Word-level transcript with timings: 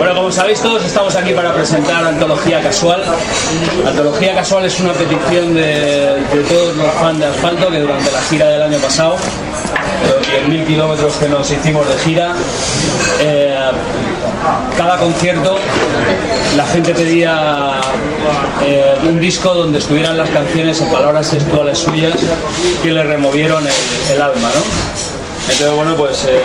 Bueno, 0.00 0.14
como 0.14 0.32
sabéis 0.32 0.62
todos, 0.62 0.82
estamos 0.82 1.14
aquí 1.14 1.34
para 1.34 1.52
presentar 1.52 2.02
Antología 2.02 2.62
Casual. 2.62 3.02
Antología 3.86 4.34
Casual 4.34 4.64
es 4.64 4.80
una 4.80 4.94
petición 4.94 5.52
de, 5.54 6.16
todos 6.48 6.74
los 6.74 6.90
fans 6.94 7.18
de 7.18 7.26
Asfalto 7.26 7.70
que 7.70 7.80
durante 7.80 8.10
la 8.10 8.22
gira 8.22 8.48
del 8.48 8.62
año 8.62 8.78
pasado, 8.78 9.16
los 10.08 10.26
10.000 10.26 10.66
kilómetros 10.66 11.12
que 11.16 11.28
nos 11.28 11.50
hicimos 11.50 11.86
de 11.86 11.98
gira, 11.98 12.32
eh, 13.20 13.54
cada 14.78 14.96
concierto 14.96 15.58
la 16.56 16.64
gente 16.68 16.94
pedía 16.94 17.82
eh, 18.64 18.94
un 19.02 19.20
disco 19.20 19.52
donde 19.52 19.80
estuvieran 19.80 20.16
las 20.16 20.30
canciones 20.30 20.80
en 20.80 20.90
palabras 20.90 21.28
textuales 21.28 21.76
suyas 21.76 22.14
que 22.82 22.90
le 22.90 23.02
removieron 23.02 23.62
el, 23.66 24.22
alma, 24.22 24.48
¿no? 24.48 24.62
Entonces, 25.52 25.76
bueno, 25.76 25.94
pues 25.94 26.24
eh, 26.24 26.40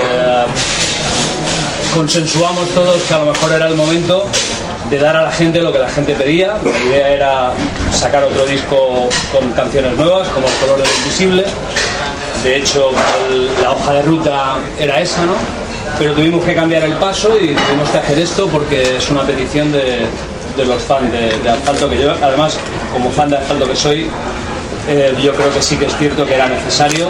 consensuamos 1.95 2.67
todos 2.71 3.01
que 3.03 3.13
a 3.13 3.19
lo 3.19 3.31
mejor 3.31 3.53
era 3.53 3.67
el 3.67 3.75
momento 3.75 4.25
de 4.89 4.99
dar 4.99 5.15
a 5.15 5.23
la 5.23 5.31
gente 5.31 5.61
lo 5.61 5.71
que 5.71 5.79
la 5.79 5.89
gente 5.89 6.13
pedía. 6.13 6.57
La 6.63 6.89
idea 6.89 7.09
era 7.09 7.53
sacar 7.93 8.23
otro 8.25 8.45
disco 8.45 9.09
con 9.31 9.49
canciones 9.53 9.95
nuevas, 9.97 10.27
como 10.29 10.45
El 10.45 10.53
color 10.55 10.77
del 10.77 10.95
invisible. 10.97 11.45
De 12.43 12.57
hecho, 12.57 12.91
la 13.61 13.71
hoja 13.71 13.93
de 13.93 14.01
ruta 14.01 14.55
era 14.77 14.99
esa, 14.99 15.25
¿no? 15.25 15.33
Pero 15.97 16.13
tuvimos 16.13 16.43
que 16.43 16.53
cambiar 16.53 16.83
el 16.83 16.93
paso 16.93 17.37
y 17.39 17.55
tuvimos 17.55 17.89
que 17.89 17.97
hacer 17.97 18.19
esto 18.19 18.47
porque 18.47 18.97
es 18.97 19.09
una 19.09 19.21
petición 19.23 19.71
de, 19.71 20.05
de 20.57 20.65
los 20.65 20.81
fans 20.83 21.11
de, 21.11 21.39
de 21.39 21.49
Asfalto, 21.49 21.89
que 21.89 22.01
yo, 22.01 22.11
además, 22.11 22.57
como 22.91 23.09
fan 23.09 23.29
de 23.29 23.37
Asfalto 23.37 23.67
que 23.67 23.75
soy, 23.75 24.07
eh, 24.89 25.15
yo 25.23 25.33
creo 25.33 25.51
que 25.53 25.61
sí 25.61 25.77
que 25.77 25.85
es 25.85 25.97
cierto 25.97 26.25
que 26.25 26.35
era 26.35 26.47
necesario 26.47 27.07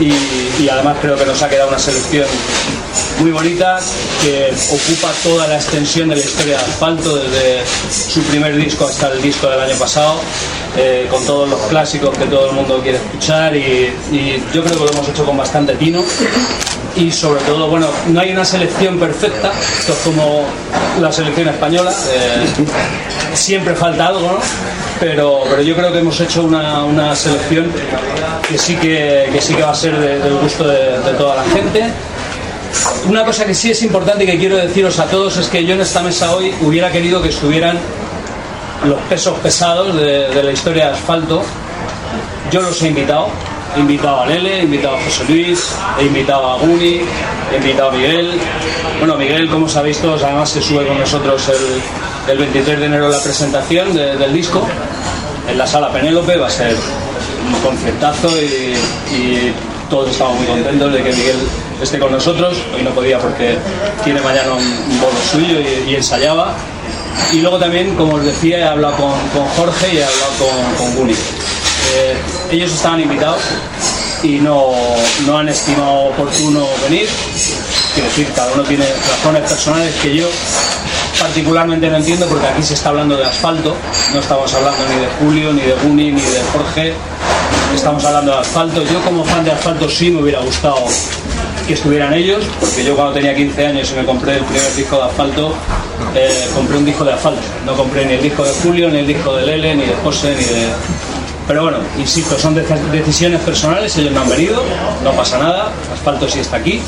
y, 0.00 0.68
además 0.68 0.96
creo 1.00 1.16
que 1.16 1.26
nos 1.26 1.42
ha 1.42 1.48
quedado 1.48 1.68
una 1.68 1.78
selección 1.78 2.26
muy 3.20 3.30
bonita 3.30 3.78
que 4.22 4.52
ocupa 4.70 5.12
toda 5.22 5.46
la 5.46 5.56
extensión 5.56 6.08
de 6.08 6.16
la 6.16 6.22
historia 6.22 6.56
de 6.56 6.64
Asfalto 6.64 7.16
desde 7.16 7.64
su 7.90 8.22
primer 8.22 8.56
disco 8.56 8.86
hasta 8.86 9.08
el 9.12 9.20
disco 9.20 9.48
del 9.48 9.60
año 9.60 9.76
pasado 9.76 10.20
eh, 10.76 11.06
con 11.10 11.24
todos 11.26 11.48
los 11.48 11.60
clásicos 11.62 12.16
que 12.16 12.26
todo 12.26 12.50
el 12.50 12.56
mundo 12.56 12.80
quiere 12.82 12.98
escuchar 12.98 13.56
y, 13.56 13.92
y 14.12 14.42
yo 14.54 14.62
creo 14.64 14.78
que 14.78 14.84
lo 14.84 14.90
hemos 14.92 15.08
hecho 15.08 15.24
con 15.24 15.36
bastante 15.36 15.74
tino 15.74 16.02
y 16.96 17.10
sobre 17.12 17.40
todo, 17.42 17.68
bueno, 17.68 17.86
no 18.08 18.20
hay 18.20 18.32
una 18.32 18.44
selección 18.44 18.98
perfecta, 18.98 19.52
esto 19.78 19.92
es 19.92 19.98
como 20.00 20.42
la 21.00 21.12
selección 21.12 21.48
española, 21.48 21.92
eh, 21.92 22.44
siempre 23.34 23.74
falta 23.74 24.08
algo, 24.08 24.20
¿no? 24.32 24.38
Pero, 24.98 25.44
pero 25.48 25.62
yo 25.62 25.74
creo 25.76 25.92
que 25.92 26.00
hemos 26.00 26.20
hecho 26.20 26.42
una, 26.42 26.84
una 26.84 27.14
selección 27.14 27.66
que 28.48 28.58
sí 28.58 28.74
que, 28.76 29.28
que 29.32 29.40
sí 29.40 29.54
que 29.54 29.62
va 29.62 29.70
a 29.70 29.74
ser 29.74 29.96
de- 29.98 30.18
del 30.18 30.34
gusto 30.38 30.66
de, 30.66 30.98
de 30.98 31.12
toda 31.16 31.36
la 31.36 31.44
gente. 31.44 31.84
Una 33.08 33.24
cosa 33.24 33.46
que 33.46 33.54
sí 33.54 33.70
es 33.70 33.82
importante 33.82 34.24
y 34.24 34.26
que 34.26 34.38
quiero 34.38 34.56
deciros 34.56 34.98
a 34.98 35.06
todos 35.06 35.36
es 35.38 35.46
que 35.48 35.64
yo 35.64 35.74
en 35.74 35.80
esta 35.80 36.02
mesa 36.02 36.34
hoy 36.34 36.52
hubiera 36.60 36.90
querido 36.90 37.22
que 37.22 37.28
estuvieran 37.30 37.78
los 38.84 38.98
pesos 39.08 39.38
pesados 39.40 39.94
de, 39.96 40.42
la 40.42 40.52
historia 40.52 40.86
de 40.86 40.92
asfalto. 40.92 41.42
Yo 42.50 42.62
los 42.62 42.80
he 42.82 42.88
invitado. 42.88 43.28
He 43.76 43.80
invitado 43.80 44.22
a 44.22 44.26
Lele, 44.26 44.60
he 44.60 44.62
invitado 44.64 44.96
a 44.96 45.00
José 45.04 45.24
Luis, 45.28 45.70
he 46.00 46.04
invitado 46.06 46.44
a 46.44 46.58
Guni, 46.58 47.02
he 47.52 47.56
invitado 47.56 47.90
a 47.90 47.92
Miguel. 47.92 48.32
Bueno, 48.98 49.14
Miguel, 49.16 49.48
como 49.48 49.68
sabéis 49.68 49.98
todos, 49.98 50.24
además 50.24 50.48
se 50.50 50.60
sube 50.60 50.84
con 50.86 50.98
nosotros 50.98 51.40
el, 51.48 52.32
el 52.32 52.38
23 52.38 52.80
de 52.80 52.86
enero 52.86 53.08
la 53.08 53.20
presentación 53.22 53.94
de- 53.94 54.16
del 54.16 54.32
disco 54.32 54.66
en 55.48 55.56
la 55.56 55.66
sala 55.68 55.92
Penélope. 55.92 56.36
Va 56.36 56.48
a 56.48 56.50
ser 56.50 56.74
un 56.74 57.60
concertazo 57.60 58.28
y, 58.42 59.54
todos 59.88 60.10
estamos 60.10 60.36
muy 60.36 60.46
contentos 60.46 60.92
de 60.92 61.02
que 61.02 61.12
Miguel 61.12 61.36
esté 61.82 61.98
con 61.98 62.12
nosotros. 62.12 62.56
Hoy 62.74 62.82
no 62.82 62.90
podía 62.90 63.18
porque 63.18 63.56
tiene 64.04 64.20
mañana 64.20 64.52
un, 64.52 65.00
bolo 65.00 65.16
suyo 65.32 65.58
y 65.88 65.94
ensayaba. 65.94 66.54
Y 67.32 67.40
luego 67.40 67.58
también, 67.58 67.94
como 67.94 68.14
os 68.14 68.24
decía, 68.24 68.58
he 68.58 68.64
hablado 68.64 68.96
con, 68.96 69.12
con 69.30 69.46
Jorge 69.56 69.94
y 69.94 69.98
he 69.98 70.04
hablado 70.04 70.32
con, 70.38 70.96
con. 70.96 71.10
Eh, 71.10 72.16
ellos 72.50 72.72
estaban 72.72 73.00
invitados 73.00 73.40
y 74.22 74.38
no, 74.38 74.72
no 75.26 75.38
han 75.38 75.48
estimado 75.48 76.06
oportuno 76.10 76.66
venir. 76.88 77.08
Quiero 77.94 78.08
decir, 78.08 78.28
cada 78.34 78.52
uno 78.52 78.62
tiene 78.64 78.84
razones 78.86 79.42
personales 79.48 79.94
que 80.02 80.14
yo 80.14 80.28
particularmente 81.18 81.88
no 81.90 81.96
entiendo 81.96 82.26
porque 82.26 82.46
aquí 82.46 82.62
se 82.62 82.74
está 82.74 82.88
hablando 82.88 83.16
de 83.16 83.24
asfalto, 83.24 83.76
no 84.14 84.20
estamos 84.20 84.52
hablando 84.54 84.78
ni 84.88 85.00
de 85.00 85.08
Julio, 85.20 85.52
ni 85.52 85.60
de 85.60 85.74
Guni, 85.74 86.12
ni 86.12 86.20
de 86.20 86.40
Jorge, 86.52 86.94
estamos 87.74 88.04
hablando 88.04 88.32
de 88.32 88.38
asfalto. 88.38 88.82
Yo 88.84 89.00
como 89.02 89.24
fan 89.24 89.44
de 89.44 89.52
asfalto 89.52 89.88
sí 89.88 90.10
me 90.10 90.22
hubiera 90.22 90.40
gustado 90.40 90.78
que 91.66 91.74
estuvieran 91.74 92.14
ellos, 92.14 92.42
porque 92.58 92.84
yo 92.84 92.96
cuando 92.96 93.14
tenía 93.14 93.34
15 93.34 93.66
años 93.66 93.90
y 93.92 93.98
me 93.98 94.04
compré 94.04 94.36
el 94.36 94.44
primer 94.44 94.74
disco 94.74 94.96
de 94.96 95.02
asfalto, 95.04 95.54
eh, 96.14 96.48
compré 96.54 96.76
un 96.78 96.84
disco 96.84 97.04
de 97.04 97.12
asfalto. 97.12 97.40
No 97.66 97.74
compré 97.74 98.04
ni 98.06 98.14
el 98.14 98.22
disco 98.22 98.44
de 98.44 98.50
Julio, 98.62 98.88
ni 98.90 98.98
el 98.98 99.06
disco 99.06 99.36
de 99.36 99.46
Lele, 99.46 99.74
ni 99.76 99.84
de 99.84 99.94
José, 100.02 100.34
ni 100.36 100.44
de... 100.44 100.66
Pero 101.46 101.62
bueno, 101.64 101.78
insisto, 101.98 102.38
son 102.38 102.54
de- 102.54 102.64
decisiones 102.92 103.40
personales, 103.40 103.96
ellos 103.98 104.12
no 104.12 104.20
han 104.20 104.28
venido, 104.28 104.62
no 105.02 105.10
pasa 105.12 105.38
nada, 105.38 105.72
asfalto 105.92 106.28
sí 106.28 106.38
está 106.38 106.58
aquí, 106.58 106.80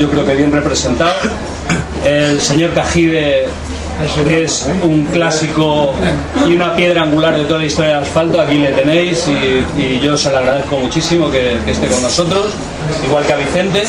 yo 0.00 0.08
creo 0.10 0.24
que 0.24 0.34
bien 0.34 0.50
representado. 0.50 1.12
El 2.04 2.40
señor 2.40 2.72
Cajide 2.72 3.46
es 4.30 4.66
un 4.82 5.04
clásico 5.12 5.92
y 6.48 6.54
una 6.54 6.74
piedra 6.74 7.02
angular 7.02 7.36
de 7.36 7.44
toda 7.44 7.60
la 7.60 7.66
historia 7.66 7.94
del 7.96 8.02
asfalto, 8.04 8.40
aquí 8.40 8.56
le 8.58 8.72
tenéis 8.72 9.26
y, 9.78 10.00
yo 10.00 10.16
se 10.16 10.30
lo 10.30 10.38
agradezco 10.38 10.78
muchísimo 10.78 11.30
que 11.30 11.58
esté 11.66 11.86
con 11.88 12.00
nosotros, 12.02 12.46
igual 13.06 13.24
que 13.24 13.32
a 13.32 13.36
Vicente, 13.36 13.82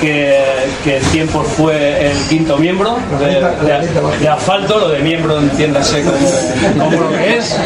que, 0.00 0.38
que 0.84 0.96
en 0.98 1.04
tiempo 1.06 1.42
fue 1.42 2.10
el 2.10 2.16
quinto 2.28 2.56
miembro 2.58 2.96
de, 3.18 3.26
de- 3.66 4.18
de 4.20 4.28
asfalto, 4.28 4.78
lo 4.78 4.88
de 4.88 4.98
miembro 5.00 5.38
entiéndase 5.38 6.02
como, 6.04 6.84
como 6.84 7.00
lo 7.02 7.10
que 7.10 7.36
es. 7.38 7.54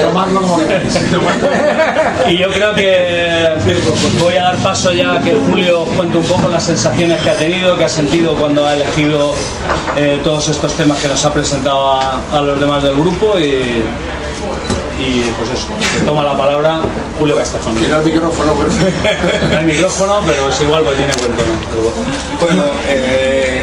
Y 2.28 2.38
yo 2.38 2.50
creo 2.50 2.75
que 2.75 3.48
voy 4.20 4.36
a 4.36 4.44
dar 4.44 4.56
paso 4.58 4.92
ya 4.92 5.14
a 5.14 5.20
que 5.20 5.34
Julio 5.34 5.82
os 5.82 5.88
cuente 5.91 6.19
un 6.19 6.25
poco 6.25 6.48
las 6.48 6.64
sensaciones 6.64 7.20
que 7.22 7.31
ha 7.31 7.34
tenido, 7.36 7.76
que 7.76 7.84
ha 7.84 7.88
sentido 7.88 8.34
cuando 8.34 8.66
ha 8.66 8.75
elegido 8.75 9.34
eh, 9.96 10.20
todos 10.25 10.48
estos 10.48 10.72
temas 10.75 10.98
que 11.00 11.08
nos 11.08 11.25
ha 11.25 11.32
presentado 11.32 11.92
a, 11.92 12.20
a 12.32 12.41
los 12.41 12.58
demás 12.60 12.82
del 12.82 12.94
grupo 12.94 13.38
y, 13.38 13.82
y 14.99 15.31
pues 15.38 15.50
eso, 15.50 15.69
que 15.99 16.05
toma 16.05 16.22
la 16.22 16.37
palabra 16.37 16.81
Julio 17.19 17.37
Castejón. 17.37 17.75
Tiene 17.77 17.94
el 17.97 18.05
micrófono, 18.05 18.53
perfecto. 18.55 19.49
No 19.50 19.59
hay 19.59 19.65
micrófono, 19.65 20.21
pero 20.27 20.49
es 20.49 20.60
igual 20.60 20.84
porque 20.84 20.99
tiene 20.99 21.12
buen 21.15 21.32
tono. 21.32 21.91
Bueno, 22.41 22.65
eh, 22.88 23.62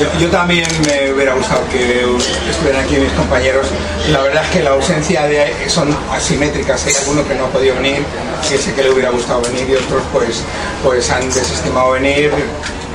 yo, 0.00 0.20
yo 0.20 0.30
también 0.30 0.66
me 0.86 1.12
hubiera 1.12 1.34
gustado 1.34 1.60
que 1.70 2.04
estuvieran 2.50 2.84
aquí 2.84 2.96
mis 2.96 3.12
compañeros. 3.12 3.66
La 4.10 4.22
verdad 4.22 4.44
es 4.44 4.50
que 4.50 4.62
la 4.62 4.70
ausencia 4.70 5.26
de 5.26 5.52
son 5.68 5.96
asimétricas. 6.10 6.86
Hay 6.86 6.94
alguno 6.94 7.26
que 7.26 7.34
no 7.34 7.46
ha 7.46 7.48
podido 7.48 7.74
venir, 7.76 8.02
que 8.48 8.58
sé 8.58 8.74
que 8.74 8.82
le 8.82 8.90
hubiera 8.90 9.10
gustado 9.10 9.42
venir 9.42 9.68
y 9.68 9.74
otros 9.74 10.02
pues, 10.12 10.42
pues 10.82 11.10
han 11.10 11.26
desestimado 11.26 11.92
venir. 11.92 12.30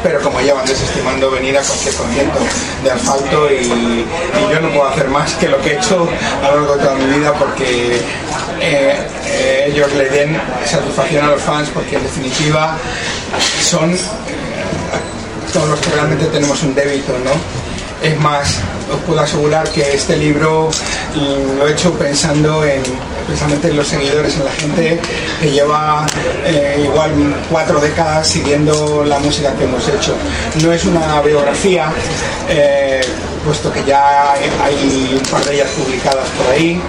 Pero 0.03 0.21
como 0.21 0.41
llevan 0.41 0.65
desestimando 0.65 1.29
venir 1.29 1.57
a 1.57 1.61
cualquier 1.61 1.93
concierto 1.93 2.39
de 2.83 2.91
asfalto 2.91 3.51
y, 3.51 4.05
yo 4.51 4.59
no 4.59 4.69
puedo 4.69 4.87
hacer 4.87 5.07
más 5.07 5.33
que 5.35 5.47
lo 5.47 5.61
que 5.61 5.71
he 5.71 5.75
hecho 5.75 6.07
a 6.43 6.51
lo 6.51 6.61
largo 6.61 6.75
de 6.75 6.83
toda 6.83 6.95
mi 6.95 7.05
vida 7.17 7.33
porque 7.33 8.01
eh, 8.59 9.67
ellos 9.67 9.91
le 9.93 10.09
den 10.09 10.41
satisfacción 10.65 11.25
a 11.25 11.29
los 11.29 11.41
fans 11.41 11.69
porque 11.73 11.95
en 11.95 12.03
definitiva 12.03 12.77
son 13.61 13.95
todos 15.53 15.69
los 15.69 15.79
que 15.79 15.89
realmente 15.91 16.25
tenemos 16.25 16.61
un 16.63 16.73
débito, 16.73 17.13
¿no? 17.19 17.60
Es 18.01 18.19
más, 18.19 18.57
os 18.91 18.99
puedo 19.01 19.19
asegurar 19.21 19.69
que 19.69 19.93
este 19.93 20.17
libro 20.17 20.69
lo 21.57 21.67
he 21.67 21.71
hecho 21.71 21.93
pensando 21.93 22.63
en 22.65 22.81
precisamente 23.27 23.69
en 23.69 23.77
los 23.77 23.87
seguidores, 23.87 24.35
en 24.35 24.45
la 24.45 24.51
gente 24.51 24.99
que 25.39 25.51
lleva 25.51 26.05
eh, 26.45 26.81
igual 26.83 27.11
cuatro 27.49 27.79
décadas 27.79 28.27
siguiendo 28.27 29.03
la 29.05 29.19
música 29.19 29.53
que 29.53 29.63
hemos 29.63 29.87
hecho. 29.87 30.15
No 30.61 30.73
es 30.73 30.83
una 30.85 31.21
biografía, 31.21 31.91
eh, 32.49 33.01
puesto 33.45 33.71
que 33.71 33.83
ya 33.85 34.33
hay 34.33 35.17
un 35.17 35.29
par 35.29 35.43
de 35.45 35.55
ellas 35.55 35.69
publicadas 35.69 36.27
por 36.37 36.53
ahí. 36.53 36.81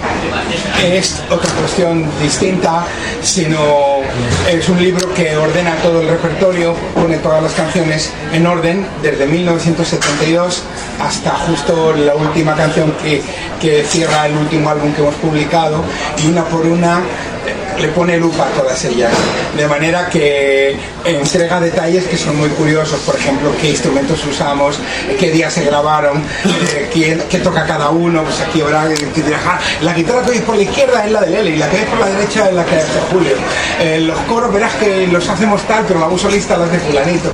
Es 0.83 1.21
otra 1.29 1.49
cuestión 1.53 2.09
distinta, 2.21 2.85
sino 3.21 4.01
es 4.49 4.67
un 4.67 4.81
libro 4.81 5.13
que 5.13 5.37
ordena 5.37 5.75
todo 5.77 6.01
el 6.01 6.09
repertorio, 6.09 6.75
pone 6.93 7.17
todas 7.17 7.41
las 7.41 7.53
canciones 7.53 8.11
en 8.33 8.45
orden 8.45 8.85
desde 9.01 9.25
1972 9.27 10.63
hasta 10.99 11.31
justo 11.31 11.93
la 11.93 12.15
última 12.15 12.55
canción 12.55 12.91
que, 13.03 13.21
que 13.59 13.83
cierra 13.83 14.27
el 14.27 14.37
último 14.37 14.69
álbum 14.69 14.93
que 14.93 15.01
hemos 15.01 15.15
publicado 15.15 15.83
y 16.23 16.27
una 16.27 16.43
por 16.45 16.65
una 16.65 16.99
eh, 17.45 17.81
le 17.81 17.87
pone 17.89 18.17
lupa 18.17 18.43
a 18.47 18.49
todas 18.51 18.85
ellas, 18.85 19.11
de 19.57 19.67
manera 19.67 20.07
que 20.09 20.77
entrega 21.03 21.59
detalles 21.59 22.05
que 22.05 22.15
son 22.17 22.37
muy 22.37 22.49
curiosos, 22.49 22.99
por 23.01 23.15
ejemplo, 23.15 23.51
qué 23.59 23.71
instrumentos 23.71 24.23
usamos, 24.25 24.77
qué 25.19 25.31
días 25.31 25.51
se 25.51 25.65
grabaron, 25.65 26.23
eh, 26.45 26.89
quién- 26.93 27.21
qué 27.29 27.39
toca 27.39 27.65
cada 27.65 27.89
uno, 27.89 28.23
pues 28.23 28.39
aquí 28.41 28.61
habrá 28.61 28.87
que 28.87 28.95
que 29.09 29.21
dirá, 29.23 29.39
"Ah, 29.45 29.59
la 29.81 29.93
guitarra 29.93 30.21
que 30.23 30.29
veis 30.31 30.41
por 30.43 30.55
la 30.55 30.61
izquierda 30.61 31.05
es 31.05 31.11
la 31.11 31.21
de 31.21 31.29
Lele 31.31 31.49
y 31.51 31.57
la 31.57 31.67
que 31.69 31.77
veis 31.77 31.89
por 31.89 31.99
la 31.99 32.05
derecha 32.07 32.47
es 32.47 32.53
la 32.53 32.63
que 32.63 32.75
hace 32.75 32.99
Julio. 33.11 33.35
Eh, 33.81 33.99
los 34.01 34.19
coros 34.19 34.53
verás 34.53 34.73
que 34.75 35.07
los 35.07 35.27
hacemos 35.27 35.61
tal, 35.63 35.83
pero 35.87 35.99
la 35.99 36.07
voz 36.07 36.21
solista 36.21 36.55
las 36.55 36.71
de 36.71 36.79
fulanito. 36.79 37.33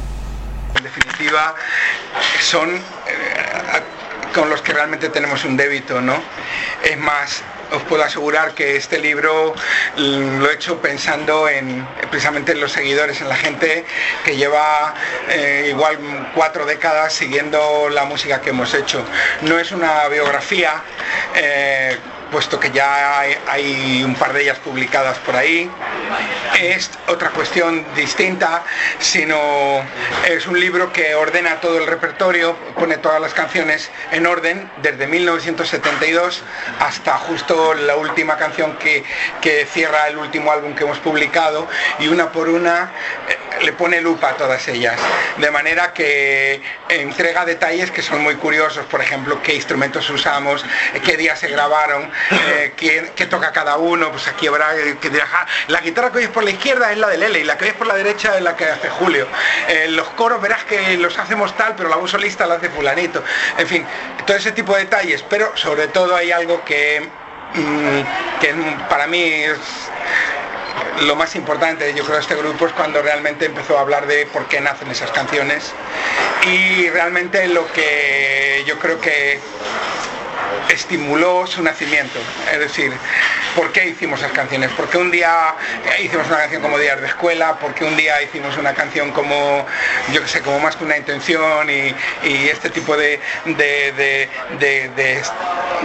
En 0.76 0.84
definitiva, 0.84 1.54
son 2.42 2.70
eh, 2.70 2.80
con 4.34 4.50
los 4.50 4.62
que 4.62 4.74
realmente 4.74 5.10
tenemos 5.10 5.44
un 5.46 5.58
débito, 5.58 6.02
¿no? 6.02 6.22
Es 6.84 6.98
más, 6.98 7.44
os 7.72 7.84
puedo 7.84 8.04
asegurar 8.04 8.54
que 8.54 8.76
este 8.76 9.00
libro 9.00 9.54
lo 9.98 10.50
he 10.50 10.54
hecho 10.54 10.82
pensando 10.82 11.48
en 11.48 11.88
precisamente 12.10 12.54
en 12.54 12.60
los 12.60 12.72
seguidores, 12.72 13.22
en 13.22 13.30
la 13.30 13.36
gente 13.36 13.86
que 14.24 14.36
lleva 14.36 14.94
eh, 15.30 15.68
igual 15.70 16.32
cuatro 16.34 16.66
décadas 16.66 17.14
siguiendo 17.14 17.90
la 17.90 18.06
música 18.06 18.42
que 18.42 18.50
hemos 18.50 18.74
hecho. 18.74 19.04
No 19.42 19.60
es 19.60 19.72
una 19.72 20.08
biografía. 20.08 20.82
Eh, 21.36 21.98
puesto 22.32 22.60
que 22.60 22.72
ya 22.72 23.20
hay, 23.20 24.04
un 24.04 24.16
par 24.16 24.34
de 24.34 24.44
ellas 24.44 24.60
publicadas 24.60 25.18
por 25.20 25.36
ahí. 25.36 25.70
Es 26.60 26.92
otra 27.08 27.30
cuestión 27.30 27.86
distinta, 27.96 28.64
sino 29.00 29.82
es 30.28 30.48
un 30.48 30.60
libro 30.60 30.92
que 30.92 31.16
ordena 31.16 31.60
todo 31.60 31.78
el 31.78 31.88
repertorio, 31.88 32.56
pone 32.76 32.98
todas 32.98 33.22
las 33.22 33.34
canciones 33.34 33.90
en 34.12 34.26
orden, 34.26 34.70
desde 34.82 35.08
1972 35.08 36.44
hasta 36.80 37.18
justo 37.18 37.74
la 37.74 37.96
última 37.96 38.38
canción 38.38 38.78
que, 38.78 39.04
que 39.42 39.66
cierra 39.66 40.08
el 40.08 40.18
último 40.18 40.52
álbum 40.52 40.76
que 40.76 40.84
hemos 40.84 41.00
publicado, 41.00 41.68
y 42.00 42.08
una 42.08 42.32
por 42.32 42.50
una 42.50 42.92
eh, 43.28 43.64
le 43.64 43.74
pone 43.74 44.02
lupa 44.02 44.30
a 44.30 44.34
todas 44.34 44.68
ellas. 44.68 45.00
De 45.38 45.52
manera 45.52 45.94
que 45.94 46.62
entrega 46.90 47.46
detalles 47.46 47.92
que 47.92 48.02
son 48.02 48.22
muy 48.22 48.36
curiosos, 48.36 48.86
por 48.86 49.02
ejemplo, 49.02 49.42
qué 49.44 49.56
instrumentos 49.56 50.10
usamos, 50.10 50.66
qué 51.06 51.18
días 51.18 51.40
se 51.40 51.48
grabaron, 51.48 52.10
eh, 52.32 52.74
qué, 53.16 53.26
toca 53.26 53.52
cada 53.52 53.78
uno, 53.78 54.12
pues 54.12 54.28
aquí 54.28 54.48
habrá 54.48 54.70
que 55.00 55.12
la 55.68 55.82
guitarra 55.82 56.12
que 56.12 56.18
oyes 56.20 56.30
por 56.30 56.44
la 56.44 56.52
izquierda 56.52 56.92
es 56.92 56.98
la 56.98 57.08
de 57.08 57.18
Lele 57.18 57.40
y 57.40 57.44
la 57.44 57.58
que 57.58 57.66
oyes 57.66 57.76
por 57.76 57.88
la 57.88 57.96
derecha 57.96 58.36
es 58.38 58.44
la 58.44 58.56
que 58.56 58.66
hace 58.66 58.90
Julio. 58.90 59.28
Eh, 59.68 59.88
los 59.90 60.08
coros 60.10 60.42
verás 60.42 60.64
que 60.64 60.98
los 60.98 61.18
hacemos 61.18 61.56
tal, 61.56 61.76
pero 61.76 61.90
la 61.90 61.96
voz 61.96 62.12
solista 62.12 62.46
la 62.46 62.56
hace 62.56 62.70
fulanito. 62.70 63.24
En 63.58 63.68
fin, 63.68 63.86
todo 64.26 64.38
ese 64.38 64.52
tipo 64.52 64.74
de 64.76 64.86
detalles, 64.86 65.24
pero 65.30 65.56
sobre 65.56 65.88
todo 65.88 66.16
hay 66.16 66.32
algo 66.32 66.64
que, 66.64 67.08
mm, 67.54 68.40
que 68.40 68.54
para 68.90 69.08
mí 69.08 69.24
es 69.24 69.60
lo 71.02 71.16
más 71.16 71.36
importante, 71.36 71.94
yo 71.94 72.04
creo, 72.04 72.16
de 72.16 72.22
este 72.22 72.36
grupo 72.36 72.68
es 72.68 72.74
cuando 72.74 73.02
realmente 73.02 73.46
empezó 73.46 73.78
a 73.78 73.82
hablar 73.82 74.06
de 74.08 74.26
por 74.28 74.48
qué 74.48 74.60
nacen 74.60 74.90
esas 74.92 75.12
canciones 75.12 75.74
y 76.46 76.90
realmente 76.90 77.48
lo 77.48 77.72
que 77.72 78.64
yo 78.66 78.78
creo 78.80 79.00
que 79.00 79.40
estimuló 80.70 81.48
su 81.48 81.62
nacimiento. 81.62 82.20
Es 82.52 82.60
decir, 82.60 82.92
¿por 83.56 83.72
qué 83.72 83.88
hicimos 83.88 84.20
esas 84.20 84.32
canciones? 84.32 84.70
¿Por 84.72 84.90
qué 84.90 84.98
un 84.98 85.12
día 85.12 85.56
hicimos 86.02 86.28
una 86.28 86.38
canción 86.38 86.62
como 86.62 86.78
Días 86.78 87.02
de 87.02 87.08
Escuela? 87.08 87.58
¿Por 87.60 87.74
qué 87.74 87.86
un 87.86 87.98
día 87.98 88.22
hicimos 88.22 88.58
una 88.58 88.74
canción 88.74 89.12
como, 89.12 89.66
yo 90.14 90.22
que 90.22 90.28
sé, 90.28 90.42
como 90.42 90.60
más 90.60 90.76
que 90.76 90.84
una 90.84 90.98
intención 90.98 91.70
y, 91.70 91.96
este 92.50 92.70
tipo 92.70 92.98
de, 92.98 93.20
de, 93.46 94.30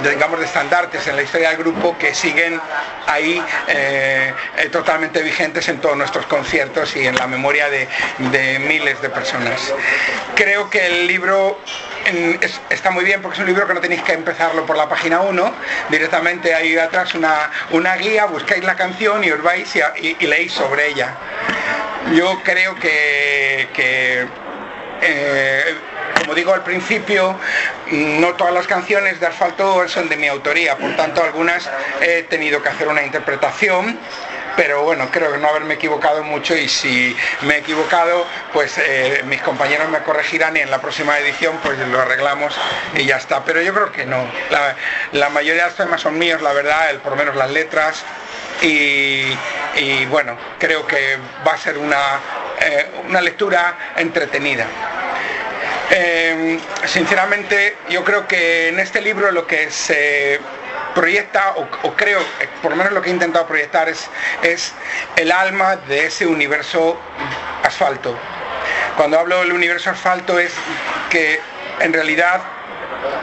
digamos, 0.02 0.40
estandartes 0.40 1.06
en 1.06 1.16
la 1.16 1.22
historia 1.22 1.50
del 1.50 1.58
grupo 1.58 1.96
que 1.98 2.14
siguen 2.14 2.60
ahí 3.06 3.42
eh, 3.68 4.32
eh, 4.56 4.68
totalmente 4.70 5.22
vigentes 5.22 5.68
en 5.68 5.80
todos 5.80 5.96
nuestros 5.96 6.26
conciertos 6.26 6.96
y 6.96 7.06
en 7.06 7.16
la 7.16 7.26
memoria 7.26 7.68
de, 7.68 7.88
miles 8.60 9.00
de 9.02 9.10
personas. 9.10 9.72
Creo 10.34 10.70
que 10.70 10.86
el 10.86 11.06
libro 11.06 11.58
está 12.70 12.90
muy 12.90 13.04
bien 13.04 13.22
porque 13.22 13.36
es 13.36 13.40
un 13.40 13.46
libro 13.46 13.66
que 13.66 13.74
no 13.74 13.80
tenéis 13.80 14.02
que 14.02 14.12
empezarlo 14.12 14.66
por 14.66 14.76
la 14.76 14.88
página 14.88 15.20
1, 15.20 15.54
directamente 15.90 16.54
ahí 16.54 16.76
atrás 16.76 17.14
una, 17.14 17.50
una 17.70 17.96
guía, 17.96 18.26
buscáis 18.26 18.64
la 18.64 18.76
canción 18.76 19.24
y 19.24 19.30
os 19.30 19.42
vais 19.42 19.72
y, 20.00 20.26
leéis 20.26 20.52
sobre 20.52 20.88
ella. 20.88 21.14
Yo 22.14 22.40
creo 22.42 22.74
que, 22.74 23.68
eh, 25.00 25.74
como 26.20 26.34
digo 26.34 26.52
al 26.52 26.62
principio, 26.62 27.38
no 27.90 28.34
todas 28.34 28.52
las 28.52 28.66
canciones 28.66 29.20
de 29.20 29.26
Asfalto 29.26 29.88
son 29.88 30.08
de 30.08 30.16
mi 30.16 30.28
autoría, 30.28 30.76
por 30.76 30.94
tanto 30.96 31.22
algunas 31.22 31.68
he 32.00 32.24
tenido 32.24 32.62
que 32.62 32.68
hacer 32.68 32.88
una 32.88 33.02
interpretación 33.02 33.98
pero 34.56 34.82
bueno, 34.82 35.08
creo 35.10 35.32
que 35.32 35.38
no 35.38 35.48
haberme 35.48 35.74
equivocado 35.74 36.22
mucho 36.22 36.56
y 36.56 36.68
si 36.68 37.16
me 37.42 37.56
he 37.56 37.58
equivocado, 37.58 38.26
pues 38.52 38.78
eh, 38.78 39.22
mis 39.26 39.40
compañeros 39.42 39.88
me 39.88 39.98
corregirán 40.00 40.56
y 40.56 40.60
en 40.60 40.70
la 40.70 40.80
próxima 40.80 41.18
edición 41.18 41.58
pues 41.62 41.78
lo 41.78 42.00
arreglamos 42.00 42.54
y 42.94 43.04
ya 43.04 43.16
está. 43.16 43.44
Pero 43.44 43.60
yo 43.62 43.74
creo 43.74 43.92
que 43.92 44.06
no. 44.06 44.24
La, 45.12 45.28
mayoría 45.28 45.64
de 45.64 45.68
los 45.68 45.76
temas 45.76 46.00
son 46.00 46.18
míos, 46.18 46.42
la 46.42 46.52
verdad, 46.52 46.90
el, 46.90 46.98
por 46.98 47.12
lo 47.12 47.18
menos 47.18 47.36
las 47.36 47.50
letras. 47.50 48.04
Y, 48.62 49.34
bueno, 50.06 50.38
creo 50.58 50.86
que 50.86 51.18
va 51.46 51.52
a 51.52 51.58
ser 51.58 51.76
una, 51.76 52.20
eh, 52.60 52.86
una 53.08 53.20
lectura 53.20 53.76
entretenida. 53.96 54.66
Eh, 55.90 56.58
sinceramente, 56.86 57.76
yo 57.90 58.04
creo 58.04 58.26
que 58.26 58.68
en 58.68 58.80
este 58.80 59.02
libro 59.02 59.30
lo 59.32 59.46
que 59.46 59.70
se 59.70 60.40
proyecta, 60.94 61.54
o, 61.56 61.94
creo, 61.94 62.20
eh, 62.40 62.48
por 62.62 62.70
lo 62.70 62.76
menos 62.76 62.92
lo 62.92 63.02
que 63.02 63.10
he 63.10 63.12
intentado 63.12 63.46
proyectar 63.46 63.88
es, 63.88 64.08
es 64.42 64.72
el 65.16 65.32
alma 65.32 65.76
de 65.76 66.06
ese 66.06 66.26
universo 66.26 66.98
asfalto. 67.62 68.16
Cuando 68.96 69.18
hablo 69.18 69.40
del 69.40 69.52
universo 69.52 69.90
asfalto 69.90 70.38
es 70.38 70.52
que 71.10 71.40
en 71.80 71.92
realidad 71.92 72.40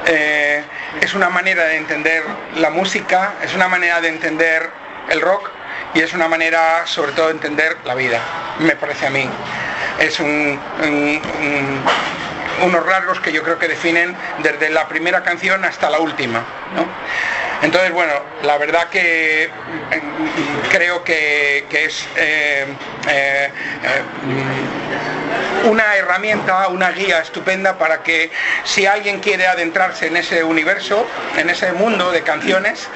eh, 0.06 0.64
es 1.02 1.14
una 1.14 1.30
manera 1.30 1.66
de 1.66 1.78
entender 1.78 2.24
la 2.56 2.70
música, 2.70 3.34
es 3.42 3.54
una 3.56 3.68
manera 3.68 4.02
de 4.02 4.10
entender 4.10 4.70
el 5.10 5.22
rock 5.22 5.50
y 5.94 6.02
es 6.02 6.14
una 6.14 6.28
manera 6.28 6.86
sobre 6.86 7.14
todo 7.14 7.28
de 7.28 7.34
entender 7.34 7.78
la 7.86 7.96
vida, 7.96 8.20
me 8.60 8.76
parece 8.76 9.08
a 9.08 9.10
mí. 9.10 9.30
Es 10.00 10.20
un, 10.20 10.60
unos 12.64 12.86
rasgos 12.86 13.20
que 13.20 13.32
yo 13.32 13.44
creo 13.44 13.60
que 13.60 13.68
definen 13.68 14.16
desde 14.44 14.70
la 14.70 14.88
primera 14.88 15.24
canción 15.24 15.64
hasta 15.66 15.90
la 15.90 16.00
última. 16.00 16.44
Entonces, 17.62 17.92
bueno, 17.92 18.14
la 18.44 18.58
verdad 18.58 18.90
que 18.90 19.50
mm, 19.50 20.70
creo 20.70 21.04
que, 21.04 21.66
es 21.72 22.08
eh, 22.16 22.66
eh, 23.08 23.50
eh, 23.84 24.02
una 25.66 25.96
herramienta, 25.96 26.68
una 26.70 26.92
guía 26.92 27.20
estupenda 27.20 27.78
para 27.78 28.02
que 28.02 28.32
si 28.64 28.88
alguien 28.88 29.20
quiere 29.20 29.46
adentrarse 29.46 30.08
en 30.08 30.18
ese 30.18 30.44
universo, 30.44 31.06
en 31.38 31.52
ese 31.52 31.72
mundo 31.74 32.12
de 32.12 32.24
canciones, 32.24 32.88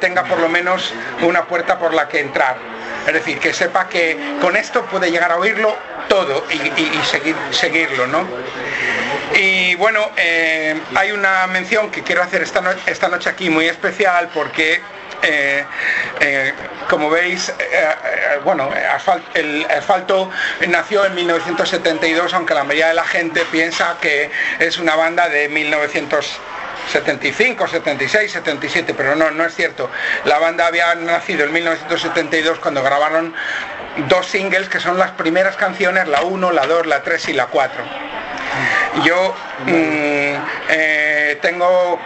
tenga 0.00 0.24
por 0.24 0.38
lo 0.38 0.48
menos 0.50 0.92
una 1.22 1.46
puerta 1.46 1.78
por 1.78 1.94
la 1.94 2.08
que 2.08 2.20
entrar. 2.20 2.58
Es 3.06 3.14
decir, 3.14 3.38
que 3.38 3.54
sepa 3.54 3.88
que 3.88 4.18
con 4.40 4.54
esto 4.54 4.84
puede 4.84 5.10
llegar 5.10 5.32
a 5.32 5.38
oírlo 5.38 5.74
todo 6.08 6.44
y, 6.50 7.04
seguir, 7.04 7.34
seguirlo, 7.50 8.06
¿no? 8.06 8.26
Y 9.38 9.74
bueno, 9.76 10.10
eh, 10.16 10.74
hay 10.96 11.12
una 11.12 11.46
mención 11.46 11.92
que 11.92 12.02
quiero 12.02 12.24
hacer 12.24 12.42
esta, 12.42 12.74
esta 12.86 13.06
noche 13.06 13.30
aquí 13.30 13.48
muy 13.48 13.66
especial 13.66 14.30
porque 14.34 14.80
eh, 15.22 15.64
eh, 16.18 16.52
como 16.90 17.08
veis, 17.08 17.52
bueno, 18.42 18.68
el 19.34 19.64
asfalto 19.70 20.28
nació 20.66 21.04
en 21.04 21.14
1972, 21.14 22.34
aunque 22.34 22.52
la 22.52 22.64
mayoría 22.64 22.88
de 22.88 22.94
la 22.94 23.04
gente 23.04 23.44
piensa 23.52 23.96
que 24.00 24.28
es 24.58 24.76
una 24.78 24.96
banda 24.96 25.28
de 25.28 25.48
1975, 25.48 27.68
76, 27.68 28.32
77, 28.32 28.92
pero 28.92 29.14
no, 29.14 29.30
no 29.30 29.44
es 29.44 29.54
cierto. 29.54 29.88
La 30.24 30.40
banda 30.40 30.66
había 30.66 30.96
nacido 30.96 31.44
en 31.44 31.52
1972 31.52 32.58
cuando 32.58 32.82
grabaron 32.82 33.32
dos 34.08 34.26
singles 34.26 34.68
que 34.68 34.80
son 34.80 34.98
las 34.98 35.12
primeras 35.12 35.54
canciones, 35.54 36.08
la 36.08 36.22
1, 36.22 36.50
la 36.50 36.66
2, 36.66 36.86
la 36.86 37.04
3 37.04 37.28
y 37.28 37.34
la 37.34 37.46
4. 37.46 37.84
Yo 39.04 39.34
mm, 39.66 39.70
eh, 40.70 41.38
tengo 41.40 41.98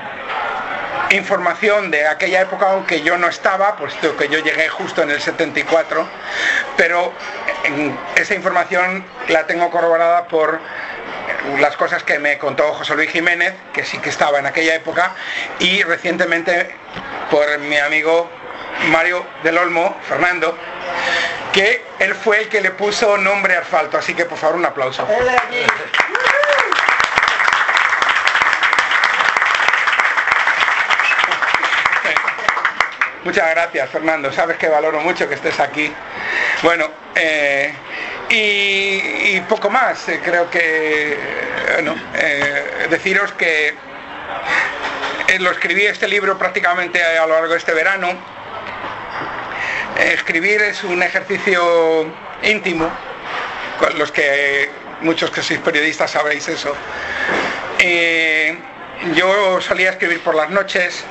información 1.11 1.91
de 1.91 2.07
aquella 2.07 2.41
época, 2.41 2.71
aunque 2.71 3.03
yo 3.03 3.19
no 3.19 3.29
estaba, 3.29 3.77
puesto 3.77 4.17
que 4.17 4.29
yo 4.29 4.39
llegué 4.39 4.69
justo 4.69 5.03
en 5.03 5.11
el 5.11 5.21
74, 5.21 6.07
pero 6.77 7.13
esa 8.17 8.35
información 8.35 9.05
la 9.29 9.47
tengo 9.47 9.71
corroborada 9.71 10.27
por 10.27 10.59
las 11.59 11.77
cosas 11.77 12.03
que 12.03 12.19
me 12.19 12.39
contó 12.39 12.73
José 12.75 12.95
Luis 12.95 13.11
Jiménez, 13.11 13.55
que 13.73 13.85
sí 13.85 13.99
que 13.99 14.11
estaba 14.11 14.39
en 14.39 14.47
aquella 14.47 14.75
época, 14.75 15.13
y 15.59 15.83
recientemente 15.83 16.75
por 17.31 17.59
mi 17.59 17.77
amigo 17.77 18.29
Mario 18.91 19.25
del 19.43 19.59
Olmo, 19.59 19.97
Fernando, 20.09 20.57
que 21.53 21.85
él 21.99 22.15
fue 22.15 22.43
el 22.43 22.49
que 22.49 22.61
le 22.61 22.71
puso 22.71 23.19
nombre 23.19 23.57
a 23.57 23.61
asfalto, 23.61 23.99
así 23.99 24.15
que 24.15 24.25
por 24.25 24.39
favor 24.39 24.57
un 24.57 24.65
aplauso. 24.65 25.07
Muchas 33.25 33.50
gracias, 33.50 33.91
Fernando. 33.91 34.33
Sabes 34.33 34.57
que 34.57 34.69
valoro 34.69 35.00
mucho 35.00 35.29
que 35.29 35.35
estés 35.35 35.59
aquí. 35.61 35.93
Bueno, 36.62 36.91
eh, 37.14 37.73
y, 38.29 39.41
poco 39.43 39.71
más. 39.71 40.09
Eh, 40.09 40.21
creo 40.25 40.50
que, 40.50 41.17
eh, 42.14 42.87
deciros 42.91 43.33
que 43.33 43.75
lo 45.38 45.50
escribí 45.50 45.87
este 45.87 46.09
libro 46.09 46.37
prácticamente 46.37 47.02
a 47.02 47.26
lo 47.26 47.35
largo 47.35 47.52
de 47.52 47.59
este 47.59 47.73
verano 47.73 48.09
Escribir 49.99 50.62
es 50.62 50.83
un 50.85 51.02
ejercicio 51.02 52.07
íntimo, 52.43 52.91
los 53.97 54.11
que 54.11 54.71
muchos 55.02 55.31
que 55.31 55.43
sois 55.43 55.61
periodistas 55.61 56.11
sabéis 56.11 56.49
eso. 56.49 56.75
Eh, 57.79 58.57
yo 59.14 59.61
solía 59.61 59.91
escribir 59.91 60.21
por 60.21 60.35
las 60.35 60.50
noches, 60.50 61.05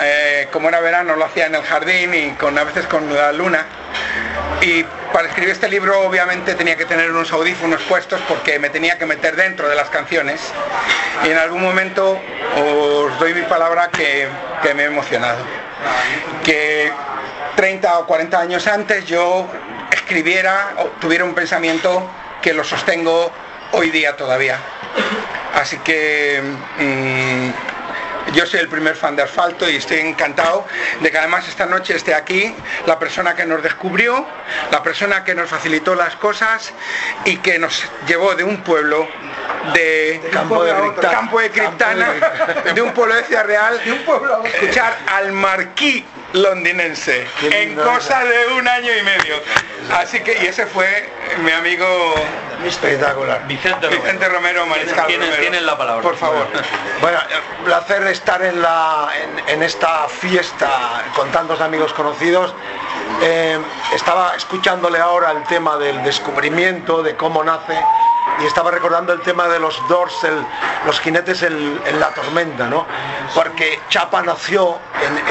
eh, 0.00 0.48
como 0.50 0.68
era 0.68 0.80
verano 0.80 1.16
lo 1.16 1.24
hacía 1.24 1.46
en 1.46 1.54
el 1.54 1.62
jardín 1.62 2.14
y 2.14 2.30
con 2.32 2.56
a 2.58 2.64
veces 2.64 2.86
con 2.86 3.12
la 3.14 3.32
luna. 3.32 3.66
Y 4.60 4.84
para 5.12 5.28
escribir 5.28 5.52
este 5.52 5.68
libro 5.68 6.00
obviamente 6.02 6.54
tenía 6.54 6.76
que 6.76 6.86
tener 6.86 7.10
unos 7.10 7.32
audífonos 7.32 7.82
puestos 7.82 8.20
porque 8.28 8.58
me 8.58 8.70
tenía 8.70 8.96
que 8.96 9.06
meter 9.06 9.36
dentro 9.36 9.68
de 9.68 9.74
las 9.74 9.90
canciones. 9.90 10.40
Y 11.24 11.30
en 11.30 11.38
algún 11.38 11.62
momento 11.62 12.18
os 12.56 13.18
doy 13.18 13.34
mi 13.34 13.42
palabra 13.42 13.88
que, 13.90 14.28
me 14.74 14.84
he 14.84 14.86
emocionado. 14.86 15.44
Que 16.44 16.92
30 17.56 17.98
o 17.98 18.06
40 18.06 18.38
años 18.38 18.66
antes 18.66 19.04
yo 19.04 19.48
escribiera 19.90 20.74
o 20.78 20.84
tuviera 21.00 21.24
un 21.24 21.34
pensamiento 21.34 22.08
que 22.40 22.54
lo 22.54 22.64
sostengo 22.64 23.30
hoy 23.72 23.90
día 23.90 24.16
todavía. 24.16 24.58
Así 25.54 25.78
que 25.78 26.40
mm, 26.78 27.71
yo 28.34 28.46
soy 28.46 28.60
el 28.60 28.68
primer 28.68 28.96
fan 28.96 29.16
de 29.16 29.22
Asfalto 29.22 29.68
y 29.68 29.76
estoy 29.76 29.98
encantado 29.98 30.66
de 31.00 31.10
que 31.10 31.18
además 31.18 31.48
esta 31.48 31.66
noche 31.66 31.94
esté 31.94 32.14
aquí 32.14 32.54
la 32.86 32.98
persona 32.98 33.34
que 33.34 33.44
nos 33.44 33.62
descubrió, 33.62 34.26
la 34.70 34.82
persona 34.82 35.24
que 35.24 35.34
nos 35.34 35.50
facilitó 35.50 35.94
las 35.94 36.16
cosas 36.16 36.72
y 37.24 37.36
que 37.38 37.58
nos 37.58 37.84
llevó 38.06 38.34
de 38.34 38.44
un 38.44 38.58
pueblo 38.62 39.08
de 39.74 40.20
Campo 40.32 40.64
de 40.64 40.72
Campo 41.00 41.40
de, 41.40 41.50
Criptana, 41.50 42.12
de 42.74 42.82
un 42.82 42.92
pueblo 42.92 43.14
de 43.14 43.24
Ciudad 43.24 43.44
Real, 43.44 43.80
escuchar 44.44 44.96
al 45.06 45.32
marquí 45.32 46.04
londinense 46.32 47.26
en 47.42 47.74
cosa 47.76 48.24
de 48.24 48.46
un 48.54 48.66
año 48.68 48.90
y 48.96 49.02
medio. 49.02 49.36
Así 49.96 50.20
que, 50.20 50.42
y 50.42 50.46
ese 50.46 50.66
fue 50.66 51.10
mi 51.44 51.50
amigo 51.52 52.14
Espectacular. 52.64 53.44
Vicente 53.48 53.86
Romero. 53.86 54.02
Vicente 54.02 54.28
Romero, 54.28 54.66
Mariscal 54.66 55.06
Tienen- 55.06 55.26
Romero. 55.28 55.40
tienen 55.42 55.66
la 55.66 55.76
palabra. 55.76 56.02
Por 56.02 56.16
favor. 56.16 56.46
Bueno, 57.00 57.18
placer 57.64 58.06
estar 58.06 58.40
en, 58.44 58.62
la, 58.62 59.08
en, 59.20 59.48
en 59.48 59.62
esta 59.64 60.06
fiesta 60.08 61.02
con 61.16 61.30
tantos 61.32 61.60
amigos 61.60 61.92
conocidos. 61.92 62.54
Eh, 63.22 63.58
estaba 63.94 64.34
escuchándole 64.36 64.98
ahora 65.00 65.32
el 65.32 65.42
tema 65.44 65.76
del 65.76 66.02
descubrimiento, 66.04 67.02
de 67.02 67.16
cómo 67.16 67.42
nace, 67.42 67.76
y 68.40 68.46
estaba 68.46 68.70
recordando 68.70 69.12
el 69.12 69.20
tema 69.22 69.48
de 69.48 69.58
los 69.58 69.76
Doors, 69.88 70.22
el- 70.24 70.46
los 70.86 71.00
jinetes 71.00 71.42
en, 71.42 71.80
en 71.84 71.98
la 72.00 72.08
tormenta, 72.10 72.66
¿no? 72.68 72.86
Porque 73.34 73.80
Chapa 73.88 74.22
nació 74.22 74.78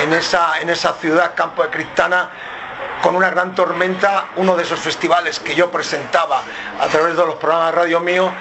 en, 0.02 0.14
esa, 0.14 0.60
esa 0.60 0.94
ciudad, 0.94 1.34
Campo 1.36 1.64
de 1.64 1.70
Criptana, 1.70 2.30
con 3.02 3.16
una 3.16 3.30
gran 3.30 3.56
tormenta, 3.56 4.28
uno 4.36 4.56
de 4.56 4.64
esos 4.64 4.80
festivales 4.80 5.40
que 5.40 5.56
yo 5.56 5.72
presentaba 5.72 6.42
a 6.80 6.88
través 6.88 7.16
de 7.16 7.26
los 7.26 7.36
programas 7.36 7.74
de 7.74 7.80
radio 7.80 8.00
mío, 8.00 8.32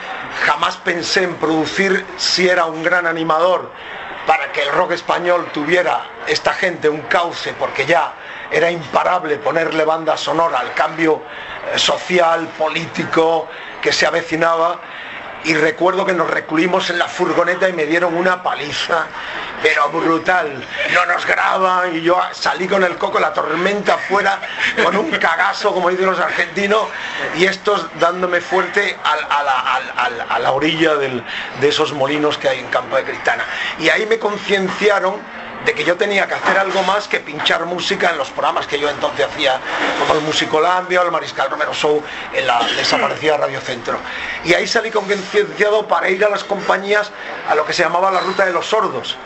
jamás 0.44 0.76
pensé 0.78 1.24
en 1.24 1.34
producir 1.36 2.06
si 2.16 2.48
era 2.48 2.66
un 2.66 2.82
gran 2.82 3.06
animador 3.06 3.70
para 4.26 4.52
que 4.52 4.62
el 4.62 4.72
rock 4.72 4.92
español 4.92 5.48
tuviera 5.52 6.02
esta 6.26 6.52
gente 6.52 6.88
un 6.88 7.02
cauce, 7.02 7.54
porque 7.54 7.86
ya 7.86 8.12
era 8.50 8.70
imparable 8.70 9.36
ponerle 9.38 9.84
banda 9.84 10.16
sonora 10.16 10.58
al 10.58 10.74
cambio 10.74 11.22
eh, 11.72 11.78
social, 11.78 12.48
político 12.58 13.48
que 13.80 13.92
se 13.92 14.06
avecinaba. 14.06 14.78
Y 15.44 15.54
recuerdo 15.54 16.04
que 16.04 16.12
nos 16.12 16.28
recluimos 16.28 16.90
en 16.90 16.98
la 16.98 17.08
furgoneta 17.08 17.68
y 17.68 17.72
me 17.72 17.86
dieron 17.86 18.14
una 18.14 18.42
paliza, 18.42 19.06
pero 19.62 19.88
brutal. 19.88 20.62
No 20.92 21.06
nos 21.06 21.24
graban 21.24 21.96
y 21.96 22.02
yo 22.02 22.20
salí 22.32 22.68
con 22.68 22.84
el 22.84 22.96
coco, 22.98 23.18
la 23.18 23.32
tormenta 23.32 23.94
afuera, 23.94 24.38
con 24.84 24.96
un 24.96 25.10
cagazo, 25.12 25.72
como 25.72 25.88
dicen 25.88 26.06
los 26.06 26.20
argentinos, 26.20 26.88
y 27.36 27.46
estos 27.46 27.86
dándome 27.98 28.40
fuerte 28.40 28.98
a, 29.02 30.38
la, 30.38 30.52
orilla 30.52 30.96
de 30.96 31.22
esos 31.62 31.92
molinos 31.92 32.36
que 32.36 32.48
hay 32.48 32.58
en 32.58 32.66
Campo 32.66 32.96
de 32.96 33.04
Cristana. 33.04 33.44
Y 33.78 33.88
ahí 33.88 34.04
me 34.06 34.18
concienciaron 34.18 35.20
de 35.64 35.74
que 35.74 35.84
yo 35.84 35.96
tenía 35.96 36.26
que 36.26 36.34
hacer 36.34 36.58
algo 36.58 36.82
más 36.82 37.06
que 37.08 37.20
pinchar 37.20 37.66
música 37.66 38.10
en 38.10 38.18
los 38.18 38.30
programas 38.30 38.66
que 38.66 38.78
yo 38.78 38.88
entonces 38.88 39.26
hacía, 39.26 39.60
como 39.98 40.14
el 40.14 40.20
Musicolandia 40.22 41.00
o 41.02 41.04
el 41.04 41.10
Mariscal 41.10 41.50
Romero 41.50 41.74
Show 41.74 42.02
en 42.32 42.46
la 42.46 42.64
desaparecida 42.76 43.36
Radio 43.36 43.60
Centro. 43.60 43.98
Y 44.44 44.54
ahí 44.54 44.66
salí 44.66 44.90
concienciado 44.90 45.86
para 45.86 46.08
ir 46.08 46.24
a 46.24 46.30
las 46.30 46.44
compañías 46.44 47.10
a 47.48 47.54
lo 47.54 47.64
que 47.64 47.72
se 47.72 47.82
llamaba 47.82 48.10
la 48.10 48.20
ruta 48.20 48.46
de 48.46 48.52
los 48.52 48.66
sordos, 48.66 49.16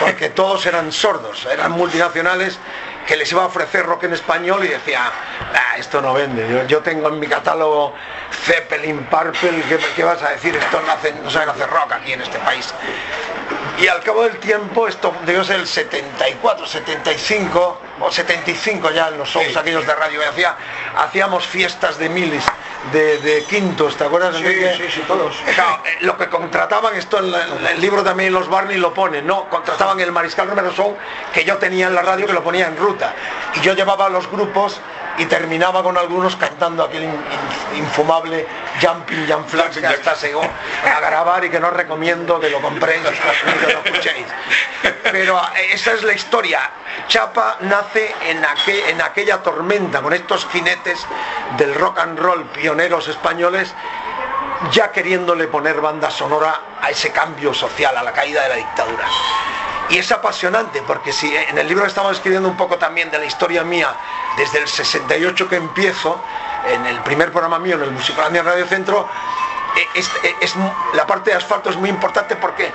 porque 0.00 0.28
todos 0.30 0.64
eran 0.66 0.92
sordos, 0.92 1.46
eran 1.46 1.72
multinacionales 1.72 2.58
que 3.10 3.16
les 3.16 3.32
iba 3.32 3.42
a 3.42 3.46
ofrecer 3.46 3.84
rock 3.84 4.04
en 4.04 4.12
español 4.12 4.64
y 4.64 4.68
decía, 4.68 5.10
"Ah, 5.52 5.76
esto 5.76 6.00
no 6.00 6.14
vende, 6.14 6.46
yo, 6.48 6.64
yo 6.68 6.78
tengo 6.78 7.08
en 7.08 7.18
mi 7.18 7.26
catálogo 7.26 7.92
Zeppelin, 8.44 9.02
Purple, 9.06 9.64
¿qué, 9.68 9.78
qué 9.96 10.04
vas 10.04 10.22
a 10.22 10.28
decir? 10.30 10.54
Esto 10.54 10.80
no, 10.86 10.92
hace- 10.92 11.12
no 11.14 11.28
saben 11.28 11.48
hacer 11.48 11.68
rock 11.68 11.90
aquí 11.94 12.12
en 12.12 12.22
este 12.22 12.38
país. 12.38 12.72
Y 13.78 13.88
al 13.88 14.00
cabo 14.04 14.22
del 14.22 14.36
tiempo, 14.38 14.86
esto 14.86 15.12
debió 15.26 15.42
ser 15.42 15.56
el 15.58 15.66
74, 15.66 16.66
75 16.66 17.80
o 17.98 18.12
75 18.12 18.90
ya 18.92 19.08
en 19.08 19.18
los 19.18 19.28
shows 19.28 19.56
aquellos 19.56 19.84
de 19.86 19.94
radio 19.94 20.20
hacía, 20.28 20.54
hacíamos 20.96 21.46
fiestas 21.46 21.98
de 21.98 22.08
milis, 22.08 22.44
de, 22.92 23.18
de 23.18 23.44
quintos, 23.44 23.96
¿te 23.96 24.04
acuerdas? 24.04 24.36
Enrique? 24.36 24.74
sí, 24.76 24.84
sí, 24.90 25.04
todos. 25.06 25.36
Claro, 25.54 25.82
eh, 25.84 25.96
lo 26.00 26.16
que 26.16 26.28
contrataban, 26.28 26.94
esto 26.94 27.18
en, 27.18 27.30
la- 27.30 27.44
en 27.46 27.66
el 27.66 27.80
libro 27.80 28.02
también 28.02 28.32
los 28.32 28.48
Barney 28.48 28.76
lo 28.78 28.94
ponen, 28.94 29.26
¿no? 29.26 29.48
Contrataban 29.50 29.98
el 30.00 30.12
Mariscal 30.12 30.48
Romero 30.48 30.72
Show 30.72 30.96
que 31.32 31.44
yo 31.44 31.56
tenía 31.58 31.86
en 31.88 31.94
la 31.94 32.02
radio 32.02 32.26
que 32.26 32.32
lo 32.32 32.42
ponía 32.42 32.66
en 32.68 32.76
Y 33.54 33.60
yo 33.60 33.74
llevaba 33.74 34.08
los 34.08 34.30
grupos 34.30 34.80
y 35.18 35.26
terminaba 35.26 35.82
con 35.82 35.98
algunos 35.98 36.36
cantando 36.36 36.84
aquel 36.84 37.02
in- 37.04 37.10
in- 37.10 37.78
infumable 37.78 38.46
Jumping 38.80 39.26
Jump 39.30 39.48
Flags 39.48 39.76
que 39.76 39.86
hasta 39.86 40.14
se 40.14 40.28
llegó 40.28 40.42
a 40.42 41.00
grabar 41.00 41.44
y 41.44 41.50
que 41.50 41.60
no 41.60 41.70
recomiendo 41.70 42.38
que 42.40 42.48
lo 42.48 42.60
compréis 42.60 43.02
que 43.02 43.72
lo 43.72 43.80
escuchéis. 43.84 44.26
Pero 45.10 45.38
eh, 45.56 45.70
esa 45.72 45.92
es 45.92 46.02
la 46.04 46.12
historia. 46.14 46.60
Chapa 47.08 47.56
nace 47.60 48.14
en, 48.28 48.42
aqu- 48.42 48.88
en 48.88 49.02
aquella 49.02 49.42
tormenta 49.42 50.00
con 50.00 50.12
estos 50.14 50.46
jinetes 50.46 51.04
del 51.58 51.74
rock 51.74 51.98
and 51.98 52.18
roll 52.18 52.44
pioneros 52.46 53.08
españoles 53.08 53.74
ya 54.72 54.90
queriéndole 54.92 55.48
poner 55.48 55.80
banda 55.80 56.10
sonora 56.10 56.60
a 56.82 56.90
ese 56.90 57.10
cambio 57.10 57.52
social, 57.52 57.96
a 57.96 58.02
la 58.02 58.12
caída 58.12 58.42
de 58.42 58.48
la 58.50 58.54
dictadura. 58.56 59.04
Y 59.90 59.98
es 59.98 60.12
apasionante 60.12 60.82
porque 60.86 61.12
si 61.12 61.34
en 61.36 61.58
el 61.58 61.66
libro 61.66 61.84
estamos 61.84 62.12
escribiendo 62.12 62.48
un 62.48 62.56
poco 62.56 62.78
también 62.78 63.10
de 63.10 63.18
la 63.18 63.24
historia 63.24 63.64
mía, 63.64 63.92
desde 64.36 64.58
el 64.60 64.68
68 64.68 65.48
que 65.48 65.56
empiezo, 65.56 66.20
en 66.66 66.86
el 66.86 67.00
primer 67.00 67.32
programa 67.32 67.58
mío, 67.58 67.74
en 67.76 67.82
el 67.82 67.90
Musicolandia 67.90 68.42
Radio 68.42 68.66
Centro, 68.66 69.08
eh, 69.76 69.86
es, 69.94 70.10
es 70.40 70.54
mu- 70.56 70.70
la 70.94 71.06
parte 71.06 71.30
de 71.30 71.36
asfalto 71.36 71.70
es 71.70 71.76
muy 71.76 71.88
importante 71.90 72.36
porque 72.36 72.72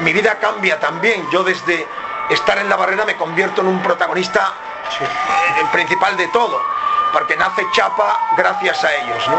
mi 0.00 0.12
vida 0.12 0.38
cambia 0.38 0.80
también. 0.80 1.28
Yo 1.30 1.44
desde 1.44 1.86
estar 2.30 2.58
en 2.58 2.68
la 2.68 2.74
barrera 2.76 3.04
me 3.04 3.16
convierto 3.16 3.60
en 3.60 3.68
un 3.68 3.80
protagonista 3.82 4.52
eh, 5.00 5.64
principal 5.70 6.16
de 6.16 6.26
todo, 6.28 6.60
porque 7.12 7.36
nace 7.36 7.64
Chapa 7.72 8.18
gracias 8.36 8.82
a 8.82 8.92
ellos, 8.94 9.28
¿no? 9.28 9.38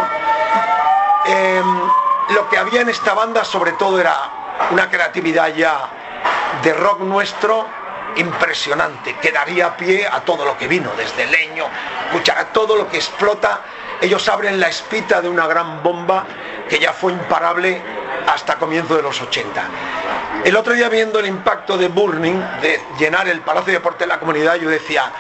Eh, 1.26 1.62
lo 2.30 2.48
que 2.50 2.58
había 2.58 2.82
en 2.82 2.90
esta 2.90 3.14
banda 3.14 3.44
sobre 3.44 3.74
todo 3.74 4.00
era 4.00 4.16
una 4.72 4.90
creatividad 4.90 5.48
ya 5.50 5.90
de 6.64 6.74
rock 6.74 7.02
nuestro 7.02 7.68
impresionante, 8.16 9.16
que 9.22 9.32
daría 9.32 9.76
pie 9.76 10.08
a 10.08 10.22
todo 10.22 10.46
lo 10.46 10.58
que 10.58 10.68
vino, 10.68 10.92
desde 10.98 11.28
leño, 11.28 11.66
cuchara, 12.12 12.46
todo 12.46 12.76
lo 12.76 12.88
que 12.90 12.98
explota. 12.98 13.62
Ellos 14.02 14.28
abren 14.28 14.60
la 14.60 14.68
espita 14.68 15.22
de 15.22 15.30
una 15.30 15.48
gran 15.48 15.84
bomba 15.84 16.26
que 16.70 16.80
ya 16.80 16.94
fue 16.94 17.14
imparable 17.14 17.82
hasta 18.28 18.56
comienzo 18.56 18.96
de 18.96 19.04
los 19.04 19.22
80. 19.22 19.64
El 20.44 20.56
otro 20.56 20.74
día 20.74 20.90
viendo 20.90 21.20
el 21.20 21.28
impacto 21.28 21.78
de 21.78 21.88
Burning, 21.88 22.40
de 22.62 22.82
llenar 23.00 23.28
el 23.28 23.42
Palacio 23.42 23.68
de 23.68 23.80
Deporte 23.80 24.04
de 24.04 24.08
la 24.08 24.20
Comunidad, 24.20 24.56
yo 24.56 24.70
decía, 24.70 25.12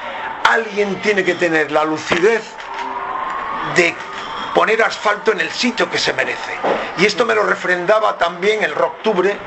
alguien 0.43 1.01
tiene 1.01 1.23
que 1.23 1.35
tener 1.35 1.71
la 1.71 1.83
lucidez 1.83 2.43
de 3.75 3.95
poner 4.53 4.81
asfalto 4.81 5.31
en 5.31 5.41
el 5.41 5.51
sitio 5.51 5.89
que 5.89 5.97
se 5.97 6.13
merece. 6.13 6.57
Y 6.97 7.05
esto 7.05 7.25
me 7.25 7.35
lo 7.35 7.43
refrendaba 7.43 8.17
también 8.17 8.63
el 8.63 8.73
Rocktubre, 8.73 9.37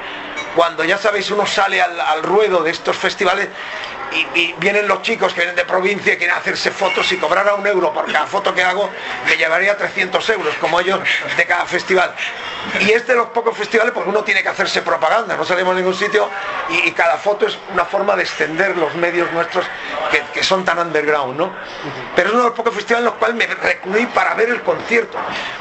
cuando 0.54 0.84
ya 0.84 0.98
sabéis 0.98 1.30
uno 1.30 1.46
sale 1.46 1.80
al, 1.80 2.22
ruedo 2.22 2.62
de 2.62 2.70
estos 2.70 2.96
festivales 2.96 3.48
y, 4.34 4.52
vienen 4.58 4.88
los 4.88 5.02
chicos 5.02 5.32
que 5.32 5.40
vienen 5.40 5.54
de 5.54 5.64
provincia 5.64 6.12
y 6.12 6.16
quieren 6.16 6.36
hacerse 6.36 6.70
fotos 6.70 7.10
y 7.12 7.16
cobrar 7.16 7.48
a 7.48 7.54
un 7.54 7.66
euro 7.66 7.92
por 7.92 8.10
cada 8.10 8.26
foto 8.26 8.52
que 8.52 8.62
hago, 8.62 8.90
me 9.26 9.36
llevaría 9.36 9.76
300 9.76 10.28
euros 10.30 10.54
como 10.60 10.80
ellos 10.80 10.98
de 11.36 11.46
cada 11.46 11.64
festival. 11.64 12.12
Y 12.80 12.90
es 12.90 13.06
de 13.06 13.14
los 13.14 13.28
pocos 13.28 13.56
festivales 13.56 13.92
porque 13.94 14.10
uno 14.10 14.24
tiene 14.24 14.42
que 14.42 14.48
hacerse 14.48 14.82
propaganda, 14.82 15.36
no 15.36 15.44
salimos 15.44 15.74
a 15.74 15.78
ningún 15.78 15.94
sitio 15.94 16.28
y, 16.68 16.88
y 16.88 16.92
cada 16.92 17.16
foto 17.18 17.46
es 17.46 17.56
una 17.72 17.84
forma 17.84 18.16
de 18.16 18.22
extender 18.22 18.76
los 18.76 18.94
medios 18.96 19.30
nuestros 19.32 19.64
que, 20.10 20.22
que 20.34 20.42
son 20.42 20.64
tan 20.64 20.78
underground, 20.78 21.38
¿no? 21.38 21.54
Pero 22.16 22.28
es 22.28 22.34
uno 22.34 22.42
de 22.42 22.48
los 22.48 22.56
pocos 22.56 22.74
festivales 22.74 23.06
en 23.06 23.10
los 23.12 23.14
cuales 23.14 23.36
me 23.36 23.46
recluí 23.46 24.06
para 24.06 24.34
ver 24.34 24.50
el 24.50 24.62
concierto, 24.62 25.18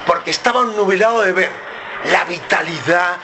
porque 0.08 0.32
estaba 0.32 0.64
nubilado 0.64 1.22
de 1.22 1.34
ver 1.34 1.70
la 2.06 2.24
vitalidad, 2.26 3.18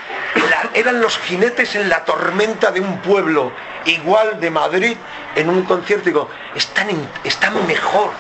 eran 0.74 1.02
los 1.02 1.18
jinetes 1.20 1.76
en 1.76 1.90
la 1.90 2.04
tormenta 2.04 2.72
de 2.72 2.82
un 2.82 3.00
pueblo 3.00 3.52
igual 3.86 4.40
de 4.40 4.50
Madrid 4.50 4.98
en 5.36 5.50
un 5.50 5.64
concierto, 5.64 6.06
digo, 6.06 6.30
están, 6.56 6.90
están 7.24 7.66
mejor. 7.68 8.12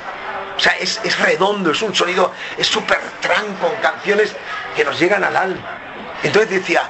O 0.55 0.59
sea, 0.59 0.73
es, 0.77 1.01
es 1.03 1.19
redondo, 1.19 1.71
es 1.71 1.81
un 1.81 1.93
sonido, 1.93 2.31
es 2.57 2.67
súper 2.67 2.99
tran 3.19 3.55
con 3.55 3.75
canciones 3.81 4.33
que 4.75 4.85
nos 4.85 4.97
llegan 4.99 5.23
al 5.23 5.35
alma. 5.35 5.79
Entonces 6.23 6.49
decía, 6.49 6.83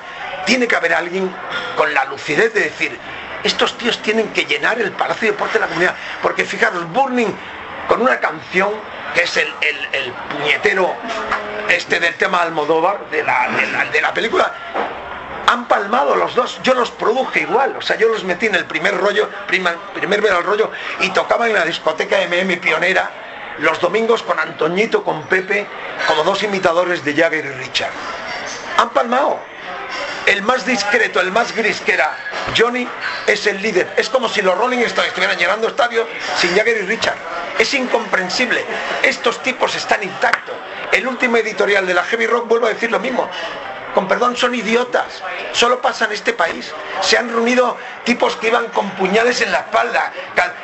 tiene 0.45 0.67
que 0.67 0.75
haber 0.75 0.93
alguien 0.93 1.33
con 1.75 1.93
la 1.93 2.05
lucidez 2.05 2.53
de 2.53 2.61
decir, 2.61 2.99
estos 3.43 3.77
tíos 3.77 4.01
tienen 4.01 4.29
que 4.29 4.45
llenar 4.45 4.79
el 4.79 4.91
Palacio 4.91 5.27
de 5.27 5.31
Deporte 5.31 5.53
de 5.53 5.59
la 5.61 5.67
Comunidad. 5.67 5.95
Porque 6.21 6.45
fijaros, 6.45 6.87
Burning 6.91 7.33
con 7.87 8.01
una 8.01 8.19
canción 8.19 8.71
que 9.13 9.23
es 9.23 9.37
el, 9.37 9.47
puñetero 10.29 10.95
este 11.69 11.99
del 11.99 12.15
tema 12.15 12.41
Almodóvar, 12.41 13.09
de 13.09 13.23
la, 13.23 13.49
de 13.91 14.01
la, 14.01 14.13
película, 14.13 14.51
han 15.47 15.67
palmado 15.67 16.15
los 16.15 16.35
dos, 16.35 16.59
yo 16.63 16.73
los 16.73 16.91
produje 16.91 17.41
igual, 17.41 17.75
o 17.77 17.81
sea, 17.81 17.97
yo 17.97 18.07
los 18.07 18.23
metí 18.23 18.47
en 18.47 18.55
el 18.55 18.65
primer 18.65 18.97
rollo, 18.97 19.29
primer, 19.47 19.75
primer 19.93 20.21
ver 20.21 20.33
al 20.33 20.43
rollo, 20.43 20.71
y 21.01 21.09
tocaba 21.09 21.47
en 21.47 21.53
la 21.53 21.65
discoteca 21.65 22.17
MM 22.27 22.57
Pionera 22.57 23.11
los 23.59 23.79
domingos 23.79 24.21
con 24.23 24.39
Antoñito, 24.39 25.03
con 25.03 25.23
Pepe, 25.23 25.65
como 26.07 26.23
dos 26.23 26.43
imitadores 26.43 27.05
de 27.05 27.13
Jagger 27.13 27.45
y 27.45 27.49
Richard. 27.49 27.91
Han 28.77 28.89
palmado, 28.89 29.39
el 30.25 30.41
más 30.41 30.65
discreto, 30.65 31.19
el 31.19 31.31
más 31.31 31.55
gris 31.55 31.81
que 31.81 31.93
era 31.93 32.17
Johnny, 32.57 32.87
es 33.27 33.45
el 33.47 33.61
líder. 33.61 33.93
Es 33.97 34.09
como 34.09 34.29
si 34.29 34.41
los 34.41 34.57
Rolling 34.57 34.79
Stones 34.79 35.09
estuvieran 35.09 35.37
llenando 35.37 35.67
estadios 35.67 36.07
sin 36.37 36.55
Jagger 36.55 36.77
y 36.77 36.85
Richard. 36.85 37.17
Es 37.59 37.73
incomprensible. 37.73 38.63
Estos 39.03 39.41
tipos 39.43 39.75
están 39.75 40.03
intactos. 40.03 40.55
El 40.91 41.07
último 41.07 41.37
editorial 41.37 41.85
de 41.85 41.93
la 41.93 42.03
Heavy 42.03 42.27
Rock 42.27 42.47
vuelvo 42.47 42.67
a 42.67 42.69
decir 42.69 42.91
lo 42.91 42.99
mismo 42.99 43.29
con 43.95 44.09
perdón, 44.09 44.35
son 44.35 44.53
idiotas. 44.53 45.23
Solo 45.53 45.81
pasa 45.81 46.03
en 46.03 46.11
este 46.11 46.33
país. 46.33 46.71
Se 47.01 47.17
han 47.17 47.29
reunido 47.29 47.77
tipos 48.03 48.35
que 48.35 48.49
iban 48.49 48.67
con 48.67 48.91
puñales 48.91 49.39
en 49.39 49.53
la 49.53 49.59
espalda. 49.59 50.11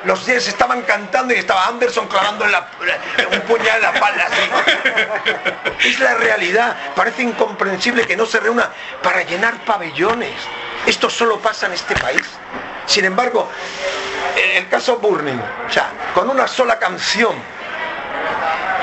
Los 0.03 0.25
días 0.25 0.45
estaban 0.47 0.81
cantando 0.81 1.33
y 1.33 1.37
estaba 1.37 1.65
Anderson 1.67 2.07
clavando 2.09 2.43
un 2.45 3.41
puñal 3.41 3.77
en 3.77 3.81
la 3.81 3.91
espalda. 3.91 4.27
Es 5.79 5.99
la 5.99 6.15
realidad. 6.15 6.75
Parece 6.93 7.23
incomprensible 7.23 8.05
que 8.05 8.17
no 8.17 8.25
se 8.25 8.41
reúna 8.41 8.69
para 9.01 9.23
llenar 9.23 9.63
pabellones. 9.63 10.35
Esto 10.85 11.09
solo 11.09 11.39
pasa 11.39 11.67
en 11.67 11.73
este 11.73 11.95
país. 11.95 12.21
Sin 12.85 13.05
embargo, 13.05 13.49
el 14.55 14.67
caso 14.67 14.97
Burning, 14.97 15.39
o 15.67 15.71
sea, 15.71 15.89
con 16.13 16.29
una 16.29 16.47
sola 16.47 16.77
canción 16.77 17.35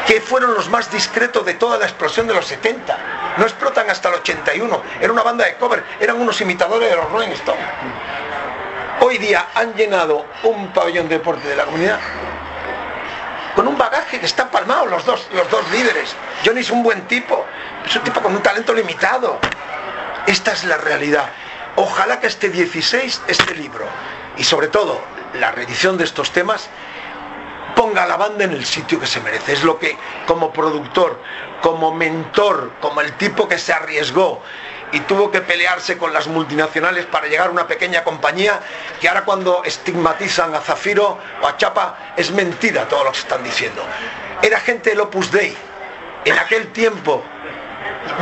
que 0.06 0.20
fueron 0.20 0.54
los 0.54 0.70
más 0.70 0.90
discretos 0.90 1.44
de 1.44 1.54
toda 1.54 1.78
la 1.78 1.84
explosión 1.84 2.26
de 2.26 2.34
los 2.34 2.46
70. 2.46 2.98
No 3.36 3.44
explotan 3.44 3.90
hasta 3.90 4.08
el 4.08 4.16
81. 4.16 4.82
Era 5.00 5.12
una 5.12 5.22
banda 5.22 5.44
de 5.44 5.56
cover, 5.56 5.84
eran 6.00 6.20
unos 6.20 6.40
imitadores 6.40 6.88
de 6.88 6.96
los 6.96 7.10
Rolling 7.10 7.32
Stones. 7.32 7.64
Hoy 9.00 9.18
día 9.18 9.48
han 9.54 9.74
llenado 9.74 10.24
un 10.42 10.72
pabellón 10.72 11.08
de 11.08 11.18
deporte 11.18 11.46
de 11.46 11.56
la 11.56 11.64
comunidad 11.64 12.00
con 13.58 13.66
un 13.66 13.76
bagaje 13.76 14.20
que 14.20 14.26
está 14.26 14.50
palmado 14.52 14.86
los 14.86 15.04
dos, 15.04 15.28
los 15.34 15.50
dos 15.50 15.68
líderes. 15.72 16.14
Johnny 16.44 16.60
es 16.60 16.70
un 16.70 16.84
buen 16.84 17.08
tipo, 17.08 17.44
es 17.84 17.96
un 17.96 18.02
tipo 18.02 18.20
con 18.20 18.32
un 18.32 18.40
talento 18.40 18.72
limitado. 18.72 19.38
Esta 20.28 20.52
es 20.52 20.62
la 20.62 20.76
realidad. 20.76 21.30
Ojalá 21.74 22.20
que 22.20 22.28
este 22.28 22.50
16, 22.50 23.22
este 23.26 23.54
libro, 23.56 23.84
y 24.36 24.44
sobre 24.44 24.68
todo 24.68 25.00
la 25.34 25.50
reedición 25.50 25.98
de 25.98 26.04
estos 26.04 26.30
temas, 26.30 26.68
ponga 27.74 28.06
la 28.06 28.16
banda 28.16 28.44
en 28.44 28.52
el 28.52 28.64
sitio 28.64 28.98
que 29.00 29.06
se 29.06 29.20
merece. 29.20 29.52
Es 29.52 29.62
lo 29.62 29.78
que 29.78 29.96
como 30.26 30.52
productor, 30.52 31.20
como 31.60 31.94
mentor, 31.94 32.72
como 32.80 33.00
el 33.00 33.12
tipo 33.14 33.48
que 33.48 33.58
se 33.58 33.72
arriesgó 33.72 34.42
y 34.92 35.00
tuvo 35.00 35.30
que 35.30 35.40
pelearse 35.40 35.98
con 35.98 36.12
las 36.12 36.26
multinacionales 36.26 37.06
para 37.06 37.26
llegar 37.26 37.48
a 37.48 37.50
una 37.50 37.66
pequeña 37.66 38.04
compañía 38.04 38.60
que 39.00 39.08
ahora 39.08 39.24
cuando 39.24 39.62
estigmatizan 39.64 40.54
a 40.54 40.60
Zafiro 40.60 41.18
o 41.42 41.46
a 41.46 41.56
Chapa 41.56 42.14
es 42.16 42.30
mentira 42.30 42.88
todo 42.88 43.04
lo 43.04 43.12
que 43.12 43.18
están 43.18 43.42
diciendo. 43.42 43.82
Era 44.42 44.60
gente 44.60 44.90
del 44.90 45.00
Opus 45.00 45.30
Dei. 45.30 45.56
En 46.24 46.38
aquel 46.38 46.72
tiempo 46.72 47.22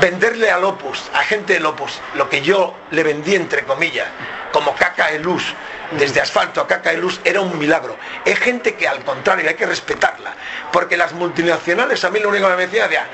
venderle 0.01 0.51
al 0.51 0.65
Opus, 0.65 1.11
a 1.15 1.23
gente 1.23 1.55
del 1.55 1.67
Opus, 1.67 2.01
lo 2.15 2.29
que 2.29 2.43
yo 2.43 2.75
le 2.91 3.03
vendí 3.03 3.35
entre 3.35 3.65
comillas, 3.65 4.09
como 4.53 4.75
caca 4.75 5.11
de 5.11 5.19
luz, 5.21 5.55
desde 5.93 6.21
asfalto 6.21 6.61
a 6.61 6.67
caca 6.67 6.93
luz, 6.93 7.21
era 7.25 7.41
un 7.41 7.59
milagro. 7.59 7.97
Es 8.25 8.39
gente 8.39 8.75
que 8.75 8.89
al 8.89 9.05
contrario 9.05 9.49
hay 9.49 9.55
que 9.55 9.67
respetarla, 9.67 10.35
porque 10.73 10.97
las 10.97 11.13
multinacionales 11.13 12.05
a 12.05 12.11
mí 12.11 12.21
lo 12.21 12.29
único 12.29 12.49
que 12.49 12.57
me 12.57 12.67
decía 12.67 12.87
era, 12.87 13.07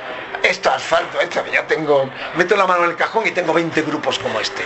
esto 0.42 0.70
asfalto, 0.70 1.20
esto 1.20 1.44
ya 1.52 1.66
tengo, 1.66 2.10
meto 2.36 2.56
la 2.56 2.66
mano 2.66 2.84
en 2.84 2.90
el 2.90 2.96
cajón 2.96 3.26
y 3.26 3.30
tengo 3.30 3.52
20 3.52 3.82
grupos 3.82 4.18
como 4.18 4.40
este. 4.40 4.62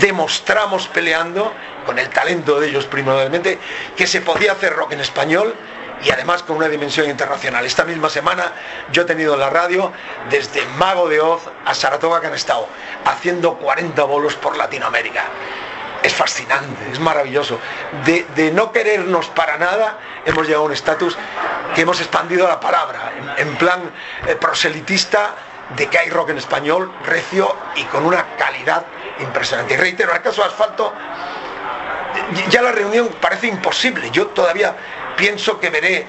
Demostramos 0.00 0.88
peleando, 0.88 1.52
con 1.84 1.98
el 1.98 2.08
talento 2.10 2.60
de 2.60 2.68
ellos 2.68 2.86
primordialmente, 2.86 3.58
que 3.96 4.06
se 4.06 4.20
podía 4.20 4.52
hacer 4.52 4.74
rock 4.74 4.92
en 4.92 5.00
español 5.00 5.54
y 6.04 6.10
además 6.10 6.42
con 6.42 6.56
una 6.56 6.68
dimensión 6.68 7.08
internacional. 7.08 7.64
Esta 7.64 7.84
misma 7.84 8.08
semana 8.08 8.52
yo 8.92 9.02
he 9.02 9.04
tenido 9.04 9.34
en 9.34 9.40
la 9.40 9.50
radio 9.50 9.92
desde 10.30 10.64
Mago 10.78 11.08
de 11.08 11.20
Oz 11.20 11.42
a 11.64 11.74
Saratoga 11.74 12.20
que 12.20 12.26
han 12.28 12.34
estado 12.34 12.68
haciendo 13.04 13.54
40 13.54 14.02
bolos 14.04 14.34
por 14.36 14.56
Latinoamérica. 14.56 15.24
Es 16.06 16.14
fascinante, 16.14 16.92
es 16.92 17.00
maravilloso. 17.00 17.58
De, 18.04 18.52
no 18.52 18.70
querernos 18.70 19.26
para 19.30 19.58
nada, 19.58 19.98
hemos 20.24 20.46
llegado 20.46 20.62
a 20.62 20.66
un 20.66 20.72
estatus 20.72 21.18
que 21.74 21.80
hemos 21.80 22.00
expandido 22.00 22.46
la 22.46 22.60
palabra, 22.60 23.34
en, 23.36 23.56
plan 23.56 23.90
eh, 24.28 24.36
proselitista 24.36 25.34
de 25.76 25.88
que 25.88 25.98
hay 25.98 26.10
rock 26.10 26.28
en 26.30 26.38
español, 26.38 26.92
recio 27.04 27.56
y 27.74 27.82
con 27.86 28.06
una 28.06 28.24
calidad 28.36 28.86
impresionante. 29.18 29.74
Y 29.74 29.78
reitero, 29.78 30.14
en 30.14 30.22
caso 30.22 30.42
de 30.42 30.46
Asfalto, 30.46 30.92
ya 32.50 32.62
la 32.62 32.70
reunión 32.70 33.08
parece 33.20 33.48
imposible. 33.48 34.08
Yo 34.12 34.28
todavía 34.28 34.76
pienso 35.16 35.58
que 35.58 35.70
veré 35.70 36.06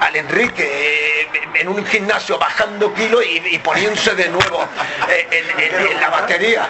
al 0.00 0.16
Enrique 0.16 0.64
eh, 0.64 1.28
en 1.54 1.68
un 1.68 1.84
gimnasio 1.86 2.38
bajando 2.38 2.92
kilos 2.94 3.24
y, 3.24 3.58
poniéndose 3.58 4.14
de 4.14 4.28
nuevo 4.28 4.68
eh, 5.08 5.26
en, 5.30 6.00
la 6.00 6.10
batería. 6.10 6.68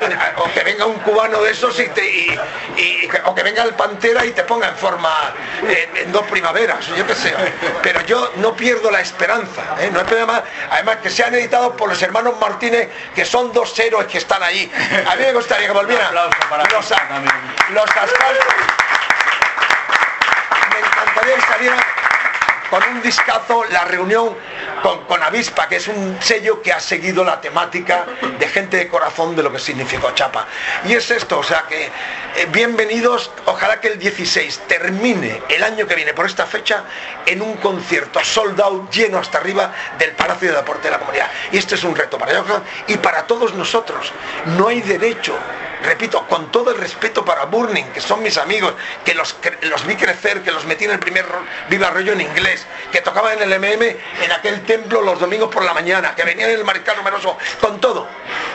Eh, 0.00 0.18
o 0.38 0.52
que 0.52 0.64
venga 0.64 0.86
un 0.86 0.98
cubano 1.00 1.42
de 1.42 1.50
esos 1.50 1.78
y, 1.80 1.88
te, 1.88 2.38
o 3.24 3.34
que 3.34 3.42
venga 3.42 3.62
el 3.62 3.74
Pantera 3.74 4.24
y 4.24 4.32
te 4.32 4.42
ponga 4.44 4.68
en 4.68 4.76
forma 4.76 5.34
en, 5.94 6.12
dos 6.12 6.26
primaveras, 6.26 6.86
yo 6.86 7.06
qué 7.06 7.14
sé. 7.14 7.34
Pero 7.82 8.00
yo 8.02 8.32
no 8.36 8.54
pierdo 8.54 8.90
la 8.90 9.00
esperanza. 9.00 9.62
No 9.92 10.26
más, 10.26 10.42
además 10.70 10.96
que 11.02 11.10
se 11.10 11.24
han 11.24 11.34
editado 11.34 11.76
por 11.76 11.88
los 11.88 12.00
hermanos 12.02 12.34
Martínez, 12.40 12.88
que 13.14 13.24
son 13.24 13.52
dos 13.52 13.78
héroes 13.78 14.06
que 14.06 14.18
están 14.18 14.42
ahí. 14.42 14.70
A 15.06 15.16
mí 15.16 15.22
me 15.22 15.32
gustaría 15.32 15.66
que 15.66 15.72
volvieran 15.72 16.14
los, 16.14 16.26
los 17.70 17.90
asfaltos. 17.90 18.46
Me 20.70 20.78
encantaría 20.78 21.34
que 21.36 21.42
salieran 21.42 21.95
con 22.70 22.82
un 22.82 23.02
discazo 23.02 23.64
la 23.64 23.84
reunión 23.84 24.34
con, 24.82 25.22
Avispa, 25.22 25.68
que 25.68 25.76
es 25.76 25.88
un 25.88 26.18
sello 26.20 26.62
que 26.62 26.72
ha 26.72 26.80
seguido 26.80 27.24
la 27.24 27.40
temática 27.40 28.06
de 28.38 28.48
gente 28.48 28.76
de 28.76 28.88
corazón 28.88 29.34
de 29.34 29.42
lo 29.42 29.50
que 29.50 29.58
significó 29.58 30.12
Chapa. 30.12 30.46
Y 30.84 30.92
es 30.92 31.10
esto, 31.10 31.38
o 31.38 31.42
sea 31.42 31.64
que 31.68 31.86
eh, 31.86 32.46
bienvenidos, 32.50 33.30
ojalá 33.46 33.80
que 33.80 33.88
el 33.88 33.98
16 33.98 34.62
termine 34.68 35.42
el 35.48 35.64
año 35.64 35.86
que 35.86 35.94
viene 35.94 36.14
por 36.14 36.26
esta 36.26 36.46
fecha 36.46 36.84
en 37.24 37.42
un 37.42 37.56
concierto 37.56 38.22
sold 38.22 38.60
out 38.60 38.90
lleno 38.92 39.18
hasta 39.18 39.38
arriba 39.38 39.72
del 39.98 40.12
Palacio 40.12 40.50
de 40.50 40.56
Deporte 40.56 40.84
de 40.84 40.90
la 40.92 40.98
Comunidad. 40.98 41.30
Y 41.50 41.58
este 41.58 41.74
es 41.74 41.84
un 41.84 41.96
reto 41.96 42.18
para 42.18 42.32
ellos 42.32 42.46
y 42.86 42.96
para 42.98 43.26
todos 43.26 43.54
nosotros. 43.54 44.12
No 44.56 44.68
hay 44.68 44.82
derecho 44.82 45.36
repito, 45.86 46.26
con 46.26 46.50
todo 46.52 46.72
el 46.72 46.78
respeto 46.78 47.24
para 47.24 47.44
Burning, 47.46 47.84
que 47.86 48.00
son 48.00 48.22
mis 48.22 48.36
amigos, 48.36 48.74
que 49.04 49.14
los, 49.14 49.36
los 49.62 49.86
vi 49.86 49.96
crecer, 49.96 50.42
que 50.42 50.50
los 50.50 50.64
metí 50.66 50.84
en 50.84 50.90
el 50.90 50.98
primer 50.98 51.24
Viva 51.70 51.90
Rollo 51.90 52.12
en 52.12 52.20
inglés, 52.20 52.66
que 52.92 53.00
tocaban 53.00 53.40
en 53.40 53.50
el 53.50 53.60
MM 53.60 53.82
en 54.22 54.32
aquel 54.32 54.62
templo 54.64 55.00
los 55.00 55.18
domingos 55.18 55.48
por 55.52 55.64
la 55.64 55.72
mañana, 55.72 56.14
que 56.14 56.24
venían 56.24 56.50
en 56.50 56.56
el 56.56 56.64
Mariscal 56.64 56.96
Numeroso, 56.96 57.38
con 57.60 57.80
todo, 57.80 58.06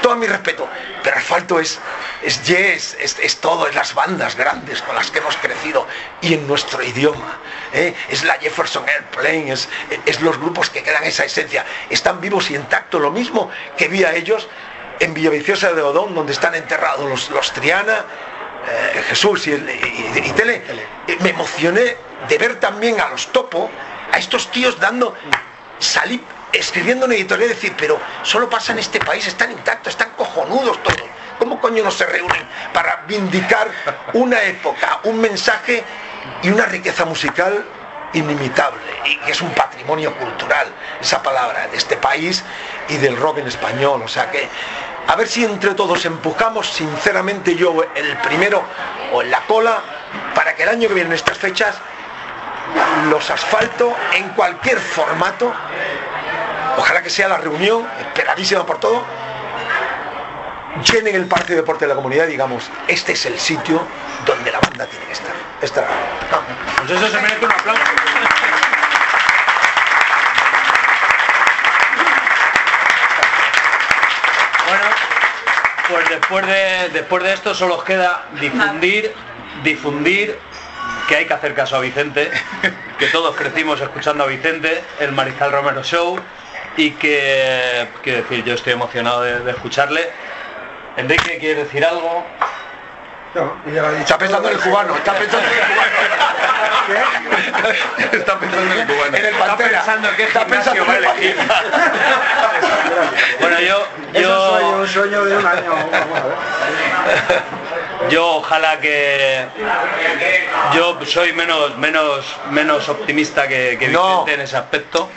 todo 0.01 0.15
mi 0.15 0.27
respeto. 0.27 0.67
Pero 1.03 1.17
Asfalto 1.17 1.59
es, 1.59 1.79
es 2.21 2.43
yes, 2.43 2.97
es, 2.99 3.37
todo, 3.39 3.67
es 3.67 3.75
las 3.75 3.93
bandas 3.93 4.35
grandes 4.35 4.81
con 4.81 4.95
las 4.95 5.09
que 5.09 5.19
hemos 5.19 5.35
crecido 5.37 5.87
y 6.21 6.33
en 6.33 6.47
nuestro 6.47 6.83
idioma. 6.83 7.39
¿eh? 7.73 7.95
Es 8.09 8.23
la 8.23 8.33
Jefferson 8.35 8.87
Airplane, 8.87 9.51
es, 9.51 9.69
es 10.05 10.21
los 10.21 10.37
grupos 10.37 10.69
que 10.69 10.83
quedan 10.83 11.03
esa 11.03 11.25
esencia. 11.25 11.65
Están 11.89 12.21
vivos 12.21 12.51
y 12.51 12.55
intactos, 12.55 13.01
lo 13.01 13.11
mismo 13.11 13.49
que 13.77 13.87
vi 13.87 14.03
a 14.03 14.13
ellos 14.13 14.47
en 15.01 15.15
Villaviciosa 15.15 15.73
de 15.73 15.81
Odón, 15.81 16.13
donde 16.13 16.31
están 16.31 16.53
enterrados 16.53 17.29
los, 17.31 17.51
Triana, 17.53 18.05
eh, 18.67 19.03
Jesús 19.09 19.47
y, 19.47 19.51
Tele, 20.35 20.61
eh, 21.07 21.17
me 21.21 21.31
emocioné 21.31 21.97
de 22.29 22.37
ver 22.37 22.59
también 22.59 23.01
a 23.01 23.09
los 23.09 23.27
Topo, 23.31 23.69
a 24.11 24.17
estos 24.19 24.51
tíos 24.51 24.79
dando, 24.79 25.15
salí 25.79 26.23
escribiendo 26.53 27.07
una 27.07 27.15
editorial 27.15 27.49
y 27.49 27.53
decir, 27.53 27.73
pero 27.77 27.99
solo 28.21 28.47
pasa 28.47 28.73
en 28.73 28.79
este 28.79 28.99
país, 28.99 29.25
están 29.25 29.51
intactos, 29.51 29.93
están 29.93 30.11
cojonudos 30.11 30.81
todos. 30.83 31.01
¿Cómo 31.39 31.59
coño 31.59 31.83
no 31.83 31.89
se 31.89 32.05
reúnen 32.05 32.47
para 32.71 32.97
vindicar 33.07 33.71
una 34.13 34.43
época, 34.43 34.99
un 35.05 35.19
mensaje 35.19 35.83
y 36.43 36.49
una 36.49 36.67
riqueza 36.67 37.05
musical 37.05 37.65
inimitable 38.13 38.81
y 39.05 39.17
que 39.17 39.31
es 39.31 39.41
un 39.41 39.49
patrimonio 39.51 40.15
cultural, 40.17 40.67
esa 40.99 41.23
palabra, 41.23 41.67
de 41.67 41.77
este 41.77 41.97
país 41.97 42.43
y 42.89 42.97
del 42.97 43.17
rock 43.17 43.39
en 43.39 43.47
español. 43.47 44.01
O 44.03 44.07
sea 44.07 44.29
que 44.29 44.47
a 45.07 45.15
ver 45.15 45.27
si 45.27 45.43
entre 45.43 45.73
todos 45.73 46.05
empujamos 46.05 46.67
sinceramente 46.69 47.55
yo 47.55 47.75
el 47.95 48.17
primero 48.17 48.63
o 49.13 49.21
en 49.21 49.31
la 49.31 49.39
cola 49.41 49.79
para 50.35 50.55
que 50.55 50.63
el 50.63 50.69
año 50.69 50.87
que 50.87 50.93
viene 50.93 51.09
en 51.09 51.15
estas 51.15 51.37
fechas 51.37 51.75
los 53.09 53.29
asfalto 53.29 53.93
en 54.13 54.29
cualquier 54.29 54.79
formato, 54.79 55.53
ojalá 56.77 57.01
que 57.01 57.09
sea 57.09 57.27
la 57.27 57.37
reunión, 57.37 57.85
esperadísima 57.99 58.65
por 58.65 58.79
todo, 58.79 59.03
llenen 60.89 61.15
el 61.15 61.25
Parque 61.25 61.49
de 61.53 61.55
Deporte 61.57 61.85
de 61.85 61.89
la 61.89 61.95
Comunidad 61.95 62.27
digamos, 62.27 62.69
este 62.87 63.11
es 63.13 63.25
el 63.25 63.37
sitio 63.39 63.81
donde 64.25 64.51
la 64.51 64.59
banda 64.59 64.85
tiene 64.85 65.05
que 65.05 65.13
estar. 65.13 65.33
Esta- 65.61 65.85
Pues 66.77 66.91
eso 66.91 67.07
se 67.09 67.19
merece 67.21 67.45
un 67.45 67.51
aplauso. 67.51 67.81
Bueno, 74.67 74.85
pues 75.91 76.09
después 76.09 76.45
de, 76.47 76.89
después 76.93 77.23
de 77.23 77.33
esto 77.33 77.53
solo 77.53 77.75
os 77.75 77.83
queda 77.83 78.25
difundir, 78.39 79.13
difundir 79.63 80.39
que 81.07 81.17
hay 81.17 81.25
que 81.25 81.33
hacer 81.33 81.53
caso 81.53 81.75
a 81.75 81.79
Vicente, 81.79 82.31
que 82.97 83.07
todos 83.07 83.35
crecimos 83.35 83.81
escuchando 83.81 84.23
a 84.23 84.27
Vicente, 84.27 84.83
el 84.99 85.11
Mariscal 85.11 85.51
Romero 85.51 85.83
Show, 85.83 86.19
y 86.77 86.91
que, 86.91 87.87
quiero 88.01 88.21
decir, 88.23 88.43
yo 88.45 88.53
estoy 88.53 88.73
emocionado 88.73 89.21
de, 89.21 89.39
de 89.41 89.51
escucharle. 89.51 90.09
Enrique, 90.97 91.37
¿quiere 91.39 91.63
decir 91.63 91.83
algo? 91.85 92.25
Está 93.99 94.17
pensando 94.17 94.49
en 94.49 94.55
el 94.55 94.61
cubano, 94.61 94.95
está 94.95 95.13
pensando 95.13 95.47
en 95.47 95.53
el 95.53 95.65
cubano. 95.65 96.50
Está 98.11 98.39
pensando 98.39 98.73
en 98.73 98.79
el 98.79 98.87
cubano. 98.87 99.17
En 99.17 99.25
el 99.25 99.35
Pantera. 99.35 99.69
pensando 99.69 100.15
que 100.15 100.23
está 100.23 100.45
pensando 100.45 100.83
en 100.83 100.91
el 100.91 101.03
Pantera. 101.03 101.45
Bueno, 103.39 103.59
yo, 103.61 103.87
Eso 104.13 104.49
soy 104.49 104.61
yo, 104.63 104.69
un 104.69 104.87
sueño 104.87 105.25
de 105.25 105.37
un 105.37 105.45
año. 105.45 105.71
Vamos 105.73 106.19
a 106.19 106.23
ver. 106.27 106.35
yo 108.09 108.27
ojalá 108.35 108.79
que 108.79 109.45
yo 110.73 110.99
soy 111.05 111.33
menos 111.33 111.77
menos 111.77 112.25
menos 112.51 112.87
optimista 112.89 113.47
que, 113.47 113.77
que 113.79 113.87
No. 113.87 114.09
Vicente 114.09 114.33
en 114.33 114.41
ese 114.41 114.57
aspecto. 114.57 115.09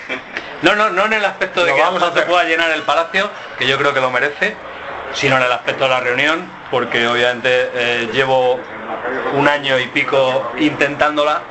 No, 0.62 0.74
no, 0.74 0.90
no 0.90 1.04
en 1.06 1.12
el 1.14 1.24
aspecto 1.24 1.64
de 1.64 1.70
Lo 1.70 1.76
que 1.76 1.82
vamos 1.82 2.02
a 2.02 2.08
hacer. 2.08 2.26
pueda 2.26 2.44
llenar 2.44 2.70
el 2.70 2.82
palacio, 2.82 3.28
que 3.58 3.66
yo 3.66 3.76
creo 3.76 3.92
que 3.92 4.00
lo 4.00 4.10
merece, 4.10 4.56
sino 5.12 5.37
en 5.37 5.42
el 5.42 5.52
aspecto 5.52 5.84
de 5.84 5.90
la 5.90 6.00
reunión, 6.00 6.48
porque 6.70 7.06
obviamente 7.06 7.70
eh, 7.74 8.08
llevo 8.12 8.58
un 9.34 9.48
año 9.48 9.78
y 9.78 9.87
pico 9.88 10.52
intentándola. 10.58 11.42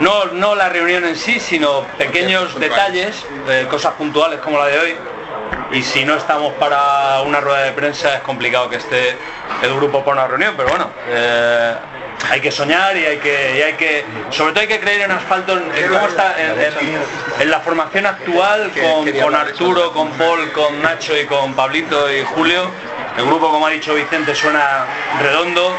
No, 0.00 0.26
no 0.26 0.54
la 0.54 0.68
reunión 0.68 1.04
en 1.04 1.16
sí, 1.16 1.40
sino 1.40 1.82
pequeños 1.98 2.58
detalles, 2.58 3.24
eh, 3.48 3.66
cosas 3.68 3.94
puntuales 3.94 4.38
como 4.40 4.58
la 4.58 4.66
de 4.66 4.78
hoy. 4.78 4.96
Y 5.70 5.82
si 5.82 6.04
no 6.04 6.14
estamos 6.16 6.54
para 6.54 7.20
una 7.22 7.40
rueda 7.40 7.64
de 7.64 7.72
prensa 7.72 8.14
es 8.14 8.20
complicado 8.22 8.70
que 8.70 8.76
esté 8.76 9.16
el 9.62 9.74
grupo 9.74 10.02
para 10.04 10.20
una 10.22 10.26
reunión, 10.28 10.54
pero 10.56 10.70
bueno, 10.70 10.90
eh, 11.08 11.74
hay 12.30 12.40
que 12.40 12.50
soñar 12.50 12.96
y 12.96 13.04
hay 13.04 13.18
que, 13.18 13.58
y 13.58 13.62
hay 13.62 13.74
que, 13.74 14.04
sobre 14.30 14.52
todo 14.52 14.62
hay 14.62 14.66
que 14.68 14.80
creer 14.80 15.02
en 15.02 15.10
asfalto, 15.12 15.52
en, 15.52 15.70
en 15.76 15.88
cómo 15.92 16.08
está, 16.08 16.34
en, 16.40 16.58
en- 16.58 16.98
en 17.40 17.50
la 17.50 17.60
formación 17.60 18.06
actual 18.06 18.70
con, 18.80 19.04
con 19.20 19.34
Arturo, 19.34 19.92
con 19.92 20.10
Paul, 20.12 20.52
con 20.52 20.80
Nacho 20.82 21.16
y 21.16 21.26
con 21.26 21.52
Pablito 21.54 22.10
y 22.10 22.22
Julio. 22.24 22.70
El 23.18 23.26
grupo, 23.26 23.50
como 23.50 23.66
ha 23.66 23.70
dicho 23.70 23.94
Vicente, 23.94 24.34
suena 24.34 24.86
redondo. 25.20 25.74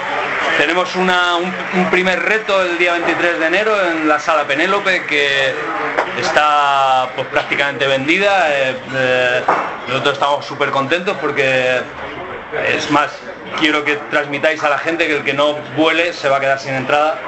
Tenemos 0.57 0.95
una- 0.97 1.35
un, 1.37 1.51
un 1.73 1.89
primer 1.89 2.21
reto 2.21 2.61
el 2.61 2.77
día 2.77 2.91
23 2.93 3.39
de 3.39 3.45
enero 3.47 3.73
en 3.87 4.07
la 4.07 4.19
sala 4.19 4.43
Penélope 4.45 5.05
que 5.05 5.53
está 6.19 7.09
pues 7.15 7.27
prácticamente 7.27 7.87
vendida. 7.87 8.47
Eh, 8.51 8.75
eh, 8.95 9.41
nosotros 9.87 10.13
estamos 10.13 10.45
súper 10.45 10.69
contentos 10.71 11.17
porque 11.19 11.81
es 12.75 12.89
más, 12.89 13.11
quiero 13.59 13.83
que 13.83 13.95
transmitáis 14.09 14.63
a 14.63 14.69
la 14.69 14.77
gente 14.77 15.07
que 15.07 15.17
el 15.17 15.23
que 15.23 15.33
no 15.33 15.53
vuele 15.77 16.13
se 16.13 16.29
va 16.29 16.37
a 16.37 16.39
quedar 16.39 16.59
sin 16.59 16.73
entrada, 16.73 17.19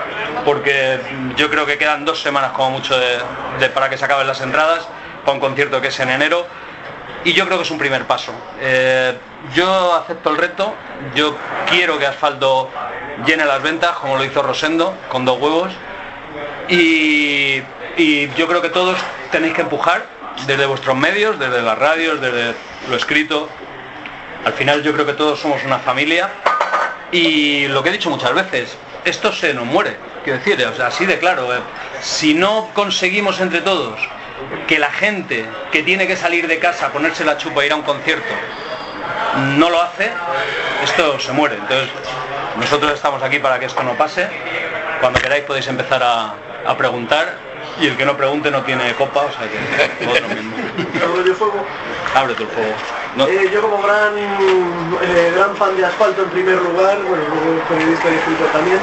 porque 0.46 1.00
yo 1.38 1.50
creo 1.50 1.66
que 1.66 1.78
quedan 1.78 2.06
dos 2.06 2.22
semanas 2.22 2.52
como 2.52 2.72
mucho 2.72 2.96
para 3.74 3.90
que 3.90 3.98
se 3.98 4.06
acaben 4.06 4.28
las 4.28 4.42
entradas, 4.42 4.88
para 5.24 5.34
un 5.34 5.40
concierto 5.40 5.82
que 5.82 5.90
es 5.90 6.00
en 6.00 6.10
enero, 6.10 6.48
y 7.24 7.34
yo 7.34 7.46
creo 7.46 7.58
que 7.58 7.64
es 7.64 7.72
un 7.72 7.78
primer 7.78 8.06
paso. 8.06 8.34
Eh, 8.60 9.16
yo 9.54 9.94
acepto 9.94 10.32
el 10.32 10.38
reto, 10.38 10.74
yo 11.14 11.38
quiero 11.70 12.00
que 12.00 12.08
Asfalto 12.08 12.72
llene 13.26 13.46
las 13.46 13.62
ventas, 13.62 13.92
como 13.98 14.18
lo 14.18 14.24
hizo 14.24 14.42
Rosendo, 14.42 14.96
con 15.10 15.26
dos 15.26 15.40
huevos, 15.40 15.72
y 16.68 17.62
yo 18.36 18.48
creo 18.48 18.62
que 18.62 18.70
todos 18.70 18.98
tenéis 19.32 19.54
que 19.54 19.62
empujar 19.62 20.21
desde 20.46 20.66
vuestros 20.66 20.96
medios, 20.96 21.38
desde 21.40 21.62
las 21.62 21.78
radios, 21.78 22.20
desde 22.22 22.54
lo 22.90 22.96
escrito, 22.96 23.50
al 24.46 24.54
final 24.54 24.84
yo 24.84 24.94
creo 24.94 25.06
que 25.06 25.14
todos 25.14 25.40
somos 25.40 25.64
una 25.64 25.80
familia 25.80 26.30
y 27.12 27.68
lo 27.68 27.84
que 27.84 27.90
he 27.90 27.92
dicho 27.92 28.10
muchas 28.10 28.34
veces, 28.34 28.78
esto 29.06 29.32
se 29.32 29.54
nos 29.54 29.66
muere, 29.66 29.98
quiero 30.24 30.40
decir, 30.40 30.66
o 30.66 30.76
sea, 30.76 30.88
así 30.88 31.06
de 31.06 31.20
claro, 31.20 31.54
eh, 31.54 31.60
si 32.02 32.34
no 32.34 32.70
conseguimos 32.74 33.40
entre 33.40 33.62
todos 33.62 34.00
que 34.68 34.80
la 34.80 34.92
gente 34.92 35.46
que 35.72 35.84
tiene 35.84 36.08
que 36.08 36.16
salir 36.16 36.48
de 36.48 36.60
casa, 36.60 36.92
ponerse 36.92 37.24
la 37.24 37.38
chupa 37.38 37.64
e 37.64 37.68
ir 37.68 37.72
a 37.74 37.76
un 37.76 37.84
concierto, 37.84 38.34
no 39.58 39.70
lo 39.70 39.82
hace, 39.82 40.12
esto 40.84 41.20
se 41.20 41.32
muere. 41.32 41.56
Entonces, 41.56 41.90
nosotros 42.58 42.94
estamos 42.94 43.22
aquí 43.24 43.40
para 43.40 43.60
que 43.60 43.66
esto 43.66 43.84
no 43.84 43.94
pase. 43.94 44.28
Cuando 45.00 45.20
queráis 45.20 45.44
podéis 45.44 45.68
empezar 45.68 46.02
a, 46.04 46.34
a 46.66 46.78
preguntar 46.78 47.51
y 47.80 47.88
el 47.88 47.98
que 47.98 48.06
no 48.06 48.16
pregunte 48.18 48.52
no 48.52 48.62
tiene 48.64 48.94
copa, 48.96 49.22
o 49.26 49.32
sea 49.32 49.48
que 49.50 50.06
vosotros 50.06 50.36
mismos. 50.36 50.60
Rollo 51.16 51.36
Fuego. 51.36 51.66
Ábrete 52.14 52.44
el 52.44 52.50
fuego. 52.50 52.76
No- 53.16 53.28
Eh, 53.28 53.50
yo 53.54 53.62
como 53.62 53.82
gran 53.82 54.18
eh, 54.18 55.32
gran 55.36 55.56
fan 55.56 55.76
de 55.76 55.86
Asfalto 55.86 56.24
en 56.24 56.30
primer 56.30 56.62
lugar, 56.62 57.02
bueno, 57.04 57.24
luego 57.30 57.60
periodista 57.68 58.10
y 58.10 58.16
escritor 58.16 58.50
también, 58.52 58.80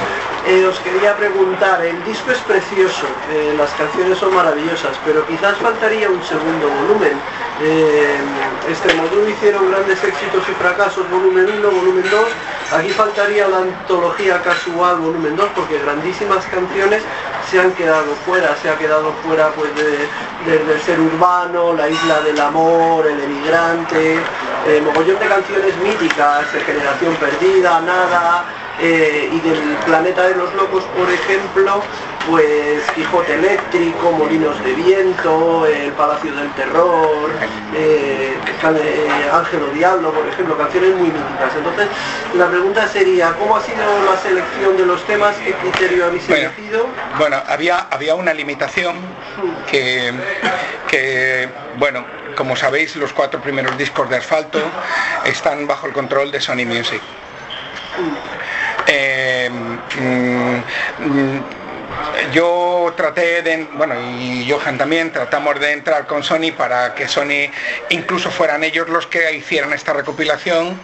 eh, 0.48 0.64
os 0.66 0.78
quería 0.80 1.14
preguntar, 1.16 1.84
el 1.84 2.02
disco 2.04 2.30
es 2.32 2.38
precioso, 2.38 3.06
eh, 3.30 3.54
las 3.56 3.70
canciones 3.72 4.16
son 4.18 4.34
maravillosas, 4.34 4.96
pero 5.04 5.26
quizás 5.26 5.56
faltaría 5.58 6.08
un 6.08 6.22
segundo 6.22 6.68
volumen. 6.68 7.20
Eh, 7.60 8.16
Extremoduro 8.68 9.28
hicieron 9.28 9.70
grandes 9.70 10.02
éxitos 10.02 10.42
y 10.48 10.52
fracasos, 10.52 11.08
volumen 11.10 11.46
1, 11.58 11.70
volumen 11.70 12.04
2, 12.10 12.20
aquí 12.78 12.90
faltaría 12.90 13.48
la 13.48 13.58
antología 13.58 14.40
casual, 14.42 14.96
volumen 14.98 15.36
2, 15.36 15.48
porque 15.54 15.78
grandísimas 15.78 16.44
canciones 16.46 17.02
se 17.50 17.60
han 17.60 17.72
quedado 17.72 18.14
fuera, 18.26 18.56
se 18.62 18.70
ha 18.70 18.78
quedado 18.78 19.12
fuera 19.26 19.48
pues 19.52 19.74
de- 19.74 20.08
desde 20.46 20.74
el 20.74 20.80
ser 20.82 21.00
urbano, 21.00 21.72
la 21.74 21.88
isla 21.88 22.20
del 22.20 22.38
amor, 22.40 23.06
el 23.06 23.20
emigrante, 23.20 24.18
mogollón 24.84 25.18
de 25.18 25.26
canciones 25.26 25.76
míticas, 25.78 26.44
Generación 26.66 27.14
Perdida, 27.16 27.80
Nada, 27.80 28.44
eh, 28.80 29.28
y 29.32 29.40
del 29.40 29.60
Planeta 29.86 30.28
de 30.28 30.36
los 30.36 30.54
Locos, 30.54 30.84
por 30.96 31.10
ejemplo, 31.10 31.82
pues 32.28 32.82
Quijote 32.94 33.34
Eléctrico, 33.34 34.12
Molinos 34.12 34.62
de 34.62 34.72
Viento, 34.74 35.66
El 35.66 35.92
Palacio 35.92 36.32
del 36.34 36.50
Terror, 36.52 37.30
eh, 37.74 38.34
eh, 38.36 39.30
Ángel 39.32 39.62
o 39.62 39.72
Diablo, 39.74 40.12
por 40.12 40.28
ejemplo, 40.28 40.56
canciones 40.56 40.94
muy 40.94 41.08
míticas. 41.08 41.56
Entonces, 41.56 41.88
la 42.36 42.48
pregunta 42.48 42.86
sería, 42.86 43.32
¿cómo 43.38 43.56
ha 43.56 43.62
sido 43.62 43.82
la 44.04 44.16
selección 44.20 44.76
de 44.76 44.86
los 44.86 45.02
temas? 45.06 45.34
¿Qué 45.36 45.52
criterio 45.54 46.06
habéis 46.06 46.28
Bueno. 46.28 46.50
elegido? 46.50 46.86
Bueno, 47.18 47.42
había, 47.48 47.86
había 47.90 48.14
una 48.14 48.34
limitación 48.34 48.96
que, 49.70 50.12
que, 50.88 51.48
bueno, 51.76 52.04
como 52.36 52.54
sabéis, 52.56 52.94
los 52.96 53.12
cuatro 53.12 53.40
primeros 53.40 53.76
discos 53.78 54.08
de 54.10 54.16
Asfalto 54.16 54.60
están 55.24 55.66
bajo 55.66 55.86
el 55.86 55.92
control 55.92 56.30
de 56.30 56.40
Sony 56.40 56.64
Music. 56.66 57.00
Eh, 58.88 59.50
mm, 59.50 60.58
yo 62.32 62.92
traté 62.96 63.42
de, 63.42 63.68
bueno, 63.74 63.94
y 63.94 64.50
Johan 64.50 64.78
también, 64.78 65.12
tratamos 65.12 65.58
de 65.60 65.72
entrar 65.72 66.06
con 66.06 66.22
Sony 66.22 66.52
para 66.56 66.94
que 66.94 67.08
Sony 67.08 67.50
incluso 67.90 68.30
fueran 68.30 68.64
ellos 68.64 68.88
los 68.88 69.06
que 69.06 69.32
hicieran 69.34 69.72
esta 69.72 69.92
recopilación, 69.92 70.78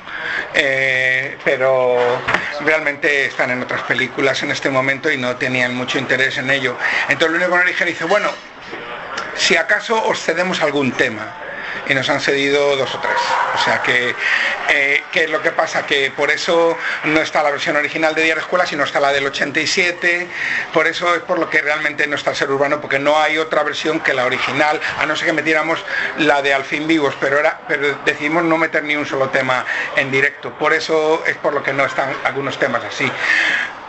eh, 0.55 1.37
pero 1.45 1.97
realmente 2.61 3.27
están 3.27 3.51
en 3.51 3.62
otras 3.62 3.83
películas 3.83 4.43
en 4.43 4.51
este 4.51 4.71
momento 4.71 5.11
y 5.11 5.17
no 5.17 5.37
tenían 5.37 5.75
mucho 5.75 5.99
interés 5.99 6.38
en 6.38 6.51
ello. 6.51 6.77
Entonces 7.09 7.31
lo 7.31 7.37
único 7.37 7.51
que 7.53 7.59
nos 7.59 7.67
dijeron 7.67 7.88
dice, 7.93 8.05
bueno, 8.05 8.31
si 9.37 9.57
acaso 9.57 10.03
os 10.05 10.21
cedemos 10.21 10.62
algún 10.62 10.93
tema 10.93 11.35
y 11.89 11.95
nos 11.95 12.09
han 12.09 12.21
cedido 12.21 12.77
dos 12.77 12.95
o 12.95 12.99
tres. 12.99 13.17
O 13.55 13.59
sea 13.59 13.83
que, 13.83 14.15
eh, 14.69 15.03
¿qué 15.13 15.25
es 15.25 15.31
lo 15.31 15.43
que 15.43 15.51
pasa? 15.51 15.87
Que 15.87 16.11
por 16.11 16.31
eso 16.31 16.77
no 17.05 17.21
está 17.21 17.43
la 17.43 17.51
versión 17.51 17.77
original 17.77 18.15
de 18.15 18.25
de 18.25 18.31
Escuela, 18.31 18.67
sino 18.67 18.85
está 18.85 19.01
la 19.01 19.13
del 19.13 19.27
87. 19.27 20.29
Por 20.73 20.87
eso 20.87 21.15
es 21.15 21.23
por 21.23 21.39
lo 21.39 21.51
que 21.51 21.61
realmente 21.61 22.07
no 22.07 22.17
está 22.17 22.31
el 22.31 22.37
ser 22.37 22.51
urbano, 22.51 22.81
porque 22.81 22.99
no 22.99 23.19
hay 23.21 23.39
otra 23.39 23.63
versión 23.63 24.01
que 24.01 24.15
la 24.15 24.25
original, 24.25 24.81
a 24.99 25.07
no 25.07 25.15
ser 25.15 25.27
que 25.27 25.33
metiéramos 25.33 25.85
la 26.19 26.43
de 26.43 26.55
Al 26.55 26.65
fin 26.65 26.87
vivos, 26.87 27.15
pero, 27.21 27.39
era, 27.39 27.61
pero 27.69 27.99
decidimos 28.05 28.45
no 28.45 28.57
meter 28.57 28.83
ni 28.85 28.97
un 28.97 29.07
solo 29.07 29.29
tema 29.29 29.65
en 29.97 30.11
directo. 30.11 30.53
Por 30.59 30.73
eso 30.73 31.23
es 31.27 31.37
por 31.37 31.53
lo 31.53 31.63
que 31.63 31.73
no 31.73 31.85
están 31.85 32.15
algunos 32.25 32.59
temas 32.59 32.83
así. 32.85 33.11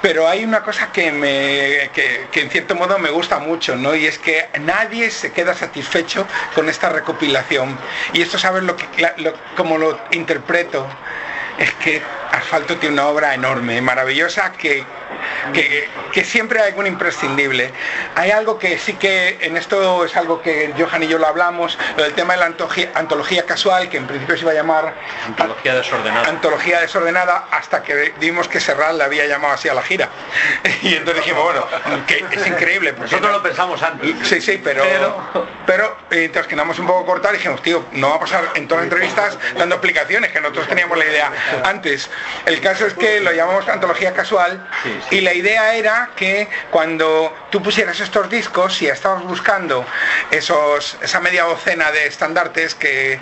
Pero 0.06 0.28
hay 0.28 0.44
una 0.46 0.62
cosa 0.62 0.92
que, 0.92 1.12
me, 1.12 1.90
que, 1.92 2.28
en 2.40 2.52
cierto 2.52 2.76
modo 2.76 3.00
me 3.00 3.10
gusta 3.10 3.40
mucho, 3.40 3.76
¿no? 3.76 3.96
Y 3.96 4.06
es 4.06 4.20
que 4.20 4.50
nadie 4.62 5.10
se 5.10 5.32
queda 5.32 5.56
satisfecho 5.56 6.28
con 6.54 6.70
esta 6.70 6.90
recopilación. 6.90 7.76
Y 8.14 8.22
esto, 8.22 8.38
¿sabes 8.38 8.62
lo 8.62 8.76
que, 8.78 8.86
lo- 9.18 9.34
cómo 9.58 9.80
lo 9.80 10.00
interpreto? 10.12 10.88
Es 11.58 11.72
que 11.84 12.04
Asfalto 12.32 12.78
tiene 12.78 12.94
una 12.94 13.08
obra 13.08 13.34
enorme, 13.34 13.82
maravillosa, 13.82 14.52
que 14.52 14.84
que, 15.54 15.90
que 16.12 16.24
siempre 16.24 16.62
hay 16.62 16.70
algún 16.70 16.88
imprescindible. 16.88 17.72
Hay 18.16 18.32
algo 18.32 18.58
que 18.60 18.78
sí 18.78 18.94
que 18.94 19.38
en 19.42 19.58
esto 19.58 20.06
es 20.06 20.16
algo 20.16 20.42
que 20.42 20.74
Johan 20.78 21.04
y 21.04 21.08
yo 21.08 21.18
lo 21.18 21.28
hablamos, 21.28 21.78
el 21.98 22.14
tema 22.14 22.34
de 22.34 22.40
la 22.40 22.46
antología, 22.48 22.92
antología 22.96 23.46
casual, 23.46 23.90
que 23.90 23.98
en 23.98 24.08
principio 24.08 24.36
se 24.36 24.42
iba 24.44 24.52
a 24.52 24.56
llamar 24.56 24.94
Antología 25.26 25.76
desordenada. 25.76 26.28
antología 26.30 26.82
desordenada 26.82 27.48
hasta 27.52 27.84
que 27.84 28.14
vimos 28.20 28.48
que 28.48 28.60
Serral 28.60 28.98
le 28.98 29.04
había 29.04 29.26
llamado 29.26 29.54
así 29.54 29.70
a 29.70 29.74
la 29.74 29.82
gira. 29.82 30.10
Y 30.82 30.94
entonces 30.96 31.24
dijimos, 31.24 31.44
bueno, 31.44 31.68
que 32.08 32.24
es 32.32 32.48
increíble. 32.48 32.94
Nosotros 32.94 33.22
no- 33.22 33.30
lo 33.38 33.44
pensamos 33.44 33.82
antes. 33.82 34.16
Sí, 34.28 34.40
sí, 34.42 34.62
pero, 34.64 34.84
pero, 35.66 35.98
eh, 36.12 36.26
entonces 36.26 36.48
quedamos 36.48 36.78
un 36.80 36.88
poco 36.88 37.06
cortar 37.06 37.34
y 37.34 37.38
dijimos, 37.38 37.62
tío, 37.62 37.86
no 37.94 38.10
va 38.10 38.16
a 38.16 38.20
pasar 38.20 38.44
en 38.56 38.68
todas 38.68 38.84
las 38.86 38.92
entrevistas 38.92 39.38
dando 39.58 39.76
explicaciones, 39.76 40.32
que 40.32 40.40
nosotros 40.42 40.68
teníamos 40.68 40.98
la 40.98 41.06
idea 41.06 41.32
antes. 41.64 42.10
El 42.46 42.62
caso 42.62 42.86
es 42.86 42.94
que 42.94 43.20
lo 43.20 43.32
llamamos 43.32 43.68
antología 43.68 44.14
casual 44.14 44.68
y 45.16 45.22
la 45.22 45.34
idea 45.34 45.76
era 45.76 46.10
que 46.18 46.50
cuando 46.72 47.34
tú 47.50 47.64
pusieras 47.64 48.02
estos 48.02 48.30
discos, 48.30 48.76
si 48.76 48.88
estabas 48.88 49.24
buscando 49.24 49.86
esos, 50.30 50.98
esa 51.02 51.22
media 51.22 51.44
docena 51.44 51.90
de 51.92 52.08
estandartes 52.08 52.76
que, 52.76 53.18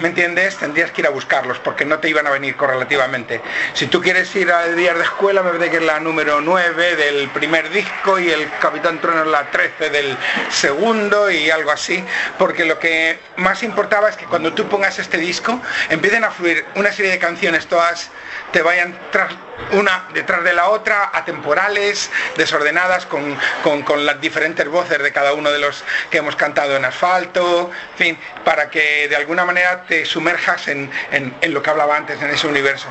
¿me 0.00 0.08
entiendes? 0.08 0.58
Tendrías 0.58 0.90
que 0.90 1.00
ir 1.00 1.06
a 1.06 1.10
buscarlos 1.10 1.58
porque 1.60 1.86
no 1.86 1.98
te 1.98 2.10
iban 2.10 2.26
a 2.26 2.30
venir 2.30 2.56
correlativamente. 2.56 3.40
Si 3.72 3.86
tú 3.86 4.02
quieres 4.02 4.36
ir 4.36 4.52
al 4.52 4.76
día 4.76 4.92
de 4.92 5.02
escuela, 5.02 5.42
me 5.42 5.52
parece 5.52 5.70
que 5.70 5.76
es 5.78 5.82
la 5.82 5.98
número 5.98 6.42
9 6.42 6.96
del 6.96 7.30
primer 7.30 7.70
disco 7.70 8.18
y 8.18 8.30
el 8.30 8.46
Capitán 8.60 9.00
Trueno 9.00 9.22
es 9.22 9.28
la 9.28 9.50
13 9.50 9.88
del 9.88 10.18
segundo 10.50 11.30
y 11.30 11.48
algo 11.48 11.70
así, 11.70 12.04
porque 12.36 12.66
lo 12.66 12.78
que 12.78 13.18
más 13.36 13.62
importaba 13.62 14.10
es 14.10 14.16
que 14.16 14.26
cuando 14.26 14.52
tú 14.52 14.68
pongas 14.68 14.98
este 14.98 15.16
disco 15.16 15.58
empiecen 15.88 16.24
a 16.24 16.30
fluir 16.30 16.66
una 16.74 16.92
serie 16.92 17.12
de 17.12 17.18
canciones 17.18 17.66
todas 17.66 18.10
te 18.52 18.62
vayan 18.62 18.96
tras 19.10 19.32
una 19.72 20.08
detrás 20.12 20.44
de 20.44 20.52
la 20.52 20.68
otra, 20.68 21.10
atemporales, 21.14 22.10
desordenadas, 22.36 23.06
con, 23.06 23.36
con- 23.62 24.04
las 24.06 24.20
diferentes 24.20 24.68
voces 24.68 24.98
de 25.02 25.12
cada 25.12 25.32
uno 25.34 25.50
de 25.50 25.58
los 25.58 25.84
que 26.10 26.18
hemos 26.18 26.36
cantado 26.36 26.76
en 26.76 26.84
asfalto, 26.84 27.70
en 27.92 27.98
fin, 27.98 28.18
para 28.44 28.68
que 28.70 29.08
de 29.08 29.16
alguna 29.16 29.44
manera 29.44 29.84
te 29.86 30.04
sumerjas 30.04 30.68
en, 30.68 30.90
en- 31.12 31.34
en 31.40 31.54
lo 31.54 31.62
que 31.62 31.70
hablaba 31.70 31.96
antes, 31.96 32.20
en 32.20 32.30
ese 32.30 32.46
universo. 32.46 32.88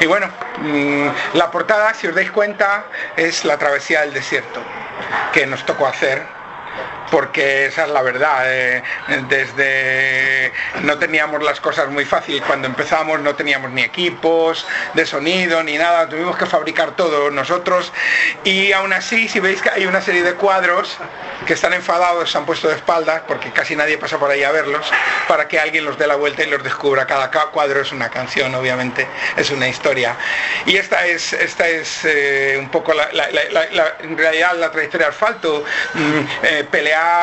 Y 0.00 0.06
bueno, 0.06 0.28
mm, 0.58 1.08
la 1.34 1.50
portada, 1.50 1.94
si 1.94 2.06
os 2.06 2.14
dais 2.14 2.30
cuenta, 2.30 2.84
es 3.16 3.44
la 3.44 3.56
travesía 3.58 4.00
del 4.02 4.12
desierto 4.12 4.60
que 5.32 5.46
nos 5.46 5.64
tocó 5.64 5.86
hacer 5.86 6.22
porque 7.10 7.66
esa 7.66 7.84
es 7.84 7.90
la 7.90 8.02
verdad. 8.02 8.42
eh, 8.46 8.82
desde 9.28 10.52
no 10.82 10.98
teníamos 10.98 11.42
las 11.42 11.60
cosas 11.60 11.88
muy 11.88 12.04
fácil 12.04 12.42
cuando 12.42 12.66
empezamos, 12.66 13.20
no 13.20 13.34
teníamos 13.34 13.70
ni 13.70 13.82
equipos 13.82 14.66
de 14.94 15.06
sonido 15.06 15.62
ni 15.62 15.76
nada, 15.78 16.08
tuvimos 16.08 16.36
que 16.36 16.46
fabricar 16.46 16.92
todo 16.92 17.30
nosotros 17.30 17.92
y 18.44 18.72
aún 18.72 18.92
así, 18.92 19.28
si 19.28 19.40
veis 19.40 19.62
que 19.62 19.70
hay 19.70 19.86
una 19.86 20.00
serie 20.00 20.22
de 20.22 20.34
cuadros 20.34 20.98
que 21.46 21.52
están 21.54 21.72
enfadados, 21.72 22.30
se 22.30 22.38
han 22.38 22.46
puesto 22.46 22.68
de 22.68 22.74
espaldas 22.74 23.22
porque 23.26 23.50
casi 23.50 23.76
nadie 23.76 23.98
pasa 23.98 24.18
por 24.18 24.30
ahí 24.30 24.42
a 24.42 24.50
verlos, 24.50 24.90
para 25.28 25.48
que 25.48 25.58
alguien 25.60 25.84
los 25.84 25.98
dé 25.98 26.06
la 26.06 26.16
vuelta 26.16 26.42
y 26.42 26.46
los 26.46 26.62
descubra. 26.62 27.06
Cada 27.06 27.30
ca- 27.30 27.46
cuadro 27.46 27.80
es 27.80 27.92
una 27.92 28.08
canción, 28.08 28.54
obviamente, 28.54 29.06
es 29.36 29.50
una 29.50 29.68
historia. 29.68 30.16
Y 30.64 30.76
esta 30.76 31.06
es, 31.06 31.32
esta 31.32 31.68
es 31.68 32.00
eh, 32.04 32.56
un 32.58 32.68
poco 32.70 32.94
la, 32.94 33.08
la- 33.12 33.28
la- 33.30 33.66
la- 33.70 33.96
en 34.00 34.16
realidad 34.16 34.54
la 34.56 34.70
trayectoria 34.70 35.06
de 35.08 35.12
asfalto, 35.12 35.64
mm, 35.94 36.20
eh, 36.42 36.66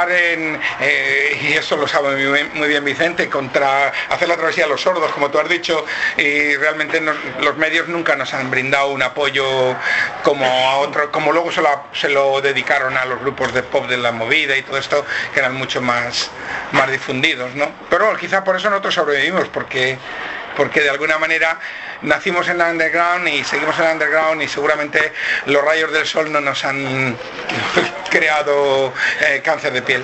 eh, 0.10 1.40
y 1.42 1.54
eso 1.54 1.78
lo 1.78 1.88
sabe 1.88 2.16
muy 2.54 2.68
bien, 2.68 2.86
Vicente, 2.86 3.30
contra 3.30 3.92
hacer 4.10 4.28
la 4.28 4.36
travesía 4.36 4.66
a 4.66 4.68
los 4.68 4.82
sordos, 4.82 5.12
como 5.12 5.30
tú 5.30 5.40
has 5.40 5.50
dicho, 5.50 5.86
y 6.18 6.56
realmente 6.56 7.02
los 7.02 7.58
medios 7.58 7.88
nunca 7.88 8.16
nos 8.16 8.34
han 8.34 8.52
brindado 8.52 8.90
un 8.90 9.02
apoyo 9.02 9.76
como 10.24 10.46
a 10.46 10.78
otro, 10.78 11.12
como 11.12 11.32
luego 11.32 11.52
se 11.52 11.62
lo, 11.62 11.70
se 11.94 12.10
lo 12.10 12.42
dedicaron 12.42 12.98
a 12.98 13.06
los 13.06 13.20
grupos 13.20 13.54
de 13.54 13.64
pop 13.64 13.88
de 13.88 13.98
la 13.98 14.12
movida 14.12 14.58
y 14.58 14.62
todo 14.62 14.78
esto, 14.78 15.06
que 15.34 15.40
eran 15.40 15.56
mucho 15.56 15.82
más, 15.82 16.30
más 16.72 16.92
difundidos, 16.92 17.56
¿no? 17.56 17.70
Pero 17.90 18.06
bueno, 18.06 18.20
quizá 18.20 18.44
por 18.44 18.56
eso 18.56 18.70
nosotros 18.70 18.94
sobrevivimos, 18.94 19.48
porque 19.50 19.98
porque 20.56 20.82
de 20.82 20.90
alguna 20.90 21.18
manera 21.18 21.60
nacimos 22.02 22.48
en 22.48 22.62
el 22.62 22.72
underground 22.72 23.28
y 23.28 23.44
seguimos 23.44 23.78
en 23.80 23.86
el 23.86 23.92
underground 23.94 24.42
y 24.42 24.48
seguramente 24.48 25.14
los 25.46 25.64
rayos 25.64 25.92
del 25.92 26.06
sol 26.06 26.32
no 26.32 26.42
nos 26.42 26.64
han 26.66 27.18
creado 28.10 28.94
eh, 29.22 29.42
cáncer 29.44 29.74
de 29.74 29.82
piel. 29.82 30.04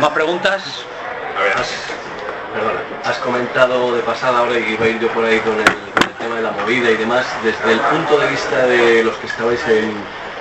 ¿Más 0.00 0.10
preguntas? 0.10 0.84
Has, 1.56 1.70
perdona, 2.52 2.80
has 3.04 3.18
comentado 3.18 3.94
de 3.94 4.02
pasada 4.02 4.40
ahora 4.40 4.58
y 4.58 4.72
iba 4.72 4.84
a 4.84 4.88
ir 4.88 5.00
yo 5.00 5.08
por 5.08 5.24
ahí 5.24 5.38
con 5.40 5.58
el, 5.58 5.64
con 5.64 6.08
el 6.08 6.14
tema 6.18 6.36
de 6.36 6.42
la 6.42 6.50
movida 6.52 6.90
y 6.90 6.96
demás, 6.96 7.26
desde 7.42 7.72
el 7.72 7.80
punto 7.80 8.18
de 8.18 8.28
vista 8.28 8.66
de 8.66 9.04
los 9.04 9.16
que 9.16 9.26
estabais 9.26 9.60
en 9.68 9.92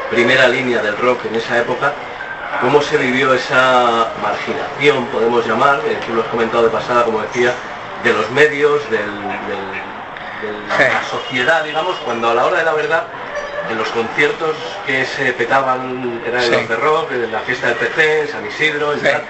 primera 0.10 0.48
línea 0.48 0.82
del 0.82 0.98
rock 0.98 1.26
en 1.26 1.36
esa 1.36 1.60
época, 1.60 1.94
¿cómo 2.62 2.82
se 2.82 2.98
vivió 2.98 3.34
esa 3.34 4.08
marginación, 4.22 5.06
podemos 5.08 5.46
llamar, 5.46 5.82
eh, 5.86 5.98
tú 6.06 6.14
lo 6.14 6.22
has 6.22 6.28
comentado 6.28 6.64
de 6.64 6.70
pasada, 6.70 7.04
como 7.04 7.22
decía, 7.22 7.54
de 8.04 8.14
los 8.14 8.30
medios, 8.32 8.90
del, 8.90 9.46
del- 9.48 9.98
de 10.42 10.68
la 10.68 10.78
Sí. 10.78 11.10
sociedad, 11.10 11.64
digamos, 11.64 11.96
cuando 12.06 12.30
a 12.30 12.36
la 12.36 12.46
hora 12.46 12.60
de 12.60 12.66
la 12.66 12.74
verdad, 12.74 13.08
en 13.70 13.78
los 13.78 13.90
conciertos 13.90 14.56
que 14.86 15.06
se 15.06 15.34
petaban 15.34 16.22
eran 16.26 16.44
Sí. 16.44 16.52
los 16.52 16.70
de 16.70 16.76
rock, 16.76 17.12
en 17.12 17.32
la 17.32 17.40
fiesta 17.42 17.68
del 17.68 17.76
PC, 17.78 18.22
en 18.22 18.28
San 18.30 18.46
Isidro, 18.46 18.94
en 18.94 19.00
Sí. 19.00 19.06
tal, 19.06 19.24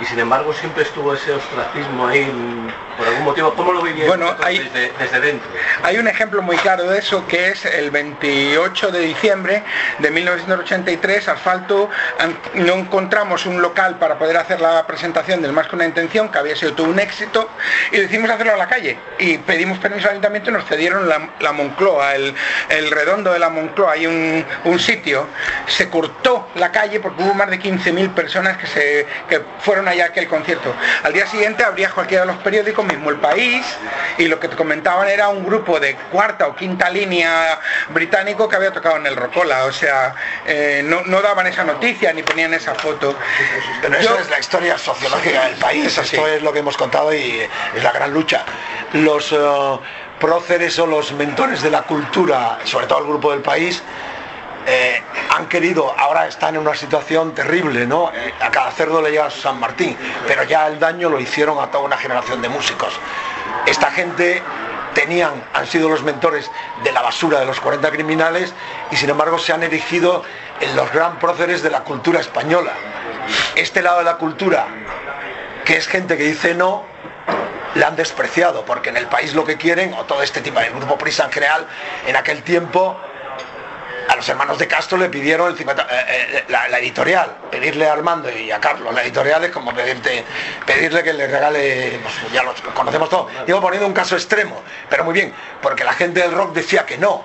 y 0.00 0.04
sin 0.06 0.18
embargo 0.18 0.52
siempre 0.52 0.82
estuvo 0.82 1.14
ese 1.14 1.32
ostracismo 1.32 2.06
ahí 2.08 2.24
mm, 2.24 2.96
por 2.98 3.06
algún 3.08 3.24
motivo. 3.24 3.54
¿Cómo 3.54 3.72
lo 3.72 3.82
vivieron 3.82 4.08
Bueno, 4.18 4.34
hay- 4.42 4.58
desde, 4.58 4.92
desde 4.98 5.20
dentro? 5.20 5.48
Hay 5.82 5.98
un 5.98 6.08
ejemplo 6.08 6.42
muy 6.42 6.56
claro 6.56 6.84
de 6.84 6.98
eso 6.98 7.26
que 7.26 7.48
es 7.48 7.64
el 7.64 7.90
28 7.90 8.90
de 8.90 9.00
diciembre 9.00 9.62
de 9.98 10.10
1983, 10.10 11.28
Asfalto, 11.28 11.88
no 12.54 12.74
encontramos 12.74 13.46
un 13.46 13.60
local 13.62 13.98
para 13.98 14.18
poder 14.18 14.36
hacer 14.36 14.60
la 14.60 14.86
presentación 14.86 15.42
del 15.42 15.52
Más 15.52 15.68
que 15.68 15.76
una 15.76 15.84
intención, 15.84 16.28
que 16.28 16.38
había 16.38 16.56
sido 16.56 16.72
todo 16.74 16.86
un 16.88 16.98
éxito, 16.98 17.48
y 17.92 17.98
decidimos 17.98 18.30
hacerlo 18.30 18.54
a 18.54 18.56
la 18.56 18.68
calle. 18.68 18.98
Y 19.18 19.38
pedimos 19.38 19.78
permiso 19.78 20.06
al 20.06 20.12
ayuntamiento 20.12 20.50
y 20.50 20.52
nos 20.54 20.64
cedieron 20.64 21.08
la, 21.08 21.30
la 21.40 21.52
Moncloa, 21.52 22.14
el, 22.16 22.34
el 22.68 22.90
redondo 22.90 23.32
de 23.32 23.38
la 23.38 23.48
Moncloa, 23.48 23.92
hay 23.92 24.06
un, 24.06 24.44
un 24.64 24.78
sitio. 24.78 25.26
Se 25.66 25.88
cortó 25.88 26.48
la 26.56 26.70
calle 26.72 27.00
porque 27.00 27.22
hubo 27.22 27.34
más 27.34 27.48
de 27.50 27.58
15.000 27.60 28.10
personas 28.14 28.56
que, 28.56 28.66
se, 28.66 29.06
que 29.28 29.40
fueron 29.60 29.83
allá 29.88 30.04
a 30.04 30.08
aquel 30.08 30.28
concierto. 30.28 30.74
Al 31.02 31.12
día 31.12 31.26
siguiente 31.26 31.64
abría 31.64 31.90
cualquiera 31.90 32.24
de 32.24 32.32
los 32.32 32.42
periódicos, 32.42 32.84
mismo 32.84 33.10
El 33.10 33.16
País, 33.16 33.64
y 34.18 34.26
lo 34.28 34.38
que 34.40 34.48
te 34.48 34.56
comentaban 34.56 35.08
era 35.08 35.28
un 35.28 35.44
grupo 35.44 35.80
de 35.80 35.94
cuarta 36.10 36.46
o 36.46 36.56
quinta 36.56 36.90
línea 36.90 37.58
británico 37.90 38.48
que 38.48 38.56
había 38.56 38.72
tocado 38.72 38.96
en 38.96 39.06
el 39.06 39.16
Rocola. 39.16 39.64
O 39.64 39.72
sea, 39.72 40.14
eh, 40.46 40.82
no, 40.84 41.02
no 41.02 41.20
daban 41.22 41.46
esa 41.46 41.64
noticia 41.64 42.12
ni 42.12 42.22
ponían 42.22 42.54
esa 42.54 42.74
foto. 42.74 43.16
Pero 43.82 44.00
Yo- 44.00 44.12
esa 44.14 44.20
es 44.22 44.30
la 44.30 44.38
historia 44.40 44.78
sociológica 44.78 45.44
del 45.46 45.54
país, 45.56 45.96
esto 45.98 46.26
es 46.28 46.42
lo 46.42 46.52
que 46.52 46.58
hemos 46.60 46.76
contado 46.76 47.12
y 47.14 47.40
es 47.74 47.82
la 47.82 47.92
gran 47.92 48.12
lucha. 48.12 48.44
Los 48.92 49.32
eh, 49.32 49.36
próceres 50.20 50.78
o 50.78 50.86
los 50.86 51.12
mentores 51.12 51.62
de 51.62 51.70
la 51.70 51.82
cultura, 51.82 52.58
sobre 52.64 52.86
todo 52.86 53.00
el 53.00 53.06
grupo 53.06 53.32
del 53.32 53.40
país, 53.40 53.82
eh, 54.66 55.02
han 55.30 55.46
querido, 55.46 55.94
ahora 55.98 56.26
están 56.26 56.54
en 56.54 56.62
una 56.62 56.74
situación 56.74 57.34
terrible, 57.34 57.86
¿no? 57.86 58.10
Eh, 58.14 58.32
A 58.40 58.50
cada 58.50 58.70
cerdo 58.70 59.02
le 59.02 59.10
llega 59.10 59.30
su 59.30 59.40
San 59.40 59.58
Martín, 59.60 59.96
pero 60.26 60.44
ya 60.44 60.66
el 60.66 60.78
daño 60.78 61.10
lo 61.10 61.20
hicieron 61.20 61.58
a 61.58 61.70
toda 61.70 61.84
una 61.84 61.96
generación 61.96 62.40
de 62.40 62.48
músicos. 62.48 62.92
Esta 63.66 63.90
gente 63.90 64.42
tenían, 64.94 65.32
han 65.52 65.66
sido 65.66 65.88
los 65.88 66.02
mentores 66.02 66.50
de 66.82 66.92
la 66.92 67.02
basura 67.02 67.40
de 67.40 67.46
los 67.46 67.60
40 67.60 67.90
criminales 67.90 68.54
y 68.90 68.96
sin 68.96 69.10
embargo 69.10 69.38
se 69.38 69.52
han 69.52 69.62
erigido 69.62 70.22
en 70.60 70.76
los 70.76 70.90
gran 70.92 71.18
próceres 71.18 71.62
de 71.62 71.70
la 71.70 71.80
cultura 71.80 72.20
española. 72.20 72.72
Este 73.56 73.82
lado 73.82 73.98
de 73.98 74.04
la 74.04 74.16
cultura, 74.16 74.66
que 75.64 75.76
es 75.76 75.88
gente 75.88 76.16
que 76.16 76.24
dice 76.24 76.54
no, 76.54 76.84
la 77.74 77.88
han 77.88 77.96
despreciado, 77.96 78.64
porque 78.64 78.90
en 78.90 78.96
el 78.96 79.06
país 79.06 79.34
lo 79.34 79.44
que 79.44 79.56
quieren, 79.56 79.94
o 79.94 80.04
todo 80.04 80.22
este 80.22 80.40
tipo, 80.40 80.60
el 80.60 80.72
grupo 80.72 80.96
Prisa 80.96 81.24
en 81.24 81.32
general, 81.32 81.66
en 82.06 82.14
aquel 82.14 82.42
tiempo 82.42 82.96
a 84.08 84.16
los 84.16 84.28
hermanos 84.28 84.58
de 84.58 84.68
Castro 84.68 84.98
le 84.98 85.08
pidieron 85.08 85.50
el 85.50 85.56
50, 85.56 85.82
eh, 85.82 85.86
eh, 85.90 86.44
la, 86.48 86.68
la 86.68 86.78
editorial, 86.78 87.36
pedirle 87.50 87.88
a 87.88 87.92
Armando 87.92 88.30
y 88.30 88.50
a 88.50 88.60
Carlos 88.60 88.94
la 88.94 89.02
editorial 89.02 89.44
es 89.44 89.50
como 89.50 89.74
pedirte, 89.74 90.24
pedirle 90.66 91.02
que 91.02 91.12
le 91.12 91.26
regale, 91.26 92.00
pues, 92.02 92.32
ya 92.32 92.42
lo 92.42 92.54
conocemos 92.74 93.08
todo. 93.08 93.28
Digo 93.46 93.60
poniendo 93.60 93.86
un 93.86 93.94
caso 93.94 94.14
extremo, 94.14 94.62
pero 94.88 95.04
muy 95.04 95.14
bien, 95.14 95.34
porque 95.62 95.84
la 95.84 95.92
gente 95.92 96.20
del 96.20 96.32
rock 96.32 96.54
decía 96.54 96.86
que 96.86 96.98
no. 96.98 97.24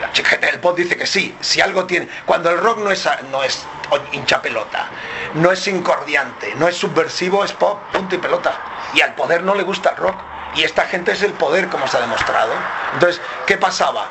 La 0.00 0.08
gente 0.08 0.46
del 0.46 0.60
pop 0.60 0.76
dice 0.76 0.96
que 0.96 1.06
sí, 1.06 1.36
si 1.40 1.60
algo 1.60 1.86
tiene. 1.86 2.08
Cuando 2.24 2.50
el 2.50 2.58
rock 2.58 2.78
no 2.78 2.90
es, 2.90 3.08
no 3.30 3.44
es 3.44 3.64
hincha 4.12 4.42
pelota, 4.42 4.88
no 5.34 5.52
es 5.52 5.66
incordiante, 5.68 6.54
no 6.56 6.66
es 6.66 6.76
subversivo, 6.76 7.44
es 7.44 7.52
pop, 7.52 7.80
punto 7.92 8.14
y 8.14 8.18
pelota. 8.18 8.54
Y 8.94 9.00
al 9.00 9.14
poder 9.14 9.42
no 9.42 9.54
le 9.54 9.62
gusta 9.62 9.90
el 9.90 9.96
rock. 9.96 10.16
Y 10.54 10.64
esta 10.64 10.86
gente 10.86 11.12
es 11.12 11.22
el 11.22 11.32
poder, 11.34 11.68
como 11.68 11.86
se 11.86 11.98
ha 11.98 12.00
demostrado. 12.00 12.52
Entonces, 12.94 13.20
¿qué 13.46 13.58
pasaba? 13.58 14.08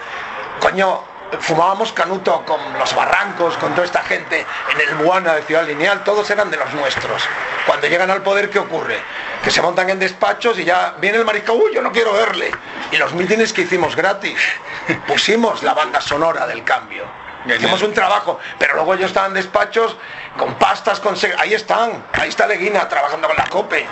Coño, 0.60 1.04
fumábamos 1.40 1.92
canuto 1.92 2.44
con 2.46 2.60
los 2.80 2.96
barrancos, 2.96 3.58
con 3.58 3.72
toda 3.74 3.86
esta 3.86 4.04
gente 4.04 4.46
en 4.74 4.82
el 4.82 4.96
Buana 4.96 5.34
de 5.36 5.42
Ciudad 5.44 5.66
Lineal, 5.66 6.04
todos 6.04 6.30
eran 6.30 6.50
de 6.52 6.58
los 6.58 6.74
nuestros. 6.74 7.24
Cuando 7.66 7.88
llegan 7.88 8.10
al 8.12 8.22
poder, 8.22 8.50
¿qué 8.50 8.60
ocurre? 8.60 9.00
Que 9.44 9.52
se 9.52 9.62
montan 9.62 9.90
en 9.90 10.00
despachos 10.00 10.58
y 10.60 10.64
ya 10.66 10.96
viene 11.00 11.18
el 11.18 11.26
mariscal, 11.26 11.56
uy, 11.56 11.74
yo 11.74 11.82
no 11.82 11.92
quiero 11.92 12.14
verle. 12.14 12.52
Y 12.92 12.98
los 12.98 13.14
mítines 13.14 13.54
que 13.54 13.62
hicimos 13.62 13.96
gratis, 13.96 14.40
pusimos 15.08 15.64
la 15.64 15.74
banda 15.74 16.00
sonora 16.02 16.48
del 16.48 16.64
cambio. 16.64 17.06
Hicimos 17.46 17.84
un 17.84 17.94
trabajo, 17.94 18.40
pero 18.58 18.74
luego 18.74 18.96
ellos 18.96 19.08
estaban 19.08 19.30
en 19.32 19.36
despachos 19.36 19.96
con 20.36 20.56
pastas, 20.56 21.00
con... 21.00 21.16
se- 21.16 21.36
Ahí 21.38 21.54
están, 21.54 22.04
ahí 22.14 22.30
está 22.30 22.48
Leguina 22.48 22.90
trabajando 22.90 23.28
con 23.28 23.38
la 23.38 23.46
COPE. 23.48 23.86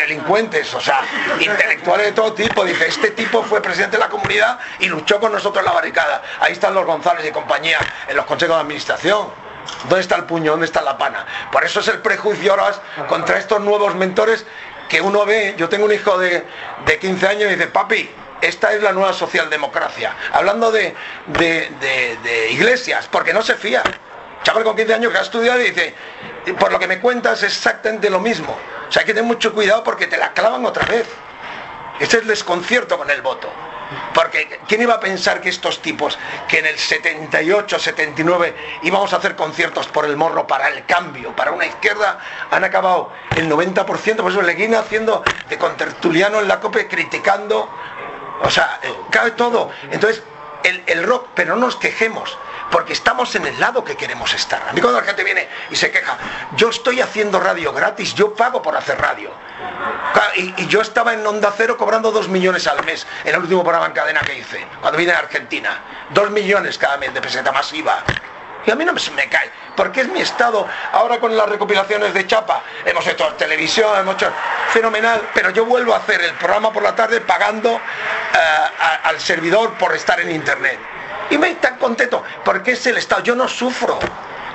Delincuentes, 0.00 0.72
o 0.74 0.80
sea, 0.80 1.00
intelectuales 1.40 2.06
de 2.06 2.12
todo 2.12 2.32
tipo. 2.32 2.64
Dice, 2.64 2.86
este 2.88 3.10
tipo 3.10 3.42
fue 3.42 3.60
presidente 3.60 3.96
de 3.96 4.02
la 4.02 4.08
comunidad 4.08 4.58
y 4.78 4.86
luchó 4.86 5.18
con 5.18 5.32
nosotros 5.32 5.60
en 5.62 5.66
la 5.66 5.72
barricada. 5.72 6.22
Ahí 6.40 6.52
están 6.52 6.74
los 6.74 6.84
González 6.86 7.26
y 7.26 7.30
compañía 7.32 7.78
en 8.06 8.16
los 8.16 8.24
consejos 8.26 8.56
de 8.56 8.62
administración. 8.62 9.28
¿Dónde 9.88 10.00
está 10.00 10.16
el 10.16 10.24
puño? 10.24 10.52
¿Dónde 10.52 10.66
está 10.66 10.82
la 10.82 10.96
pana? 10.96 11.26
Por 11.52 11.64
eso 11.64 11.80
es 11.80 11.88
el 11.88 11.98
prejuicio 12.00 12.52
ahora 12.52 12.72
contra 13.08 13.38
estos 13.38 13.60
nuevos 13.60 13.94
mentores 13.94 14.46
que 14.88 15.00
uno 15.00 15.26
ve. 15.26 15.54
Yo 15.58 15.68
tengo 15.68 15.84
un 15.84 15.92
hijo 15.92 16.16
de, 16.18 16.46
de 16.86 16.98
15 16.98 17.26
años 17.28 17.42
y 17.50 17.54
dice, 17.56 17.66
papi, 17.66 18.08
esta 18.40 18.72
es 18.72 18.82
la 18.82 18.92
nueva 18.92 19.12
socialdemocracia. 19.12 20.14
Hablando 20.32 20.70
de, 20.70 20.94
de- 21.26 21.70
de- 21.80 22.50
iglesias, 22.52 23.08
porque 23.10 23.32
no 23.34 23.42
se 23.42 23.54
fía. 23.56 23.82
Chaval 24.44 24.62
con 24.64 24.76
15 24.76 24.94
años 24.94 25.12
que 25.12 25.18
ha 25.18 25.22
estudiado 25.22 25.60
y 25.60 25.70
dice, 25.70 25.94
por 26.54 26.72
lo 26.72 26.78
que 26.78 26.86
me 26.86 27.00
cuentas 27.00 27.42
es 27.42 27.56
exactamente 27.56 28.10
lo 28.10 28.20
mismo. 28.20 28.56
O 28.88 28.92
sea, 28.92 29.00
hay 29.00 29.06
que 29.06 29.14
tener 29.14 29.26
mucho 29.26 29.52
cuidado 29.52 29.84
porque 29.84 30.06
te 30.06 30.16
la 30.16 30.32
clavan 30.32 30.64
otra 30.64 30.84
vez. 30.86 31.06
Ese 32.00 32.16
es 32.18 32.22
el 32.22 32.28
desconcierto 32.28 32.96
con 32.96 33.10
el 33.10 33.22
voto. 33.22 33.50
Porque 34.14 34.60
¿quién 34.68 34.82
iba 34.82 34.94
a 34.94 35.00
pensar 35.00 35.40
que 35.40 35.48
estos 35.48 35.80
tipos, 35.80 36.18
que 36.46 36.58
en 36.58 36.66
el 36.66 36.78
78, 36.78 37.78
79 37.78 38.54
íbamos 38.82 39.12
a 39.12 39.16
hacer 39.16 39.34
conciertos 39.34 39.86
por 39.86 40.04
el 40.04 40.16
morro 40.16 40.46
para 40.46 40.68
el 40.68 40.84
cambio, 40.84 41.34
para 41.34 41.52
una 41.52 41.66
izquierda, 41.66 42.18
han 42.50 42.64
acabado 42.64 43.10
el 43.36 43.50
90%, 43.50 44.16
por 44.16 44.30
eso 44.30 44.42
Leguina 44.42 44.80
haciendo 44.80 45.24
de 45.48 45.56
contertuliano 45.56 46.40
en 46.40 46.48
la 46.48 46.60
COPE, 46.60 46.86
criticando, 46.86 47.70
o 48.42 48.50
sea, 48.50 48.78
eh, 48.82 48.92
cabe 49.10 49.30
todo. 49.32 49.70
Entonces, 49.90 50.22
el 50.64 51.02
rock, 51.04 51.28
pero 51.34 51.54
no 51.56 51.66
nos 51.66 51.76
quejemos, 51.76 52.36
porque 52.70 52.92
estamos 52.92 53.34
en 53.34 53.46
el 53.46 53.58
lado 53.58 53.84
que 53.84 53.96
queremos 53.96 54.32
estar. 54.34 54.62
A 54.68 54.72
mí 54.72 54.80
cuando 54.80 55.00
la 55.00 55.06
gente 55.06 55.24
viene 55.24 55.48
y 55.70 55.76
se 55.76 55.90
queja, 55.90 56.16
yo 56.56 56.68
estoy 56.68 57.00
haciendo 57.00 57.40
radio 57.40 57.72
gratis, 57.72 58.14
yo 58.14 58.34
pago 58.34 58.62
por 58.62 58.76
hacer 58.76 59.00
radio. 59.00 59.32
Y, 60.36 60.66
yo 60.66 60.80
estaba 60.80 61.14
en 61.14 61.26
Onda 61.26 61.52
Cero 61.56 61.76
cobrando 61.76 62.10
dos 62.10 62.28
millones 62.28 62.66
al 62.66 62.84
mes 62.84 63.06
en 63.24 63.34
el 63.34 63.40
último 63.40 63.62
programa 63.62 63.86
en 63.86 63.92
cadena 63.92 64.20
que 64.20 64.38
hice, 64.38 64.66
cuando 64.80 64.98
vine 64.98 65.12
a 65.12 65.18
Argentina. 65.18 65.80
Dos 66.10 66.30
millones 66.30 66.78
cada 66.78 66.96
mes 66.96 67.12
de 67.14 67.20
peseta 67.20 67.52
masiva. 67.52 68.04
Y 68.66 68.70
a 68.70 68.74
mí 68.74 68.84
no 68.84 68.92
me, 68.92 69.28
cae, 69.28 69.50
porque 69.76 70.02
es 70.02 70.08
mi 70.08 70.20
estado. 70.20 70.66
Ahora 70.92 71.18
con 71.18 71.34
las 71.36 71.48
recopilaciones 71.48 72.12
de 72.12 72.26
Chapa, 72.26 72.62
hemos 72.84 73.06
hecho 73.06 73.26
televisión, 73.34 73.98
hemos 73.98 74.16
hecho 74.16 74.30
fenomenal, 74.70 75.22
pero 75.32 75.50
yo 75.50 75.64
vuelvo 75.64 75.94
a 75.94 75.98
hacer 75.98 76.20
el 76.20 76.32
programa 76.32 76.70
por 76.72 76.82
la 76.82 76.94
tarde 76.94 77.20
pagando 77.22 77.76
eh, 77.76 78.98
al 79.04 79.18
servidor 79.20 79.72
por 79.74 79.94
estar 79.94 80.20
en 80.20 80.30
internet. 80.32 80.78
Y 81.30 81.38
me 81.38 81.54
tan 81.56 81.76
contento, 81.76 82.22
porque 82.44 82.72
es 82.72 82.86
el 82.86 82.96
estado, 82.96 83.22
yo 83.22 83.34
no 83.34 83.48
sufro. 83.48 83.98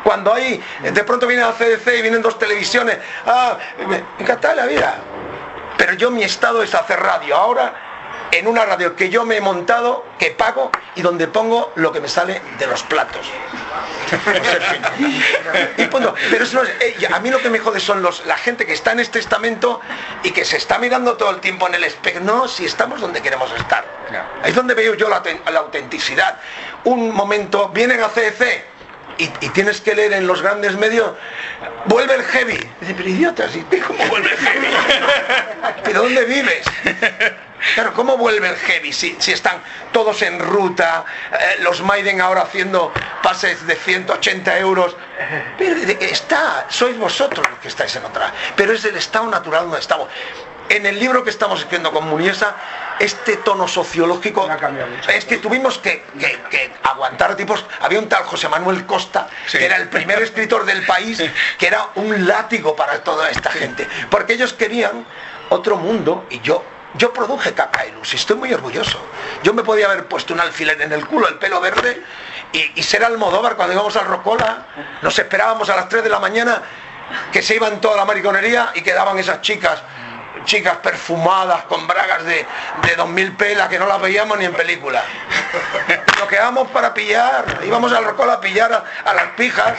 Cuando 0.04 0.34
hay, 0.34 0.62
de 0.82 1.04
pronto 1.04 1.28
viene 1.28 1.44
la 1.44 1.54
CDC 1.54 2.00
y 2.00 2.02
vienen 2.02 2.22
dos 2.22 2.38
televisiones, 2.38 2.98
ah, 3.26 3.58
me 3.88 4.04
encanta 4.20 4.54
la 4.54 4.66
vida. 4.66 4.98
Pero 5.78 5.94
yo 5.94 6.12
mi 6.12 6.24
estado 6.24 6.62
es 6.62 6.76
hacer 6.76 7.00
radio. 7.00 7.36
Ahora 7.36 7.93
en 8.40 8.48
una 8.48 8.66
radio 8.66 8.96
que 8.96 9.10
yo 9.10 9.26
me 9.26 9.38
he 9.38 9.42
montado, 9.42 10.06
que 10.20 10.32
pago 10.32 10.72
y 10.96 11.02
donde 11.02 11.28
pongo 11.28 11.72
lo 11.76 11.92
que 11.92 12.02
me 12.02 12.08
sale 12.08 12.42
de 12.58 12.68
los 12.68 12.84
platos. 12.84 13.26
Y. 15.78 15.86
Pero 15.86 16.44
eso 16.44 16.56
no 16.58 16.64
es- 16.64 16.70
eh, 16.80 17.08
a 17.12 17.20
mí 17.20 17.30
lo 17.30 17.40
que 17.40 17.50
me 17.50 17.60
jode 17.60 17.80
son 17.80 18.02
los, 18.02 18.26
la 18.26 18.38
gente 18.38 18.66
que 18.66 18.74
está 18.74 18.92
en 18.92 19.00
este 19.00 19.20
estamento 19.20 19.80
y 20.24 20.32
que 20.32 20.46
se 20.46 20.58
está 20.58 20.78
mirando 20.78 21.16
todo 21.18 21.32
el 21.32 21.40
tiempo 21.40 21.68
en 21.68 21.76
el 21.76 21.84
espejo. 21.84 22.20
No, 22.20 22.48
si 22.48 22.66
estamos 22.66 23.02
donde 23.02 23.22
queremos 23.22 23.52
estar. 23.54 23.84
Ahí 24.44 24.50
es 24.52 24.56
donde 24.56 24.74
veo 24.74 24.94
yo 24.96 25.10
la, 25.10 25.22
auten- 25.24 25.42
la 25.50 25.60
autenticidad. 25.62 26.38
Un 26.84 27.12
momento, 27.14 27.70
vienen 27.70 28.02
a 28.02 28.10
CEC 28.10 28.66
y, 29.18 29.24
y 29.42 29.50
tienes 29.50 29.82
que 29.82 29.96
leer 29.96 30.14
en 30.14 30.28
los 30.28 30.42
grandes 30.42 30.76
medios, 30.78 31.12
vuelve 31.86 32.16
el 32.16 32.24
heavy. 32.24 32.58
Dice, 32.82 32.94
pero 32.96 33.10
idiotas, 33.10 33.56
¿y 33.56 33.62
cómo 33.80 34.04
vuelve 34.08 34.32
el 34.32 34.38
heavy? 34.38 34.68
¿Pero 35.84 36.04
dónde 36.04 36.26
vives? 36.26 36.66
Claro, 37.76 37.94
¿cómo 37.94 38.18
vuelve 38.18 38.50
el 38.50 38.56
heavy 38.58 38.92
si, 38.94 39.16
si 39.20 39.32
están 39.32 39.62
todos 39.92 40.22
en 40.22 40.40
ruta, 40.40 41.06
eh, 41.32 41.58
los 41.62 41.82
Maiden 41.82 42.22
ahora 42.22 42.42
haciendo 42.42 42.92
pases 43.22 43.66
de 43.66 43.76
180 43.76 44.58
euros? 44.60 44.96
Pero 45.58 45.80
de 45.80 45.98
que 45.98 46.06
está, 46.12 46.66
sois 46.70 46.98
vosotros 46.98 47.48
los 47.50 47.60
que 47.60 47.70
estáis 47.70 47.96
en 47.96 48.06
otra. 48.06 48.32
Pero 48.56 48.74
es 48.74 48.84
el 48.86 48.96
estado 48.98 49.28
natural 49.28 49.64
donde 49.64 49.80
estamos. 49.80 50.08
En 50.70 50.86
el 50.86 50.98
libro 50.98 51.24
que 51.24 51.30
estamos 51.30 51.60
escribiendo 51.60 51.92
con 51.92 52.08
Muniesa, 52.08 52.56
este 53.00 53.38
tono 53.38 53.68
sociológico 53.68 54.48
No 54.48 54.54
ha 54.54 54.58
cambiado 54.58 54.90
mucho. 54.90 55.10
es 55.10 55.26
que 55.26 55.38
tuvimos 55.38 55.78
que, 55.78 56.04
que- 56.20 56.40
que 56.50 56.72
aguantar 56.84 57.36
tipos. 57.36 57.66
Había 57.82 58.00
un 58.00 58.08
tal 58.08 58.24
José 58.24 58.48
Manuel 58.48 58.86
Costa, 58.86 59.28
Sí. 59.46 59.58
que 59.58 59.66
era 59.66 59.76
el 59.78 59.90
primer 59.90 60.22
escritor 60.22 60.66
del 60.66 60.86
país, 60.86 61.22
que 61.60 61.68
era 61.68 61.88
un 61.96 62.28
látigo 62.28 62.76
para 62.76 63.04
toda 63.04 63.30
esta 63.30 63.52
gente. 63.52 63.88
Porque 64.10 64.34
ellos 64.34 64.54
querían 64.54 65.06
otro 65.50 65.76
mundo 65.78 66.26
y 66.30 66.40
yo. 66.42 66.64
Yo 66.96 67.12
produje 67.12 67.54
Cacaelus 67.54 68.14
y 68.14 68.18
estoy 68.18 68.38
muy 68.38 68.54
orgulloso. 68.54 69.00
Yo 69.44 69.54
me 69.54 69.64
podía 69.64 69.88
haber 69.88 70.08
puesto 70.08 70.34
un 70.34 70.40
alfiler 70.40 70.82
en 70.82 70.92
el 70.92 71.08
culo, 71.08 71.28
el 71.28 71.36
pelo 71.36 71.60
verde, 71.60 72.04
y, 72.52 72.84
ser 72.84 73.04
Almodóvar 73.04 73.56
cuando 73.56 73.74
íbamos 73.74 73.96
al 73.96 74.06
Rocola. 74.06 74.68
Nos 75.02 75.18
esperábamos 75.18 75.70
a 75.70 75.76
las 75.76 75.90
3 75.90 76.04
de 76.04 76.10
la 76.10 76.20
mañana 76.20 76.62
que 77.32 77.42
se 77.42 77.56
iban 77.56 77.82
toda 77.82 77.98
la 77.98 78.06
mariconería 78.06 78.72
y 78.76 78.82
quedaban 78.82 79.18
esas 79.18 79.42
chicas 79.42 79.82
chicas 80.46 80.78
perfumadas 80.78 81.64
con 81.66 81.86
bragas 81.88 82.24
de, 82.26 82.46
de 82.88 82.96
2000 82.96 83.34
pelas 83.36 83.70
que 83.70 83.80
no 83.80 83.86
las 83.88 84.02
veíamos 84.02 84.38
ni 84.38 84.46
en 84.46 84.54
película. 84.54 85.04
Nos 86.20 86.28
quedamos 86.28 86.70
para 86.72 86.94
pillar, 86.94 87.46
íbamos 87.66 87.92
al 87.94 88.04
Rocola 88.06 88.34
a 88.34 88.40
pillar 88.42 88.72
a, 88.74 88.84
a 89.10 89.14
las 89.14 89.28
pijas, 89.36 89.74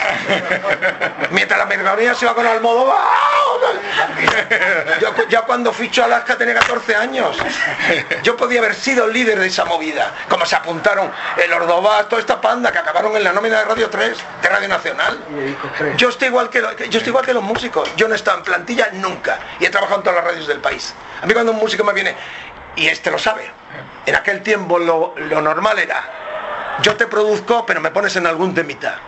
mientras 1.30 1.58
la 1.58 1.66
mariconería 1.66 2.14
se 2.14 2.24
iba 2.24 2.34
con 2.34 2.46
Almodóvar. 2.46 2.98
Yo 5.00 5.14
cu- 5.14 5.26
ya 5.28 5.42
cuando 5.42 5.72
ficho 5.72 6.02
a 6.02 6.06
Alaska 6.06 6.36
tenía 6.36 6.54
14 6.54 6.94
años. 6.96 7.36
Yo 8.22 8.36
podía 8.36 8.60
haber 8.60 8.74
sido 8.74 9.06
líder 9.06 9.38
de 9.40 9.46
esa 9.46 9.64
movida, 9.64 10.12
como 10.28 10.44
se 10.46 10.56
apuntaron 10.56 11.10
el 11.42 11.52
Ordovás, 11.52 12.08
toda 12.08 12.20
esta 12.20 12.40
panda 12.40 12.70
que 12.72 12.78
acabaron 12.78 13.16
en 13.16 13.24
la 13.24 13.32
nómina 13.32 13.58
de 13.60 13.64
Radio 13.64 13.90
3, 13.90 14.16
de 14.42 14.48
Radio 14.48 14.68
Nacional. 14.68 15.18
Yo 15.96 16.08
estoy 16.10 16.28
igual 16.28 16.50
que, 16.50 16.60
lo- 16.60 16.72
yo 16.72 16.98
estoy 16.98 17.08
igual 17.08 17.24
que 17.24 17.34
los 17.34 17.42
músicos. 17.42 17.88
Yo 17.96 18.06
no 18.08 18.14
he 18.14 18.16
estado 18.16 18.38
en 18.38 18.44
plantilla 18.44 18.88
nunca 18.92 19.38
y 19.58 19.64
he 19.66 19.70
trabajado 19.70 20.00
en 20.00 20.04
todas 20.04 20.16
las 20.16 20.24
radios 20.32 20.46
del 20.54 20.62
país. 20.62 20.94
A 21.22 21.26
mí 21.26 21.34
cuando 21.34 21.52
un 21.52 21.58
músico 21.58 21.84
me 21.84 21.92
viene 21.92 22.14
y 22.76 22.86
este 22.86 23.10
lo 23.10 23.18
sabe. 23.18 23.50
En 24.06 24.14
aquel 24.14 24.42
tiempo 24.42 24.78
lo, 24.78 25.14
normal 25.16 25.78
era 25.78 26.02
yo 26.82 26.96
te 26.96 27.06
produzco, 27.06 27.64
pero 27.66 27.80
me 27.80 27.90
pones 27.90 28.16
en 28.16 28.26
algún 28.26 28.54
temita. 28.54 28.98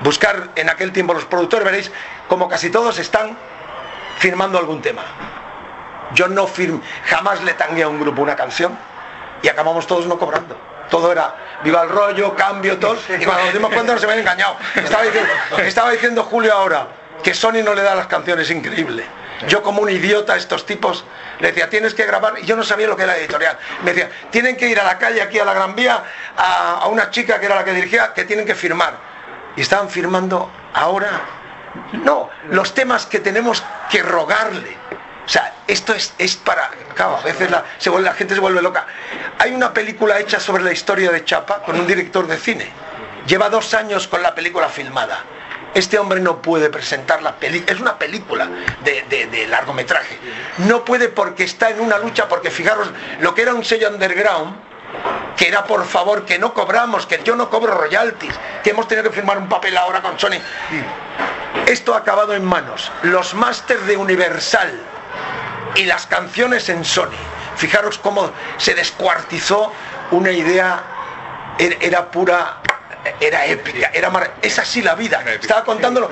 Buscar 0.00 0.50
en 0.56 0.68
aquel 0.68 0.92
tiempo 0.92 1.14
los 1.14 1.24
productores 1.24 1.64
veréis 1.64 1.90
como 2.28 2.48
casi 2.48 2.70
todos 2.70 2.98
están 2.98 3.36
firmando 4.18 4.58
algún 4.58 4.82
tema. 4.82 5.02
Yo 6.14 6.26
no 6.26 6.46
firm, 6.46 6.80
jamás 7.06 7.42
le 7.42 7.54
tangué 7.54 7.82
a 7.82 7.88
un 7.88 8.00
grupo 8.00 8.22
una 8.22 8.34
canción 8.34 8.76
y 9.42 9.48
acabamos 9.48 9.86
todos 9.86 10.06
no 10.06 10.18
cobrando. 10.18 10.58
Todo 10.90 11.12
era 11.12 11.36
viva 11.62 11.82
el 11.82 11.90
rollo, 11.90 12.34
cambio, 12.34 12.78
todo. 12.78 12.96
Y 13.18 13.24
cuando 13.24 13.44
nos 13.44 13.52
dimos 13.52 13.72
cuenta 13.72 13.92
nos 13.94 14.02
habían 14.02 14.20
engañado. 14.20 14.56
Estaba 15.58 15.90
diciendo 15.90 16.24
Julio 16.24 16.52
ahora 16.52 16.88
que 17.22 17.34
Sony 17.34 17.62
no 17.64 17.74
le 17.74 17.82
da 17.82 17.94
las 17.94 18.06
canciones, 18.06 18.50
increíble. 18.50 19.04
Yo 19.46 19.62
como 19.62 19.82
un 19.82 19.90
idiota 19.90 20.32
a 20.32 20.36
estos 20.36 20.66
tipos 20.66 21.04
le 21.38 21.48
decía, 21.48 21.70
tienes 21.70 21.94
que 21.94 22.04
grabar, 22.04 22.34
y 22.40 22.46
yo 22.46 22.56
no 22.56 22.64
sabía 22.64 22.88
lo 22.88 22.96
que 22.96 23.04
era 23.04 23.16
editorial. 23.16 23.56
Me 23.84 23.92
decía, 23.92 24.10
tienen 24.30 24.56
que 24.56 24.68
ir 24.68 24.80
a 24.80 24.84
la 24.84 24.98
calle 24.98 25.22
aquí 25.22 25.38
a 25.38 25.44
la 25.44 25.54
Gran 25.54 25.76
Vía 25.76 26.02
a, 26.36 26.86
una 26.88 27.10
chica 27.10 27.38
que 27.38 27.46
era 27.46 27.54
la 27.54 27.64
que 27.64 27.72
dirigía, 27.72 28.12
que 28.14 28.24
tienen 28.24 28.44
que 28.44 28.54
firmar. 28.56 28.94
Y 29.56 29.60
estaban 29.60 29.88
firmando 29.88 30.50
ahora 30.74 31.10
no, 31.92 32.30
los 32.50 32.74
temas 32.74 33.06
que 33.06 33.20
tenemos 33.20 33.62
que 33.90 34.02
rogarle. 34.02 34.76
O 35.24 35.28
sea, 35.28 35.52
esto 35.66 35.94
es, 35.94 36.14
es 36.18 36.36
para... 36.36 36.70
A 36.98 37.20
veces 37.22 37.50
la, 37.50 37.62
se 37.78 37.90
vuelve- 37.90 38.04
la 38.06 38.14
gente 38.14 38.34
se 38.34 38.40
vuelve 38.40 38.62
loca. 38.62 38.86
Hay 39.38 39.54
una 39.54 39.72
película 39.72 40.18
hecha 40.18 40.40
sobre 40.40 40.64
la 40.64 40.72
historia 40.72 41.12
de 41.12 41.24
Chapa 41.24 41.62
con 41.62 41.78
un 41.78 41.86
director 41.86 42.26
de 42.26 42.38
cine. 42.38 42.72
Lleva 43.26 43.48
dos 43.50 43.74
años 43.74 44.08
con 44.08 44.22
la 44.22 44.34
película 44.34 44.68
filmada. 44.68 45.22
Este 45.74 45.98
hombre 45.98 46.20
no 46.20 46.40
puede 46.42 46.70
presentar 46.70 47.22
la 47.22 47.36
película. 47.36 47.72
Es 47.72 47.80
una 47.80 47.98
película 47.98 48.48
de, 48.82 49.04
de- 49.08 49.46
largometraje. 49.48 50.18
No 50.58 50.84
puede 50.84 51.08
porque 51.08 51.44
está 51.44 51.70
en 51.70 51.80
una 51.80 51.98
lucha, 51.98 52.28
porque 52.28 52.50
fijaros, 52.50 52.90
lo 53.20 53.34
que 53.34 53.42
era 53.42 53.54
un 53.54 53.64
sello 53.64 53.88
underground, 53.88 54.56
que 55.36 55.46
era 55.48 55.64
por 55.64 55.84
favor 55.84 56.24
que 56.24 56.38
no 56.38 56.52
cobramos, 56.54 57.06
que 57.06 57.20
yo 57.22 57.36
no 57.36 57.48
cobro 57.50 57.74
royalties, 57.74 58.34
que 58.64 58.70
hemos 58.70 58.88
tenido 58.88 59.08
que 59.08 59.14
firmar 59.14 59.38
un 59.38 59.48
papel 59.48 59.76
ahora 59.76 60.00
con 60.02 60.18
Sony. 60.18 60.40
Esto 61.66 61.94
ha 61.94 61.98
acabado 61.98 62.34
en 62.34 62.44
manos. 62.44 62.90
Los 63.02 63.34
másters 63.34 63.86
de 63.86 63.96
Universal 63.96 64.72
y 65.76 65.84
las 65.84 66.06
canciones 66.06 66.68
en 66.70 66.84
Sony. 66.84 67.10
Fijaros 67.56 67.98
cómo 67.98 68.30
se 68.56 68.74
descuartizó 68.74 69.72
una 70.10 70.30
idea, 70.30 70.82
er- 71.58 71.76
era 71.80 72.10
pura, 72.10 72.58
era 73.20 73.46
épica, 73.46 73.90
era 73.92 74.10
mar... 74.10 74.34
es 74.42 74.58
así 74.58 74.82
la 74.82 74.94
vida. 74.94 75.22
Estaba 75.26 75.64
contándolo. 75.64 76.10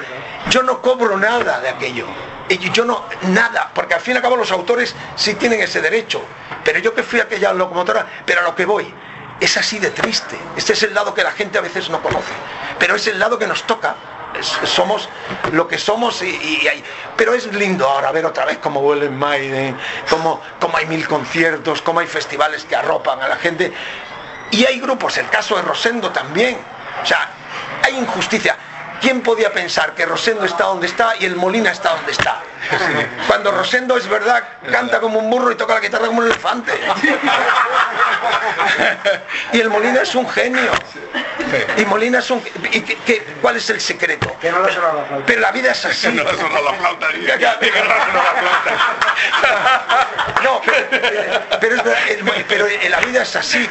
Yo 0.51 0.63
no 0.63 0.81
cobro 0.83 1.17
nada 1.17 1.61
de 1.61 1.69
aquello. 1.69 2.07
Y 2.49 2.71
yo 2.71 2.85
no, 2.85 3.05
nada, 3.23 3.71
porque 3.75 3.95
al 3.95 4.01
fin 4.01 4.15
y 4.15 4.17
al 4.19 4.23
cabo 4.23 4.37
los 4.37 4.53
autores 4.53 4.95
sí 5.17 5.35
tienen 5.35 5.61
ese 5.61 5.81
derecho. 5.81 6.23
Pero 6.65 6.79
yo 6.79 6.95
que 6.95 7.03
fui 7.03 7.19
a 7.21 7.25
aquella 7.25 7.53
locomotora, 7.53 8.07
pero 8.25 8.41
a 8.41 8.45
lo 8.45 8.55
que 8.55 8.65
voy, 8.67 8.93
es 9.41 9.57
así 9.57 9.79
de 9.79 9.91
triste. 9.91 10.37
Este 10.57 10.73
es 10.75 10.83
el 10.85 10.95
lado 10.95 11.13
que 11.13 11.23
la 11.25 11.33
gente 11.33 11.59
a 11.59 11.61
veces 11.61 11.91
no 11.91 12.01
conoce. 12.01 12.33
Pero 12.79 12.95
es 12.95 13.07
el 13.09 13.19
lado 13.19 13.39
que 13.39 13.47
nos 13.47 13.65
toca. 13.65 13.95
Somos 14.65 15.09
lo 15.53 15.67
que 15.67 15.79
somos 15.79 16.21
y, 16.23 16.27
y 16.29 16.69
hay- 16.69 16.85
pero 17.17 17.33
es 17.33 17.47
lindo 17.55 17.89
ahora 17.89 18.13
ver 18.13 18.27
otra 18.27 18.45
vez 18.45 18.59
cómo 18.59 18.83
vuelve 18.83 19.09
Maiden, 19.09 19.77
cómo, 20.11 20.43
cómo 20.61 20.77
hay 20.77 20.85
mil 20.87 21.09
conciertos, 21.09 21.81
cómo 21.81 22.01
hay 22.01 22.07
festivales 22.07 22.65
que 22.67 22.77
arropan 22.77 23.23
a 23.23 23.29
la 23.29 23.37
gente. 23.37 23.73
Y 24.51 24.65
hay 24.67 24.79
grupos, 24.79 25.17
el 25.17 25.29
caso 25.31 25.57
de 25.57 25.63
Rosendo 25.63 26.11
también. 26.11 26.59
O 27.03 27.07
sea, 27.07 27.29
hay 27.83 27.97
injusticia. 27.97 28.57
¿Quién 29.01 29.23
podía 29.23 29.53
pensar 29.53 29.95
que 29.95 30.07
Rosendo 30.07 30.45
está 30.45 30.65
donde 30.65 30.87
está 30.87 31.15
y 31.19 31.27
el 31.27 31.37
Molina 31.37 31.71
está 31.71 31.91
donde 31.91 32.13
está? 32.13 32.41
Cuando 33.29 33.53
Rosendo 33.53 33.97
es 33.97 34.09
verdad, 34.09 34.43
canta 34.71 35.01
como 35.01 35.19
un 35.19 35.31
burro 35.31 35.53
y 35.53 35.55
toca 35.55 35.75
la 35.75 35.81
guitarra 35.81 36.07
como 36.07 36.21
un 36.21 36.27
elefante. 36.27 36.73
Y 39.53 39.61
el 39.61 39.71
Molina 39.71 40.03
es 40.03 40.15
un 40.15 40.29
genio. 40.29 40.71
Y 41.77 41.85
Molina 41.85 42.19
es 42.19 42.31
un... 42.31 42.43
¿y 42.73 42.81
qué- 42.81 42.97
qué- 43.07 43.25
¿Cuál 43.41 43.57
es 43.57 43.69
el 43.71 43.81
secreto? 43.81 44.37
Que 44.41 44.51
no 44.51 44.63
le 44.63 44.73
suena 44.73 44.93
la 44.93 45.05
flauta. 45.05 45.27
Pero 45.27 45.41
la 45.41 45.53
vida 45.53 45.73
es 45.73 45.85
así. 45.85 46.09
No 46.13 46.25
le 46.25 46.33
la 46.33 46.73
flauta, 46.75 47.09
Que 47.09 47.17
no 47.21 47.61
le 47.61 47.71
suena 47.71 47.95
la 47.95 48.35
flauta. 48.35 50.07
No, 50.43 50.61
pero, 50.63 51.41
pero 51.61 51.77
es 51.77 52.45
pero 52.49 52.67
en 52.67 52.91
la 52.91 53.01
vida 53.01 53.23
es 53.23 53.37
así. 53.37 53.69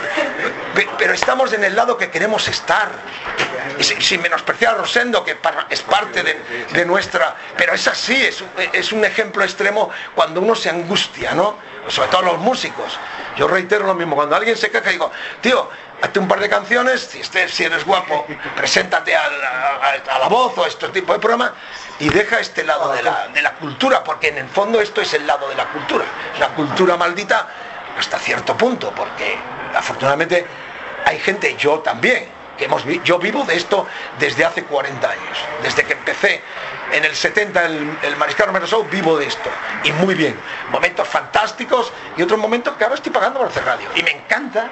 Pe- 0.73 0.88
Pero 0.97 1.13
estamos 1.13 1.53
en 1.53 1.63
el 1.63 1.76
lado 1.76 1.97
que 1.97 2.09
queremos 2.09 2.47
estar. 2.47 2.89
Y 3.80 3.84
sin, 3.84 4.01
sin 4.01 4.21
menospreciar 4.21 4.76
a 4.76 4.78
Rosendo, 4.78 5.23
que 5.23 5.38
es 5.69 5.82
parte 5.82 6.23
de, 6.23 6.65
de 6.71 6.86
nuestra... 6.86 7.36
Pero 7.57 7.73
es 7.73 7.88
así, 7.88 8.15
es, 8.26 8.41
un- 8.41 8.49
es 8.73 8.91
un 8.91 9.03
ejemplo 9.05 9.43
extremo 9.43 9.89
cuando 10.13 10.41
uno 10.41 10.55
se 10.55 10.69
angustia, 10.69 11.34
¿no? 11.34 11.57
Sobre 11.88 12.09
todo 12.09 12.21
los 12.23 12.38
músicos. 12.39 12.97
Yo 13.38 13.47
reitero 13.47 13.86
lo 13.86 13.93
mismo, 13.95 14.15
cuando 14.15 14.36
alguien 14.36 14.55
se 14.57 14.71
queja 14.71 14.89
digo, 14.89 15.11
tío, 15.41 15.69
hazte 16.01 16.19
un 16.19 16.27
par 16.27 16.39
de 16.39 16.49
canciones, 16.49 17.01
si, 17.01 17.19
estés- 17.21 17.49
si 17.49 17.63
eres 17.63 17.85
guapo, 17.85 18.25
preséntate 18.55 19.15
a 19.15 19.29
la, 19.29 19.91
a- 20.15 20.19
la 20.19 20.27
voz 20.27 20.57
o 20.57 20.63
a 20.63 20.67
este 20.67 20.87
tipo 20.89 21.13
de 21.13 21.19
programa 21.19 21.53
y 21.99 22.09
deja 22.09 22.39
este 22.39 22.63
lado 22.63 22.91
de 22.91 23.01
la, 23.03 23.27
de 23.29 23.41
la 23.41 23.53
cultura, 23.53 24.03
porque 24.03 24.27
en 24.29 24.37
el 24.37 24.47
fondo 24.49 24.81
esto 24.81 25.01
es 25.01 25.13
el 25.13 25.25
lado 25.25 25.47
de 25.49 25.55
la 25.55 25.65
cultura. 25.67 26.05
La 26.39 26.49
cultura 26.49 26.97
maldita 26.97 27.47
hasta 27.97 28.19
cierto 28.19 28.57
punto, 28.57 28.91
porque 28.91 29.37
afortunadamente 29.73 30.45
hay 31.05 31.19
gente, 31.19 31.55
yo 31.57 31.79
también, 31.79 32.27
que 32.57 32.65
hemos 32.65 32.83
yo 33.03 33.19
vivo 33.19 33.43
de 33.43 33.55
esto 33.55 33.85
desde 34.19 34.43
hace 34.45 34.63
40 34.63 35.09
años, 35.09 35.37
desde 35.61 35.83
que 35.83 35.93
empecé 35.93 36.41
en 36.91 37.03
el 37.05 37.15
70 37.15 37.65
el, 37.65 37.97
el 38.03 38.15
Mariscal 38.17 38.47
Romero 38.47 38.65
Show, 38.67 38.85
vivo 38.89 39.17
de 39.17 39.27
esto, 39.27 39.49
y 39.83 39.91
muy 39.93 40.15
bien, 40.15 40.37
momentos 40.71 41.07
fantásticos 41.07 41.91
y 42.17 42.21
otros 42.21 42.39
momentos 42.39 42.75
que 42.77 42.83
ahora 42.83 42.95
estoy 42.95 43.11
pagando 43.11 43.39
por 43.39 43.49
hacer 43.49 43.63
radio, 43.65 43.89
y 43.95 44.03
me 44.03 44.11
encanta, 44.11 44.69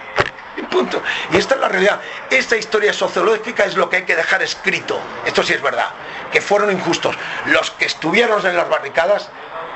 y 0.58 0.62
punto. 0.64 1.01
Y 1.32 1.38
esta 1.38 1.56
es 1.56 1.62
la 1.62 1.70
realidad, 1.70 1.99
esta 2.30 2.56
historia 2.56 2.93
sociológica 2.93 3.66
es 3.66 3.76
lo 3.76 3.89
que 3.89 3.97
hay 3.97 4.04
que 4.06 4.16
dejar 4.16 4.41
escrito, 4.43 4.99
esto 5.26 5.43
sí 5.43 5.54
es 5.54 5.62
verdad, 5.62 5.89
que 6.32 6.41
fueron 6.41 6.72
injustos, 6.72 7.16
los 7.45 7.72
que 7.72 7.86
estuvieron 7.86 8.45
en 8.45 8.56
las 8.56 8.70
barricadas 8.70 9.30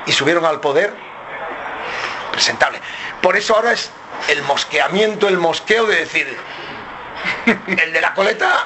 y 0.06 0.12
subieron 0.12 0.46
al 0.46 0.60
poder, 0.60 0.94
presentable. 2.32 2.80
Por 3.22 3.36
eso 3.36 3.56
ahora 3.56 3.74
es 3.74 3.90
el 4.28 4.42
mosqueamiento, 4.44 5.28
el 5.28 5.38
mosqueo 5.38 5.86
de 5.86 5.96
decir, 5.98 6.38
el 7.68 7.94
de 7.94 8.02
la 8.02 8.14
coleta 8.14 8.66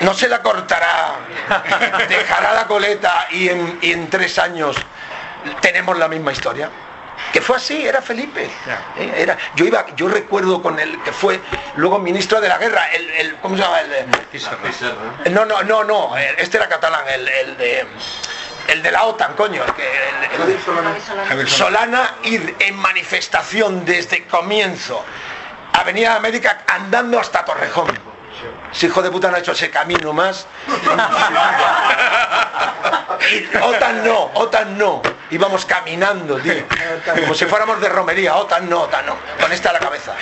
no 0.00 0.14
se 0.14 0.28
la 0.28 0.42
cortará, 0.42 1.16
dejará 2.08 2.54
la 2.54 2.66
coleta 2.66 3.26
y 3.30 3.48
en, 3.48 3.78
y 3.82 3.92
en 3.92 4.10
tres 4.10 4.38
años 4.38 4.76
tenemos 5.60 5.98
la 5.98 6.08
misma 6.08 6.32
historia. 6.32 6.70
Que 7.32 7.40
fue 7.40 7.56
así, 7.56 7.86
era 7.86 8.00
Felipe. 8.02 8.48
Eh, 8.96 9.12
Era, 9.16 9.36
yo 9.54 9.64
iba, 9.64 9.86
yo 9.96 10.08
recuerdo 10.08 10.62
con 10.62 10.78
el 10.78 11.02
que 11.02 11.12
fue 11.12 11.40
luego 11.76 11.98
ministro 11.98 12.40
de 12.40 12.48
la 12.48 12.58
guerra, 12.58 12.88
el, 12.92 13.10
el- 13.10 13.36
¿cómo 13.36 13.56
se 13.56 13.62
llama? 13.62 13.80
El, 13.80 15.34
no, 15.34 15.44
no, 15.44 15.62
no, 15.62 15.84
no, 15.84 16.16
este 16.16 16.56
era 16.56 16.68
catalán, 16.68 17.04
el, 17.08 17.26
el 17.28 17.56
de 17.56 17.86
el 18.68 18.82
de 18.82 18.90
la 18.90 19.04
OTAN, 19.04 19.34
coño, 19.34 19.62
el 19.62 19.72
que 19.74 19.82
el- 19.82 20.24
el- 20.24 20.38
Javier 21.28 21.48
Solana. 21.48 21.48
Solana 21.48 22.14
ir 22.24 22.56
en 22.60 22.76
manifestación 22.76 23.84
desde 23.84 24.26
comienzo 24.26 25.04
Avenida 25.72 26.14
América 26.16 26.62
andando 26.68 27.18
hasta 27.20 27.44
Torrejón. 27.44 28.13
Si 28.72 28.86
hijo 28.86 29.02
de 29.02 29.10
puta 29.10 29.30
no 29.30 29.36
ha 29.36 29.40
hecho 29.40 29.52
ese 29.52 29.70
camino 29.70 30.12
más. 30.12 30.46
OTAN 33.62 34.04
no, 34.04 34.30
OTAN 34.34 34.76
no. 34.78 35.02
Íbamos 35.30 35.64
caminando, 35.64 36.36
tío. 36.38 36.64
Como 37.20 37.34
si 37.34 37.46
fuéramos 37.46 37.80
de 37.80 37.88
romería. 37.88 38.36
OTAN 38.36 38.68
no, 38.68 38.82
OTAN 38.82 39.06
no. 39.06 39.16
Con 39.40 39.52
esta 39.52 39.70
a 39.70 39.74
la 39.74 39.78
cabeza. 39.80 40.12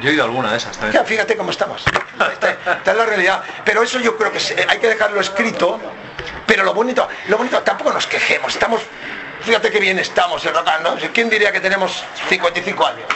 Yo 0.00 0.10
he 0.10 0.14
ido 0.14 0.22
a 0.22 0.26
alguna 0.26 0.50
de 0.50 0.56
esas 0.56 0.74
Ya, 0.76 0.80
también. 0.82 1.06
fíjate 1.06 1.36
cómo 1.36 1.50
estamos. 1.50 1.84
Esta, 2.32 2.50
esta 2.50 2.90
es 2.90 2.96
la 2.96 3.06
realidad. 3.06 3.42
Pero 3.64 3.82
eso 3.82 3.98
yo 4.00 4.16
creo 4.16 4.32
que 4.32 4.38
hay 4.68 4.78
que 4.78 4.88
dejarlo 4.88 5.20
escrito. 5.20 5.80
Pero 6.46 6.62
lo 6.62 6.74
bonito, 6.74 7.08
lo 7.28 7.38
bonito, 7.38 7.60
tampoco 7.62 7.92
nos 7.92 8.06
quejemos. 8.06 8.52
Estamos, 8.54 8.82
fíjate 9.42 9.70
qué 9.70 9.80
bien 9.80 9.98
estamos 9.98 10.44
en 10.44 10.52
¿no? 10.52 10.96
¿Quién 11.12 11.30
diría 11.30 11.52
que 11.52 11.60
tenemos 11.60 12.04
55 12.28 12.86
años? 12.86 13.06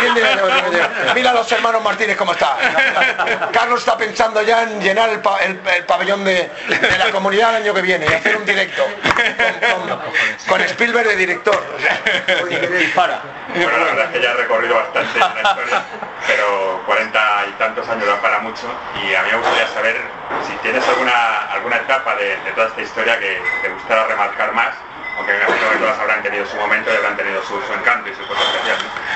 ¿Quién 0.00 0.14
diría 0.14 0.30
que 0.30 0.36
tenemos 0.36 0.54
55? 0.64 1.14
Mira 1.14 1.30
a 1.30 1.34
los 1.34 1.52
hermanos 1.52 1.82
Martínez 1.82 2.16
cómo 2.16 2.32
está. 2.32 2.56
Carlos 3.52 3.80
está 3.80 3.96
pensando 3.96 4.42
ya 4.42 4.62
en 4.62 4.80
llenar 4.80 5.08
el, 5.10 5.20
pa- 5.20 5.40
el- 5.42 5.60
el 5.74 5.84
pabellón 5.84 6.24
de, 6.24 6.50
la 6.98 7.10
comunidad 7.10 7.50
el 7.56 7.62
año 7.62 7.74
que 7.74 7.82
viene 7.82 8.06
y 8.10 8.12
hacer 8.12 8.36
un 8.36 8.44
directo 8.44 8.86
con, 10.48 10.60
Spielberg 10.62 11.08
de 11.08 11.16
director. 11.16 11.62
Dispara. 12.78 13.20
Bueno, 13.54 13.70
la 13.78 13.84
verdad 13.84 14.04
es 14.06 14.10
que 14.10 14.20
ya 14.22 14.30
he 14.30 14.34
recorrido 14.34 14.74
bastante 14.74 15.18
la 15.18 15.26
historia, 15.50 15.82
pero 16.26 16.82
40 16.86 17.46
y 17.48 17.52
tantos 17.52 17.88
años 17.88 18.06
dan 18.06 18.18
para 18.20 18.38
mucho 18.40 18.68
y 19.02 19.14
a 19.14 19.22
mí 19.22 19.30
me 19.30 19.36
gustaría 19.38 19.68
saber 19.68 19.96
si 20.46 20.52
tienes 20.56 20.86
alguna, 20.88 21.42
alguna 21.52 21.76
etapa 21.76 22.14
de, 22.16 22.36
de 22.36 22.52
toda 22.52 22.66
esta 22.68 22.82
historia 22.82 23.18
que 23.18 23.42
te 23.62 23.68
gustara 23.70 24.04
remarcar 24.06 24.52
más, 24.52 24.74
aunque 25.16 25.32
me 25.32 25.38
imagino 25.38 25.70
que 25.70 25.78
todas 25.78 25.98
habrán 25.98 26.22
tenido 26.22 26.46
su 26.46 26.56
momento 26.56 26.92
y 26.92 26.96
habrán 26.96 27.16
tenido 27.16 27.42
su, 27.44 27.54
encanto 27.72 28.10
y 28.10 28.14
su 28.14 28.26
cosa. 28.26 28.40
¿no? 28.40 29.06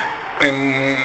Mm, 0.40 0.96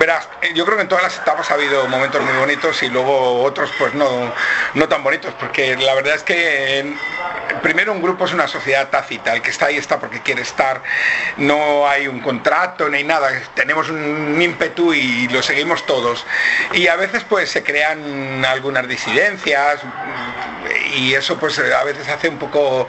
verás, 0.00 0.28
eh, 0.42 0.50
yo 0.54 0.64
creo 0.64 0.76
que 0.76 0.82
en 0.82 0.88
todas 0.88 1.04
las 1.04 1.16
etapas 1.16 1.48
ha 1.52 1.54
habido 1.54 1.86
momentos 1.86 2.20
muy 2.20 2.32
bonitos 2.36 2.82
y 2.82 2.88
luego 2.88 3.42
otros 3.44 3.70
pues 3.78 3.94
no, 3.94 4.34
no 4.74 4.88
tan 4.88 5.04
bonitos, 5.04 5.32
porque 5.38 5.76
la 5.76 5.94
verdad 5.94 6.16
es 6.16 6.24
que 6.24 6.80
eh, 6.80 6.96
primero 7.62 7.92
un 7.92 8.02
grupo 8.02 8.24
es 8.24 8.32
una 8.32 8.48
sociedad 8.48 8.88
tácita, 8.88 9.34
el 9.34 9.42
que 9.42 9.50
está 9.50 9.66
ahí 9.66 9.76
está 9.76 10.00
porque 10.00 10.20
quiere 10.20 10.42
estar, 10.42 10.82
no 11.36 11.88
hay 11.88 12.08
un 12.08 12.18
contrato 12.20 12.88
ni 12.88 13.04
nada, 13.04 13.30
tenemos 13.54 13.88
un 13.88 14.42
ímpetu 14.42 14.92
y 14.92 15.28
lo 15.28 15.42
seguimos 15.42 15.86
todos. 15.86 16.26
Y 16.72 16.88
a 16.88 16.96
veces 16.96 17.22
pues 17.22 17.50
se 17.50 17.62
crean 17.62 18.44
algunas 18.44 18.88
disidencias 18.88 19.80
y 20.96 21.14
eso 21.14 21.38
pues 21.38 21.58
eh, 21.58 21.72
a 21.72 21.84
veces 21.84 22.08
hace 22.08 22.28
un 22.28 22.38
poco 22.38 22.88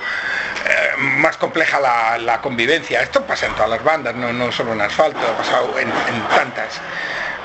eh, 0.66 0.98
más 0.98 1.38
compleja 1.44 1.78
la, 2.20 2.40
convivencia. 2.42 3.02
Esto 3.02 3.22
pasa 3.26 3.48
en 3.48 3.54
todas 3.56 3.70
las 3.70 3.84
bandas, 3.84 4.16
no, 4.16 4.32
no 4.32 4.50
solo 4.50 4.72
en 4.72 4.80
asfalto, 4.80 5.20
ha 5.20 5.36
pasado 5.38 5.78
en, 5.78 5.90
en 5.90 6.28
tantas. 6.30 6.80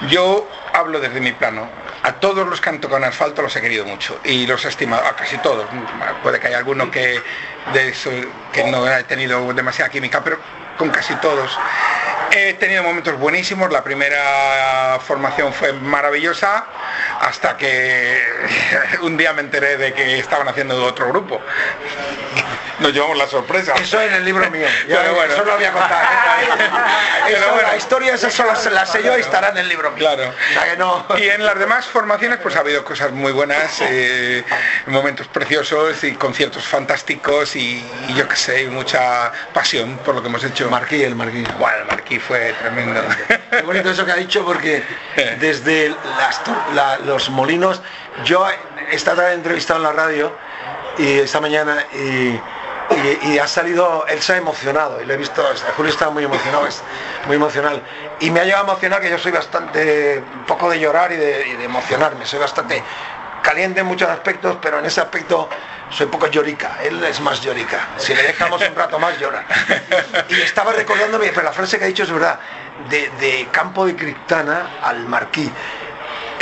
Yo 0.09 0.49
hablo 0.73 1.01
desde 1.01 1.21
mi 1.21 1.33
plano. 1.33 1.69
A 2.05 2.13
todos 2.13 2.47
los 2.47 2.61
que 2.61 2.69
han 2.69 2.81
tocado 2.81 2.99
en 2.99 3.09
asfalto 3.09 3.43
los 3.43 3.57
he 3.57 3.61
querido 3.61 3.85
mucho 3.85 4.21
y 4.25 4.47
los 4.47 4.65
he 4.65 4.69
estimado, 4.69 5.05
a 5.05 5.17
casi 5.17 5.37
todos. 5.39 5.67
Puede 6.23 6.39
que 6.39 6.47
haya 6.47 6.59
alguno 6.59 6.93
que, 6.93 7.21
de 7.73 7.89
eso, 7.89 8.11
que 8.53 8.63
no 8.71 8.85
haya 8.85 9.03
tenido 9.03 9.53
demasiada 9.53 9.91
química, 9.91 10.23
pero 10.23 10.39
con 10.77 10.91
casi 10.91 11.17
todos. 11.17 11.59
He 12.31 12.55
tenido 12.55 12.85
momentos 12.85 13.19
buenísimos, 13.19 13.73
la 13.73 13.83
primera 13.83 15.01
formación 15.01 15.53
fue 15.53 15.73
maravillosa 15.73 16.67
hasta 17.21 17.57
que 17.57 18.23
un 19.03 19.17
día 19.17 19.33
me 19.33 19.41
enteré 19.41 19.77
de 19.77 19.93
que 19.93 20.21
estaban 20.21 20.47
haciendo 20.47 20.85
otro 20.85 21.09
grupo. 21.09 21.41
Nos 22.79 22.93
llevamos 22.93 23.17
la 23.19 23.27
sorpresa. 23.27 23.75
Eso 23.75 24.01
en 24.01 24.13
el 24.15 24.25
libro 24.25 24.49
mío. 24.51 24.67
Yo 24.89 24.97
Pero 24.99 25.15
bueno. 25.15 25.35
Eso 25.35 25.45
lo 25.45 25.55
voy 25.57 25.65
a 25.65 25.73
contar. 25.73 26.09
Pero 27.27 27.53
bueno. 27.53 27.69
La 27.69 27.77
historia 27.77 28.15
esa 28.15 28.31
solo 28.31 28.55
se 28.57 28.71
la 28.71 28.87
sé 28.87 29.03
yo 29.03 29.17
y 29.17 29.21
estará 29.21 29.49
en 29.51 29.59
el 29.59 29.69
libro 29.69 29.91
mío. 29.91 29.99
Claro. 29.99 30.29
O 30.31 30.53
sea 30.53 30.65
que 30.71 30.77
no. 30.77 31.07
Y 31.19 31.29
en 31.29 31.45
las 31.45 31.59
demás 31.59 31.87
formaciones 31.87 32.39
pues 32.43 32.57
ha 32.57 32.61
habido 32.61 32.85
cosas 32.85 33.11
muy 33.13 33.33
buenas, 33.33 33.81
eh, 33.81 34.45
momentos 34.87 35.27
preciosos 35.29 36.03
y 36.05 36.15
conciertos 36.15 36.65
fantásticos 36.65 37.57
y, 37.57 37.85
y 38.09 38.15
yo 38.15 38.29
qué 38.29 38.37
sé, 38.37 38.67
mucha 38.69 39.33
pasión 39.53 39.99
por 39.99 40.15
lo 40.15 40.23
que 40.23 40.29
hemos 40.29 40.45
hecho. 40.45 40.71
Marquí, 40.71 41.03
el 41.03 41.15
Marquí. 41.15 41.45
Bueno, 41.59 41.79
el 41.79 41.85
Marquí 41.87 42.19
fue 42.19 42.55
tremendo. 42.61 43.01
Qué 43.51 43.63
bonito 43.63 43.91
eso 43.91 44.05
que 44.05 44.13
ha 44.13 44.17
dicho 44.17 44.45
porque 44.45 44.83
desde 45.41 45.91
las 46.19 46.43
tor- 46.45 46.73
la- 46.75 46.99
los 46.99 47.29
molinos, 47.31 47.83
yo 48.25 48.47
he 48.49 48.95
estado 48.95 49.27
entrevistado 49.29 49.79
en 49.79 49.85
la 49.85 49.93
radio 49.93 50.37
y 50.99 51.21
esta 51.21 51.41
mañana 51.41 51.85
y, 51.93 52.39
y, 53.23 53.39
ha 53.39 53.47
salido, 53.47 54.05
él 54.09 54.21
se 54.23 54.35
ha 54.35 54.37
emocionado 54.37 55.01
y 55.01 55.07
lo 55.07 55.15
he 55.15 55.17
visto, 55.17 55.43
Julio 55.77 55.93
está 55.93 56.11
muy 56.11 56.25
emocionado, 56.25 56.67
es 56.67 56.83
muy 57.27 57.37
emocional. 57.37 57.83
Y 58.21 58.31
me 58.31 58.41
ha 58.41 58.45
llegado 58.45 58.65
a 58.65 58.69
emocionar 58.73 59.01
que 59.01 59.11
yo 59.11 59.19
soy 59.19 59.33
bastante, 59.33 60.23
un 60.35 60.45
poco 60.45 60.69
de 60.71 60.79
llorar 60.81 61.13
y 61.13 61.17
de, 61.17 61.65
emocionarme, 61.65 62.27
soy 62.27 62.39
bastante 62.39 62.83
caliente 63.43 63.81
en 63.81 63.87
muchos 63.87 64.09
aspectos, 64.09 64.59
pero 64.61 64.79
en 64.79 64.87
ese 64.87 65.01
aspecto 65.01 65.49
soy 65.91 66.07
poco 66.07 66.27
llorica, 66.27 66.79
él 66.83 67.03
es 67.05 67.21
más 67.21 67.41
llorica. 67.41 67.81
Si 67.97 68.15
le 68.15 68.23
dejamos 68.23 68.61
un 68.69 68.75
rato 68.75 68.99
más 68.99 69.19
llora. 69.19 69.45
Y 70.29 70.41
estaba 70.41 70.73
recordándome, 70.73 71.29
pero 71.29 71.43
la 71.43 71.53
frase 71.53 71.79
que 71.79 71.85
ha 71.85 71.89
dicho 71.89 72.03
es 72.03 72.11
verdad, 72.11 72.39
de, 72.91 73.49
Campo 73.51 73.87
de 73.87 73.97
Criptana 73.97 74.67
al 74.83 75.07
Marquí. 75.07 75.51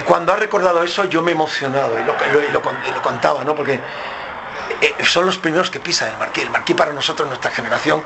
Cuando 0.04 0.32
ha 0.32 0.36
recordado 0.36 0.82
eso 0.82 1.04
yo 1.04 1.22
me 1.22 1.30
he 1.30 1.34
emocionado 1.34 1.98
y 1.98 2.04
lo, 2.04 2.16
lo- 2.52 2.60
lo 2.92 3.02
contaba, 3.02 3.44
¿no? 3.44 3.54
Porque 3.54 3.80
eh, 4.80 4.96
son 5.04 5.26
los 5.26 5.38
primeros 5.38 5.70
que 5.70 5.80
pisan 5.80 6.10
el 6.10 6.16
marquí. 6.18 6.40
El 6.42 6.50
marquí 6.50 6.74
para 6.74 6.92
nosotros, 6.92 7.28
nuestra 7.28 7.50
generación, 7.50 8.02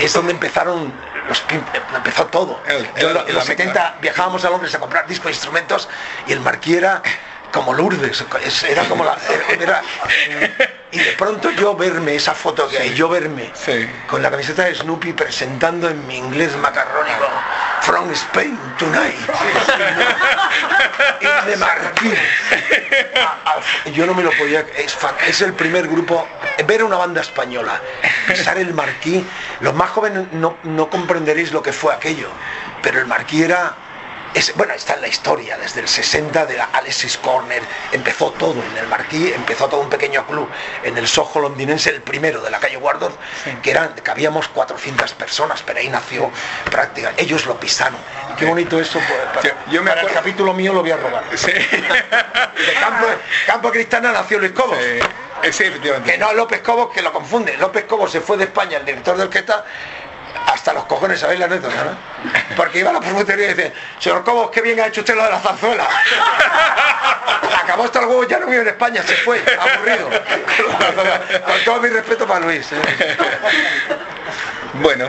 es 0.00 0.12
donde 0.12 0.32
empezaron 0.32 0.92
los 1.28 1.40
eh, 1.50 1.60
empezó 1.94 2.26
todo. 2.26 2.60
El- 2.66 2.84
Yo 2.84 2.90
en 2.94 3.06
el- 3.08 3.14
lo- 3.14 3.20
en 3.28 3.34
los 3.34 3.44
la- 3.48 3.54
70 3.54 3.96
viajábamos 4.00 4.44
a 4.44 4.50
Londres 4.50 4.74
a 4.74 4.78
comprar 4.78 5.06
discos 5.06 5.26
e 5.28 5.34
instrumentos 5.34 5.88
y 6.26 6.32
el 6.32 6.40
marquí 6.40 6.74
era 6.74 7.02
como 7.52 7.72
Lourdes, 7.74 8.24
es- 8.44 8.62
era 8.64 8.84
como 8.84 9.04
la 9.04 9.16
era- 9.60 9.82
y 10.92 10.98
de 10.98 11.12
pronto 11.12 11.50
yo 11.52 11.74
verme 11.76 12.14
esa 12.16 12.34
foto 12.34 12.68
que 12.68 12.78
hay, 12.78 12.94
yo 12.94 13.08
verme 13.08 13.50
Sí. 13.54 13.88
con 14.06 14.22
la 14.22 14.30
camiseta 14.30 14.64
de 14.64 14.74
Snoopy 14.74 15.12
presentando 15.12 15.88
en 15.88 16.06
mi 16.06 16.16
inglés 16.16 16.56
macarrónico 16.56 17.26
From 17.82 18.10
Spain 18.12 18.58
Tonight. 18.78 19.16
Marquí 21.58 22.12
a- 23.16 23.50
a- 23.84 23.88
yo 23.90 24.06
no 24.06 24.14
me 24.14 24.22
lo 24.22 24.30
podía 24.32 24.60
es, 24.76 24.96
es 25.26 25.40
el 25.42 25.52
primer 25.54 25.86
grupo 25.88 26.26
ver 26.66 26.84
una 26.84 26.96
banda 26.96 27.20
española 27.20 27.80
pisar 28.26 28.58
el 28.58 28.74
marquí 28.74 29.24
los 29.60 29.74
más 29.74 29.90
jóvenes 29.90 30.26
no, 30.32 30.58
no 30.62 30.90
comprenderéis 30.90 31.52
lo 31.52 31.62
que 31.62 31.72
fue 31.72 31.94
aquello 31.94 32.28
pero 32.82 33.00
el 33.00 33.06
marquí 33.06 33.42
era 33.42 33.74
es, 34.34 34.54
bueno, 34.54 34.74
está 34.74 34.94
en 34.94 35.00
la 35.02 35.08
historia, 35.08 35.56
desde 35.58 35.80
el 35.80 35.88
60 35.88 36.46
de 36.46 36.56
la 36.56 36.64
Alexis 36.72 37.16
Corner, 37.18 37.62
empezó 37.92 38.30
todo 38.32 38.62
en 38.62 38.76
el 38.78 38.86
Marquí, 38.86 39.32
empezó 39.34 39.68
todo 39.68 39.80
un 39.80 39.90
pequeño 39.90 40.26
club 40.26 40.48
en 40.84 40.96
el 40.96 41.08
Soho 41.08 41.40
londinense, 41.40 41.90
el 41.90 42.02
primero 42.02 42.40
de 42.40 42.50
la 42.50 42.58
calle 42.60 42.76
Wardorf, 42.76 43.14
que 43.62 43.70
eran, 43.70 43.94
que 43.94 44.10
habíamos 44.10 44.48
400 44.48 45.12
personas, 45.14 45.62
pero 45.64 45.78
ahí 45.80 45.88
nació 45.88 46.30
prácticamente, 46.70 47.22
ellos 47.22 47.46
lo 47.46 47.58
pisaron. 47.58 47.98
Y 48.32 48.36
qué 48.36 48.44
bonito 48.46 48.80
eso, 48.80 48.98
pues, 49.00 49.20
para, 49.34 49.42
Yo- 49.42 49.72
yo 49.72 49.82
me 49.82 49.90
para 49.90 50.02
el 50.02 50.12
capítulo 50.12 50.52
mío 50.54 50.72
lo 50.72 50.80
voy 50.82 50.90
a 50.92 50.96
robar. 50.96 51.24
Sí. 51.36 51.52
De 51.52 52.74
Campo, 52.80 53.06
Campo 53.46 53.70
Cristana 53.70 54.12
nació 54.12 54.38
Luis 54.38 54.52
Cobos. 54.52 54.76
Eh, 54.80 55.00
sí. 55.52 55.64
Que 56.04 56.18
no 56.18 56.32
López 56.34 56.60
Cobos, 56.60 56.92
que 56.92 57.00
lo 57.02 57.12
confunde. 57.12 57.56
López 57.56 57.84
Cobos 57.84 58.12
se 58.12 58.20
fue 58.20 58.36
de 58.36 58.44
España, 58.44 58.78
el 58.78 58.84
director 58.84 59.16
de 59.16 59.22
orquesta, 59.24 59.64
hasta 60.60 60.74
los 60.74 60.84
cojones, 60.84 61.18
¿sabéis 61.18 61.40
la 61.40 61.46
anécdota, 61.46 61.74
no? 61.84 61.96
Porque 62.54 62.80
iba 62.80 62.90
a 62.90 62.92
la 62.92 63.00
perfumería 63.00 63.46
y 63.46 63.54
dice, 63.54 63.72
señor 63.98 64.22
Cobos, 64.24 64.50
qué 64.50 64.60
bien 64.60 64.78
ha 64.78 64.88
hecho 64.88 65.00
usted 65.00 65.14
lo 65.16 65.24
de 65.24 65.30
la 65.30 65.38
zarzuela. 65.40 65.84
Acabó 67.64 67.84
hasta 67.84 68.00
el 68.00 68.04
huevo, 68.06 68.24
ya 68.28 68.38
no 68.40 68.46
vive 68.46 68.60
en 68.60 68.68
España, 68.68 69.02
se 69.02 69.14
fue, 69.16 69.42
aburrido. 69.58 70.10
Con 71.46 71.64
todo 71.64 71.80
mi 71.80 71.88
respeto 71.88 72.26
para 72.26 72.40
Luis. 72.44 72.70
¿eh? 72.72 73.16
Bueno, 74.74 75.08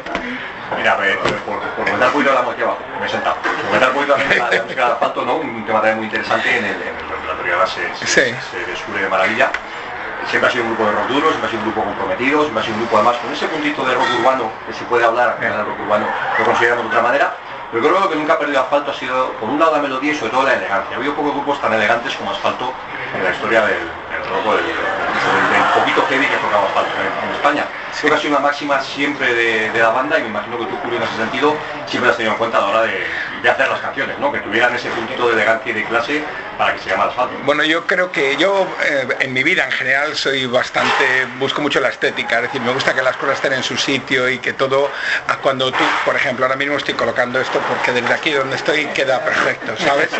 Mira, 0.77 0.95
por, 1.21 1.59
por 1.59 1.69
comentar 1.75 2.07
un 2.07 2.13
poquito 2.13 2.33
la 2.33 2.41
música 2.43 2.63
abajo, 2.63 2.79
me 3.01 3.05
he 3.05 3.09
sentado. 3.09 3.35
Por 3.35 3.51
comentar 3.65 3.89
un 3.89 3.95
poquito 3.95 4.17
la, 4.17 4.23
la 4.55 4.63
música 4.63 4.85
de 4.85 4.91
asfalto, 4.93 5.25
¿no? 5.25 5.35
Un 5.35 5.65
tema 5.65 5.79
también 5.79 5.97
muy 5.97 6.05
interesante 6.05 6.49
en 6.57 6.63
el, 6.63 6.71
en 6.81 6.87
el 6.95 7.09
repertorio 7.09 7.53
ahora 7.55 7.67
se, 7.67 8.05
se, 8.05 8.31
Sí. 8.31 8.35
se 8.51 8.71
descubre 8.71 9.01
de 9.03 9.09
maravilla. 9.09 9.51
Siempre 10.29 10.49
ha 10.49 10.51
sido 10.51 10.63
un 10.63 10.69
grupo 10.71 10.89
de 10.89 10.95
rock 10.95 11.07
duro, 11.07 11.27
siempre 11.29 11.47
ha 11.47 11.51
sido 11.51 11.63
un 11.63 11.71
grupo 11.71 11.83
comprometido, 11.83 12.41
siempre 12.41 12.61
ha 12.61 12.65
sido 12.65 12.75
un 12.75 12.81
grupo 12.81 12.97
además 12.97 13.17
con 13.17 13.33
ese 13.33 13.47
puntito 13.47 13.85
de 13.85 13.93
rock 13.95 14.07
urbano 14.19 14.51
que 14.65 14.73
se 14.73 14.83
puede 14.85 15.03
hablar, 15.03 15.29
al 15.29 15.37
final 15.37 15.59
el 15.59 15.65
rock 15.65 15.79
urbano 15.81 16.05
lo 16.39 16.45
consideramos 16.45 16.83
de 16.83 16.89
otra 16.89 17.01
manera. 17.01 17.35
Pero 17.71 17.83
creo 17.83 17.95
que 17.95 18.01
lo 18.01 18.09
que 18.09 18.15
nunca 18.17 18.33
ha 18.33 18.39
perdido 18.39 18.61
asfalto 18.61 18.91
ha 18.91 18.93
sido, 18.93 19.31
por 19.33 19.49
un 19.49 19.59
lado, 19.59 19.75
la 19.75 19.81
melodía 19.81 20.11
y 20.11 20.15
sobre 20.15 20.31
todo 20.31 20.43
la 20.43 20.55
elegancia. 20.55 20.95
Ha 20.95 20.97
habido 20.97 21.15
pocos 21.15 21.33
grupos 21.33 21.61
tan 21.61 21.73
elegantes 21.73 22.15
como 22.15 22.31
asfalto 22.31 22.73
en 23.15 23.23
la 23.23 23.31
historia 23.31 23.65
del, 23.65 24.00
del 24.21 24.29
rock, 24.29 24.45
o 24.47 24.55
del, 24.55 24.65
del- 24.65 24.75
del 25.51 25.63
poquito 25.73 26.05
heavy 26.09 26.25
que 26.25 26.35
ha 26.35 26.39
tocado 26.39 26.65
asfalto 26.67 26.91
en, 27.01 27.29
en 27.29 27.35
España. 27.35 27.65
Creo 27.99 28.11
que 28.13 28.17
ha 28.17 28.21
sido 28.21 28.31
una 28.37 28.39
máxima 28.39 28.81
siempre 28.81 29.33
de, 29.33 29.69
de 29.71 29.79
la 29.79 29.89
banda 29.89 30.17
y 30.17 30.23
me 30.23 30.29
imagino 30.29 30.57
que 30.59 30.65
tú, 30.65 30.77
Julio, 30.81 30.97
en 30.97 31.03
ese 31.03 31.15
sentido, 31.17 31.57
siempre 31.85 32.09
has 32.09 32.17
tenido 32.17 32.33
en 32.33 32.37
cuenta 32.39 32.57
a 32.57 32.61
la 32.61 32.67
hora 32.67 32.81
de, 32.83 33.05
de 33.43 33.49
hacer 33.49 33.67
las 33.69 33.79
canciones, 33.81 34.17
¿no? 34.19 34.31
Que 34.31 34.39
tuvieran 34.39 34.73
ese 34.75 34.89
puntito 34.89 35.27
de 35.27 35.33
elegancia 35.33 35.71
y 35.71 35.75
de 35.75 35.83
clase 35.85 36.23
para 36.57 36.73
que 36.73 36.79
se 36.79 36.89
llama 36.89 37.05
asfalto. 37.05 37.33
Bueno, 37.43 37.63
yo 37.63 37.85
creo 37.85 38.11
que 38.11 38.37
yo 38.37 38.65
eh, 38.83 39.07
en 39.19 39.33
mi 39.33 39.43
vida 39.43 39.65
en 39.65 39.71
general 39.71 40.15
soy 40.15 40.45
bastante, 40.45 41.25
busco 41.37 41.61
mucho 41.61 41.79
la 41.79 41.89
estética, 41.89 42.37
es 42.37 42.43
decir, 42.43 42.61
me 42.61 42.71
gusta 42.71 42.93
que 42.93 43.01
las 43.01 43.15
cosas 43.17 43.35
estén 43.35 43.53
en 43.53 43.63
su 43.63 43.77
sitio 43.77 44.29
y 44.29 44.39
que 44.39 44.53
todo, 44.53 44.89
a 45.27 45.37
cuando 45.37 45.71
tú, 45.71 45.83
por 46.05 46.15
ejemplo, 46.15 46.45
ahora 46.45 46.55
mismo 46.55 46.77
estoy 46.77 46.93
colocando 46.93 47.39
esto 47.41 47.59
porque 47.67 47.91
desde 47.91 48.13
aquí 48.13 48.31
donde 48.31 48.55
estoy 48.55 48.85
queda 48.87 49.19
perfecto, 49.23 49.73
¿sabes? 49.77 50.09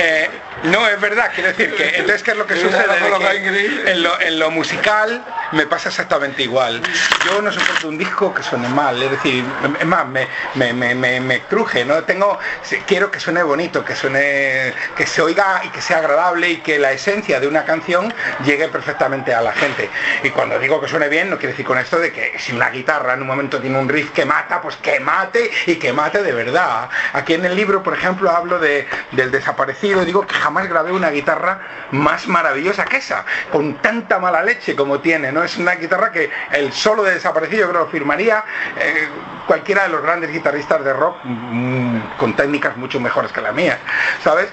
Eh, 0.00 0.30
no, 0.64 0.86
es 0.88 1.00
verdad, 1.00 1.30
quiero 1.34 1.48
decir 1.50 1.74
que, 1.74 1.88
entonces, 1.88 2.22
¿qué 2.22 2.32
es 2.32 2.36
lo 2.36 2.46
que 2.46 2.54
sucede? 2.56 2.86
En, 3.20 4.02
lo, 4.02 4.20
en 4.20 4.38
lo 4.38 4.50
musical 4.50 5.24
me 5.52 5.66
pasa 5.66 5.88
exactamente 5.88 6.42
igual. 6.42 6.82
Yo 7.24 7.40
no 7.42 7.50
soporto 7.52 7.88
un 7.88 7.98
disco 7.98 8.32
que 8.34 8.42
suene 8.42 8.68
mal, 8.68 9.02
es 9.02 9.10
decir, 9.10 9.44
es 9.80 9.86
más, 9.86 10.06
me, 10.06 10.28
me, 10.54 10.72
me, 10.72 10.94
me, 10.94 11.20
me 11.20 11.40
cruje, 11.42 11.84
¿no? 11.84 12.02
Tengo, 12.04 12.38
quiero 12.86 13.10
que 13.10 13.18
suene 13.20 13.42
bonito, 13.42 13.84
que 13.84 13.96
suene, 13.96 14.72
que 14.96 15.06
se 15.06 15.22
oiga 15.22 15.62
y 15.64 15.68
que 15.68 15.80
sea 15.80 15.98
agradable 15.98 16.50
y 16.50 16.56
que 16.58 16.78
la 16.78 16.92
esencia 16.92 17.40
de 17.40 17.46
una 17.46 17.64
canción 17.64 18.12
llegue 18.44 18.68
perfectamente 18.68 19.34
a 19.34 19.40
la 19.40 19.52
gente. 19.52 19.88
Y 20.22 20.30
cuando 20.30 20.58
digo 20.58 20.80
que 20.80 20.88
suene 20.88 21.08
bien, 21.08 21.30
no 21.30 21.38
quiere 21.38 21.52
decir 21.52 21.66
con 21.66 21.78
esto 21.78 21.98
de 21.98 22.12
que 22.12 22.38
si 22.38 22.52
una 22.52 22.70
guitarra 22.70 23.14
en 23.14 23.22
un 23.22 23.26
momento 23.26 23.60
tiene 23.60 23.78
un 23.78 23.88
riff 23.88 24.10
que 24.10 24.24
mata, 24.24 24.60
pues 24.60 24.76
que 24.76 25.00
mate 25.00 25.50
y 25.66 25.76
que 25.76 25.92
mate 25.92 26.22
de 26.22 26.32
verdad. 26.32 26.88
Aquí 27.14 27.34
en 27.34 27.44
el 27.44 27.56
libro, 27.56 27.82
por 27.82 27.94
ejemplo, 27.94 28.30
hablo 28.30 28.58
de, 28.58 28.86
del 29.12 29.30
desaparecido, 29.30 30.04
digo 30.04 30.26
que 30.26 30.34
jamás 30.34 30.68
grabé 30.68 30.92
una 30.92 31.10
guitarra 31.10 31.60
más 31.90 32.26
maravillosa 32.28 32.84
que 32.84 33.00
esa, 33.08 33.24
con 33.50 33.74
tanta 33.76 34.18
mala 34.18 34.42
leche 34.42 34.76
como 34.76 35.00
tiene, 35.00 35.32
¿no? 35.32 35.42
Es 35.42 35.56
una 35.56 35.72
guitarra 35.74 36.12
que 36.12 36.30
el 36.52 36.72
solo 36.72 37.02
de 37.02 37.14
desaparecido 37.14 37.66
yo 37.66 37.70
creo 37.70 37.86
firmaría 37.88 38.44
eh, 38.76 39.08
cualquiera 39.46 39.84
de 39.84 39.88
los 39.88 40.02
grandes 40.02 40.30
guitarristas 40.30 40.84
de 40.84 40.92
rock 40.92 41.16
mm, 41.24 41.98
con 42.18 42.36
técnicas 42.36 42.76
mucho 42.76 43.00
mejores 43.00 43.32
que 43.32 43.40
la 43.40 43.52
mía, 43.52 43.78
¿sabes? 44.22 44.52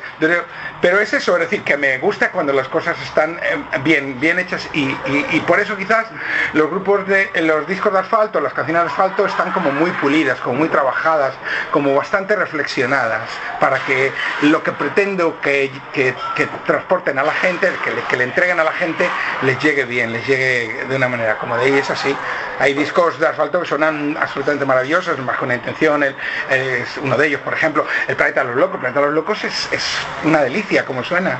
Pero 0.81 0.99
es 0.99 1.13
eso, 1.13 1.33
es 1.35 1.41
decir, 1.41 1.63
que 1.63 1.75
me 1.77 1.97
gusta 1.97 2.31
cuando 2.31 2.53
las 2.53 2.67
cosas 2.69 2.95
están 3.01 3.37
eh, 3.41 3.57
bien, 3.83 4.19
bien 4.19 4.39
hechas 4.39 4.67
y, 4.73 4.83
y- 5.07 5.25
y 5.31 5.39
por 5.41 5.59
eso 5.59 5.75
quizás 5.75 6.05
los 6.53 6.69
grupos 6.69 7.05
de 7.07 7.29
los 7.41 7.67
discos 7.67 7.91
de 7.91 7.99
asfalto, 7.99 8.39
las 8.39 8.53
canciones 8.53 8.83
de 8.83 8.89
asfalto 8.89 9.25
están 9.25 9.51
como 9.51 9.71
muy 9.71 9.91
pulidas, 9.91 10.39
como 10.39 10.55
muy 10.59 10.69
trabajadas, 10.69 11.33
como 11.71 11.93
bastante 11.95 12.35
reflexionadas, 12.35 13.27
para 13.59 13.79
que 13.79 14.13
lo 14.43 14.63
que 14.63 14.71
pretendo 14.71 15.41
que, 15.41 15.71
que- 15.93 16.15
que 16.35 16.45
transporten 16.65 17.17
a 17.19 17.23
la 17.23 17.33
gente, 17.33 17.69
que 17.83 17.91
le, 17.91 18.01
que 18.03 18.15
le 18.17 18.23
entreguen 18.25 18.44
a 18.51 18.63
la 18.63 18.71
gente, 18.73 19.09
les 19.41 19.57
llegue 19.59 19.83
bien, 19.85 20.13
les 20.13 20.25
llegue 20.27 20.85
de 20.87 20.95
una 20.95 21.07
manera 21.07 21.37
cómoda. 21.37 21.65
Y 21.67 21.77
es 21.77 21.89
así. 21.89 22.15
Hay 22.59 22.73
discos 22.73 23.19
de 23.19 23.27
asfalto 23.27 23.59
que 23.61 23.67
sonan 23.67 24.15
absolutamente 24.19 24.65
maravillosos, 24.65 25.17
más 25.19 25.37
con 25.37 25.51
intención, 25.51 26.03
el- 26.03 26.15
es 26.49 26.97
uno 27.01 27.17
de 27.17 27.27
ellos, 27.27 27.41
por 27.41 27.53
ejemplo, 27.53 27.85
El 28.07 28.15
Planeta 28.15 28.41
de 28.41 28.47
los 28.47 28.55
Locos. 28.55 28.75
El 28.75 28.79
Planeta 28.81 28.99
de 29.01 29.05
los 29.07 29.15
Locos 29.15 29.43
es, 29.43 29.67
es 29.71 29.83
una 30.23 30.41
delicia 30.41 30.85
como 30.85 31.03
suena, 31.03 31.39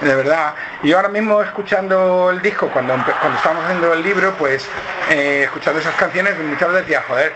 de 0.00 0.14
verdad. 0.14 0.54
Yo 0.82 0.96
ahora 0.96 1.08
mismo 1.08 1.42
escuchando 1.42 2.30
el 2.30 2.40
disco, 2.42 2.68
cuando, 2.70 2.94
cuando 3.20 3.36
estábamos 3.36 3.64
haciendo 3.64 3.92
el 3.92 4.02
libro, 4.02 4.32
pues 4.38 4.66
eh, 5.10 5.42
escuchando 5.44 5.80
esas 5.80 5.94
canciones, 5.94 6.36
muchas 6.38 6.68
veces 6.68 6.86
decía, 6.86 7.04
joder, 7.06 7.32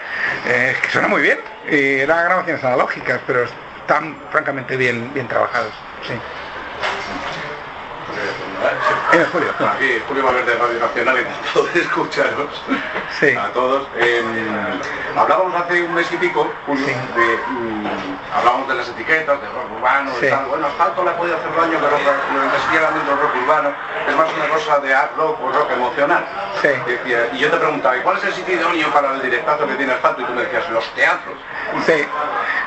eh, 0.47 0.73
es 0.75 0.81
que 0.81 0.91
suena 0.91 1.09
muy 1.09 1.23
bien. 1.23 1.39
Y 1.71 2.01
eran 2.01 2.25
grabaciones 2.25 2.65
analógicas, 2.65 3.21
pero 3.27 3.45
están 3.45 4.17
francamente 4.31 4.77
bien, 4.77 5.13
bien 5.15 5.29
trabajados. 5.29 5.73
Sí. 6.07 6.15
Eh, 9.13 9.27
Julio. 9.33 9.49
Aquí, 9.59 10.03
Julio 10.07 10.25
Valverde 10.25 10.53
de 10.53 10.59
Radio 10.59 10.81
Nacional, 10.81 11.17
encantado 11.19 11.65
de 11.75 11.81
escucharos 11.81 12.63
Sí. 13.19 13.35
a 13.37 13.49
todos. 13.53 13.89
Eh, 13.97 14.23
hablábamos 15.17 15.55
hace 15.61 15.83
un 15.83 15.95
mes 15.95 16.11
y 16.13 16.17
pico, 16.17 16.51
Julio, 16.67 16.85
Sí. 16.87 16.93
de, 16.93 17.37
mm, 17.49 17.87
hablábamos 18.37 18.69
de 18.69 18.75
las 18.75 18.89
etiquetas, 18.89 19.41
de 19.41 19.47
rock 19.49 19.73
urbano, 19.79 20.11
Sí. 20.21 20.27
de 20.27 20.31
tal. 20.31 20.45
Bueno, 20.47 20.67
asfalto 20.67 21.05
le 21.05 21.11
puede 21.13 21.35
hacer 21.35 21.51
daño, 21.57 21.79
pero 21.81 21.91
lo 21.91 22.61
sigue 22.67 22.85
hablando 22.87 23.11
del 23.11 23.21
rock 23.21 23.35
urbano 23.43 23.73
es 24.09 24.17
más 24.17 24.29
una 24.33 24.49
cosa 24.49 24.79
de 24.81 24.95
art 24.95 25.17
rock 25.17 25.41
o 25.43 25.53
rock 25.53 25.71
emocional. 25.73 26.25
Decía- 26.63 27.29
Y 27.33 27.39
yo 27.39 27.51
te 27.51 27.57
preguntaba, 27.57 27.97
¿y 27.97 28.01
cuál 28.01 28.19
es 28.19 28.25
el 28.25 28.33
sitio 28.35 28.55
idóneo 28.57 28.89
para 28.93 29.13
el 29.15 29.23
directazo 29.23 29.67
que 29.67 29.75
tiene 29.75 29.93
asfalto? 29.95 30.21
Y 30.23 30.25
tú 30.25 30.33
me 30.33 30.43
decías, 30.43 30.69
los 30.71 30.85
teatros. 30.95 31.35
Sí, 31.87 32.05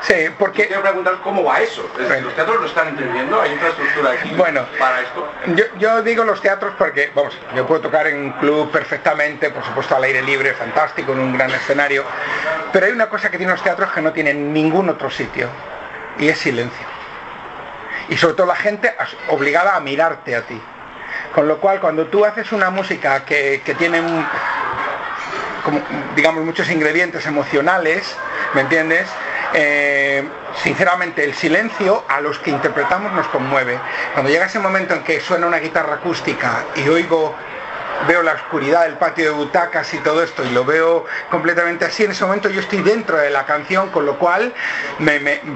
sí, 0.02 0.30
porque 0.40 0.68
quiero 0.68 0.82
preguntar 0.82 1.16
cómo 1.24 1.44
va 1.44 1.60
eso. 1.60 1.82
Es 1.94 1.98
decir, 1.98 2.08
Bueno. 2.08 2.24
¿Los 2.28 2.36
teatros 2.36 2.60
lo 2.62 2.66
están 2.68 2.88
entendiendo? 2.90 3.42
¿Hay 3.42 3.52
infraestructura 3.54 4.12
aquí 4.12 4.34
Bueno. 4.36 4.66
para 4.80 5.02
esto? 5.02 5.28
yo, 5.48 5.66
yo 5.78 5.83
digo 6.04 6.24
los 6.24 6.42
teatros 6.42 6.74
porque, 6.78 7.12
vamos, 7.14 7.38
yo 7.56 7.68
puedo 7.68 7.82
tocar 7.82 8.08
en 8.08 8.18
un 8.18 8.32
club 8.34 8.72
perfectamente, 8.72 9.50
por 9.50 9.64
supuesto 9.64 9.96
al 9.96 10.04
aire 10.04 10.22
libre, 10.22 10.54
fantástico, 10.54 11.12
en 11.12 11.20
un 11.20 11.34
gran 11.34 11.52
escenario, 11.52 12.06
pero 12.72 12.86
hay 12.86 12.92
una 12.92 13.10
cosa 13.10 13.30
que 13.30 13.38
tienen 13.38 13.54
los 13.56 13.64
teatros 13.64 13.92
que 13.92 14.02
no 14.02 14.14
tienen 14.14 14.54
ningún 14.54 14.90
otro 14.90 15.10
sitio, 15.10 15.50
y 16.18 16.30
es 16.30 16.40
silencio. 16.40 16.88
Y 18.10 18.18
sobre 18.18 18.36
todo 18.36 18.48
la 18.48 18.56
gente 18.56 18.94
obligada 19.30 19.76
a 19.76 19.80
mirarte 19.80 20.36
a 20.36 20.42
ti. 20.42 20.60
Con 21.34 21.48
lo 21.48 21.58
cual, 21.58 21.80
cuando 21.80 22.08
tú 22.08 22.26
haces 22.26 22.52
una 22.52 22.70
música 22.70 23.26
que, 23.26 23.62
que 23.66 23.76
tiene 23.76 24.02
como, 25.64 25.82
digamos, 26.16 26.44
muchos 26.44 26.70
ingredientes 26.70 27.26
emocionales, 27.26 28.16
¿me 28.54 28.62
entiendes? 28.62 29.08
Eh, 29.54 30.28
sinceramente, 30.64 31.24
el 31.24 31.34
silencio 31.34 32.04
a 32.08 32.22
los 32.22 32.40
que 32.40 32.50
interpretamos 32.50 33.12
nos 33.14 33.28
conmueve. 33.28 33.80
Cuando 34.14 34.32
llega 34.32 34.46
ese 34.46 34.60
momento 34.60 34.94
en 34.96 35.04
que 35.04 35.20
suena 35.20 35.46
una 35.46 35.60
guitarra 35.60 35.96
acústica 35.96 36.64
y 36.76 36.88
oigo 36.88 37.36
veo 38.08 38.24
la 38.24 38.34
oscuridad 38.34 38.84
del 38.84 38.96
patio 38.96 39.26
de 39.26 39.32
butacas 39.32 39.94
y 39.94 40.00
todo 40.00 40.24
esto 40.24 40.44
y 40.44 40.50
lo 40.50 40.66
veo 40.66 41.06
completamente 41.30 41.86
así, 41.86 42.04
en 42.04 42.12
ese 42.12 42.26
momento 42.26 42.50
yo 42.50 42.60
estoy 42.60 42.82
dentro 42.82 43.18
de 43.18 43.30
la 43.30 43.46
canción, 43.46 43.90
con 43.92 44.06
lo 44.06 44.18
cual 44.18 44.54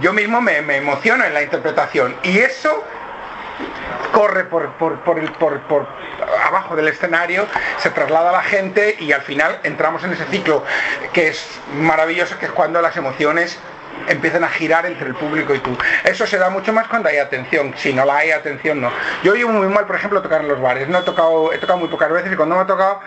yo 0.02 0.14
mismo 0.14 0.40
me, 0.40 0.60
emociono 0.78 1.26
en 1.26 1.34
la 1.34 1.42
interpretación. 1.42 2.16
Y 2.24 2.38
eso 2.38 2.84
corre 4.14 4.46
por, 4.46 4.72
por, 4.78 5.02
por 5.02 5.88
abajo 6.46 6.76
del 6.76 6.88
escenario, 6.88 7.48
se 7.78 7.90
traslada 7.90 8.30
a 8.30 8.34
la 8.34 8.44
gente 8.44 8.96
y 9.00 9.12
al 9.12 9.22
final 9.22 9.60
entramos 9.64 10.04
en 10.04 10.14
ese 10.14 10.26
ciclo 10.26 10.64
que 11.14 11.30
es 11.30 11.60
maravilloso, 11.74 12.38
que 12.38 12.46
es 12.46 12.52
cuando 12.52 12.82
las 12.82 12.96
emociones 12.96 13.60
empiezan 14.08 14.44
a 14.44 14.50
girar 14.50 14.86
entre 14.86 15.08
el 15.08 15.16
público 15.16 15.54
y 15.54 15.60
tú. 15.60 15.78
Eso 16.04 16.26
se 16.26 16.38
da 16.38 16.50
mucho 16.50 16.74
más 16.74 16.88
cuando 16.88 17.10
hay 17.10 17.18
atención, 17.18 17.74
si 17.78 17.94
no 17.94 18.06
la 18.06 18.18
hay 18.18 18.32
atención 18.32 18.82
no. 18.82 18.92
Yo 19.24 19.36
llevo 19.36 19.52
muy 19.52 19.68
mal, 19.68 19.86
por 19.86 19.96
ejemplo, 19.96 20.22
tocar 20.22 20.42
en 20.42 20.48
los 20.48 20.62
bares, 20.62 20.88
no 20.88 21.00
he 21.00 21.04
tocado, 21.04 21.54
he 21.54 21.58
tocado 21.58 21.80
muy 21.80 21.90
pocas 21.90 22.12
veces 22.12 22.32
y 22.32 22.36
cuando 22.36 22.56
me 22.56 22.62
ha 22.62 22.68
tocado 22.68 23.00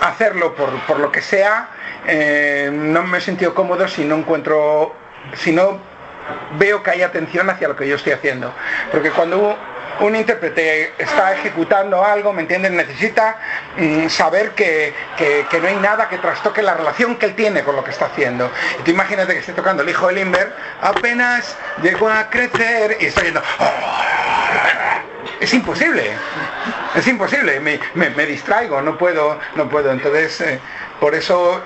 hacerlo 0.00 0.54
por, 0.54 0.70
por 0.86 0.98
lo 0.98 1.12
que 1.12 1.22
sea, 1.22 1.68
eh, 2.06 2.70
no 2.72 3.02
me 3.02 3.18
he 3.18 3.20
sentido 3.20 3.54
cómodo 3.54 3.86
si 3.88 4.04
no 4.04 4.16
encuentro, 4.16 4.94
si 5.34 5.52
no 5.52 5.78
veo 6.58 6.82
que 6.82 6.90
hay 6.90 7.02
atención 7.02 7.48
hacia 7.50 7.68
lo 7.68 7.76
que 7.76 7.86
yo 7.88 7.96
estoy 7.96 8.12
haciendo. 8.12 8.52
Porque 8.90 9.10
cuando 9.10 9.56
un 10.00 10.16
intérprete 10.16 10.92
está 10.98 11.32
ejecutando 11.34 12.04
algo, 12.04 12.32
¿me 12.32 12.42
entiendes? 12.42 12.72
Necesita 12.72 13.36
mm, 13.76 14.08
saber 14.08 14.50
que, 14.50 14.94
que- 15.16 15.46
no 15.60 15.68
hay 15.68 15.76
nada 15.76 16.08
que 16.08 16.18
trastoque 16.18 16.62
la 16.62 16.74
relación 16.74 17.16
que 17.16 17.26
él 17.26 17.34
tiene 17.36 17.62
con 17.62 17.76
lo 17.76 17.84
que 17.84 17.90
está 17.90 18.06
haciendo. 18.06 18.50
Y 18.80 18.82
tú 18.82 18.90
imagínate 18.90 19.32
que 19.34 19.38
esté 19.40 19.52
tocando 19.52 19.82
el 19.82 19.88
hijo 19.88 20.08
de 20.08 20.14
Limber, 20.14 20.52
apenas 20.80 21.56
llegó 21.82 22.08
a 22.10 22.28
crecer 22.30 22.96
y 23.00 23.06
está 23.06 23.22
yendo... 23.22 23.42
Es 25.40 25.52
imposible, 25.54 26.12
es 26.94 27.06
imposible, 27.08 27.58
me, 27.60 27.78
me- 27.94 28.26
distraigo, 28.26 28.80
no 28.80 28.96
puedo, 28.96 29.38
no 29.56 29.68
puedo. 29.68 29.90
Entonces, 29.90 30.40
eh, 30.40 30.58
por 31.00 31.14
eso 31.14 31.60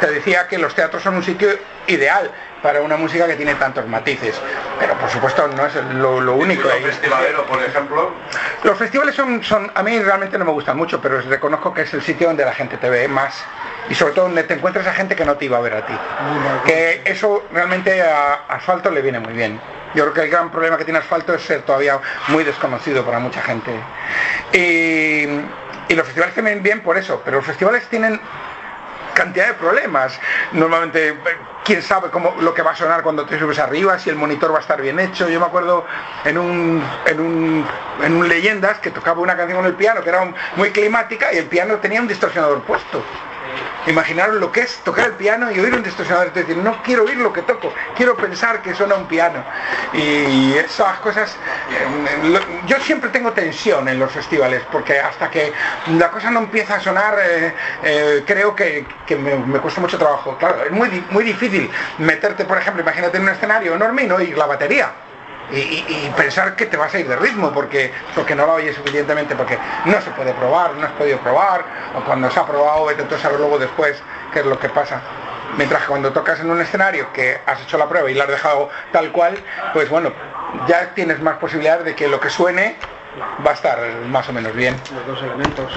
te 0.00 0.06
decía 0.10 0.46
que 0.46 0.58
los 0.58 0.74
teatros 0.74 1.02
son 1.02 1.16
un 1.16 1.22
sitio 1.24 1.48
ideal 1.86 2.30
para 2.64 2.80
una 2.80 2.96
música 2.96 3.26
que 3.26 3.36
tiene 3.36 3.54
tantos 3.56 3.86
matices. 3.86 4.34
Pero 4.80 4.94
por 4.94 5.10
supuesto 5.10 5.46
no 5.48 5.66
es 5.66 5.74
lo, 5.96 6.18
lo 6.18 6.32
único. 6.32 6.70
El 6.70 6.82
festivalero, 6.82 7.44
por 7.44 7.62
ejemplo, 7.62 8.10
Los 8.62 8.78
festivales 8.78 9.14
son, 9.14 9.44
son, 9.44 9.70
a 9.74 9.82
mí 9.82 10.00
realmente 10.00 10.38
no 10.38 10.46
me 10.46 10.50
gustan 10.50 10.78
mucho, 10.78 10.98
pero 10.98 11.20
reconozco 11.20 11.74
que 11.74 11.82
es 11.82 11.92
el 11.92 12.00
sitio 12.00 12.28
donde 12.28 12.42
la 12.42 12.54
gente 12.54 12.78
te 12.78 12.88
ve 12.88 13.06
más 13.06 13.44
y 13.90 13.94
sobre 13.94 14.14
todo 14.14 14.24
donde 14.24 14.44
te 14.44 14.54
encuentras 14.54 14.86
a 14.86 14.94
gente 14.94 15.14
que 15.14 15.26
no 15.26 15.36
te 15.36 15.44
iba 15.44 15.58
a 15.58 15.60
ver 15.60 15.74
a 15.74 15.84
ti. 15.84 15.92
Que 16.64 17.02
eso 17.04 17.44
realmente 17.52 18.00
a 18.00 18.46
Asfalto 18.48 18.90
le 18.90 19.02
viene 19.02 19.20
muy 19.20 19.34
bien. 19.34 19.60
Yo 19.94 20.04
creo 20.04 20.14
que 20.14 20.22
el 20.22 20.30
gran 20.30 20.50
problema 20.50 20.78
que 20.78 20.84
tiene 20.84 21.00
Asfalto 21.00 21.34
es 21.34 21.42
ser 21.42 21.60
todavía 21.62 22.00
muy 22.28 22.44
desconocido 22.44 23.04
para 23.04 23.18
mucha 23.18 23.42
gente. 23.42 23.72
Y, 24.54 25.28
y 25.92 25.94
los 25.94 26.06
festivales 26.06 26.34
también 26.34 26.62
bien 26.62 26.80
por 26.80 26.96
eso, 26.96 27.20
pero 27.22 27.36
los 27.36 27.46
festivales 27.46 27.86
tienen 27.88 28.18
cantidad 29.14 29.48
de 29.48 29.54
problemas. 29.54 30.18
Normalmente, 30.52 31.18
quién 31.64 31.82
sabe 31.82 32.10
cómo 32.10 32.34
lo 32.40 32.52
que 32.52 32.62
va 32.62 32.72
a 32.72 32.76
sonar 32.76 33.02
cuando 33.02 33.24
te 33.24 33.38
subes 33.38 33.58
arriba, 33.58 33.98
si 33.98 34.10
el 34.10 34.16
monitor 34.16 34.52
va 34.52 34.58
a 34.58 34.60
estar 34.60 34.80
bien 34.80 35.00
hecho. 35.00 35.28
Yo 35.28 35.40
me 35.40 35.46
acuerdo 35.46 35.86
en 36.24 36.36
un, 36.36 36.82
en 37.06 37.20
un, 37.20 37.66
en 38.02 38.16
un 38.16 38.28
Leyendas 38.28 38.78
que 38.78 38.90
tocaba 38.90 39.20
una 39.20 39.36
canción 39.36 39.58
con 39.58 39.66
el 39.66 39.74
piano 39.74 40.02
que 40.02 40.10
era 40.10 40.32
muy 40.56 40.70
climática 40.70 41.32
y 41.32 41.38
el 41.38 41.46
piano 41.46 41.76
tenía 41.76 42.00
un 42.00 42.08
distorsionador 42.08 42.62
puesto. 42.62 43.02
Imaginaros 43.86 44.36
lo 44.36 44.50
que 44.50 44.62
es 44.62 44.78
tocar 44.78 45.06
el 45.06 45.12
piano 45.12 45.50
y 45.50 45.60
oír 45.60 45.74
un 45.74 45.82
distorsionador. 45.82 46.28
Es 46.28 46.34
decir, 46.34 46.56
no 46.56 46.82
quiero 46.82 47.04
oír 47.04 47.16
lo 47.16 47.32
que 47.32 47.42
toco, 47.42 47.72
quiero 47.96 48.16
pensar 48.16 48.62
que 48.62 48.74
suena 48.74 48.94
un 48.94 49.06
piano. 49.06 49.44
Y 49.92 50.54
esas 50.54 50.98
cosas, 51.00 51.36
eh, 51.70 52.40
yo 52.66 52.78
siempre 52.80 53.10
tengo 53.10 53.32
tensión 53.32 53.88
en 53.88 53.98
los 53.98 54.10
festivales, 54.10 54.62
porque 54.72 54.98
hasta 54.98 55.30
que 55.30 55.52
la 55.98 56.10
cosa 56.10 56.30
no 56.30 56.40
empieza 56.40 56.76
a 56.76 56.80
sonar, 56.80 57.18
eh, 57.22 57.54
eh, 57.82 58.24
creo 58.26 58.54
que, 58.54 58.86
me, 59.18 59.58
cuesta 59.60 59.80
mucho 59.80 59.98
trabajo. 59.98 60.36
Claro, 60.38 60.64
es 60.64 60.70
muy, 60.70 61.04
muy 61.10 61.24
difícil 61.24 61.70
meterte, 61.98 62.44
por 62.44 62.58
ejemplo, 62.58 62.82
imagínate 62.82 63.18
en 63.18 63.24
un 63.24 63.28
escenario 63.28 63.74
enorme 63.74 64.04
y 64.04 64.06
no 64.06 64.16
oír 64.16 64.36
la 64.36 64.46
batería. 64.46 64.90
Y, 65.50 65.56
y- 65.56 66.12
pensar 66.16 66.56
que 66.56 66.66
te 66.66 66.76
vas 66.76 66.92
a 66.94 66.98
ir 66.98 67.08
de 67.08 67.16
ritmo 67.16 67.52
porque, 67.52 67.92
porque 68.14 68.34
no 68.34 68.46
la 68.46 68.54
oyes 68.54 68.74
suficientemente, 68.76 69.34
porque 69.36 69.58
no 69.84 70.00
se 70.00 70.10
puede 70.12 70.32
probar, 70.32 70.74
no 70.74 70.86
has 70.86 70.92
podido 70.92 71.18
probar, 71.18 71.64
o 71.94 72.00
cuando 72.04 72.30
se 72.30 72.40
ha 72.40 72.46
probado, 72.46 72.86
vete 72.86 73.14
a 73.14 73.18
saber 73.18 73.38
luego 73.40 73.58
después 73.58 74.02
qué 74.32 74.40
es 74.40 74.46
lo 74.46 74.58
que 74.58 74.68
pasa. 74.70 75.00
Mientras 75.56 75.82
que 75.82 75.88
cuando 75.88 76.12
tocas 76.12 76.40
en 76.40 76.50
un 76.50 76.60
escenario 76.60 77.12
que 77.12 77.38
has 77.46 77.60
hecho 77.60 77.76
la 77.78 77.88
prueba 77.88 78.10
y 78.10 78.14
la 78.14 78.24
has 78.24 78.30
dejado 78.30 78.70
tal 78.92 79.12
cual, 79.12 79.36
pues 79.72 79.88
bueno, 79.90 80.12
ya 80.66 80.94
tienes 80.94 81.20
más 81.20 81.36
posibilidades 81.36 81.84
de 81.84 81.94
que 81.94 82.08
lo 82.08 82.18
que 82.20 82.30
suene 82.30 82.76
va 83.44 83.50
a 83.50 83.54
estar 83.54 83.78
más 84.08 84.28
o 84.28 84.32
menos 84.32 84.54
bien. 84.54 84.74
Los 84.94 85.06
dos 85.06 85.22
elementos. 85.22 85.72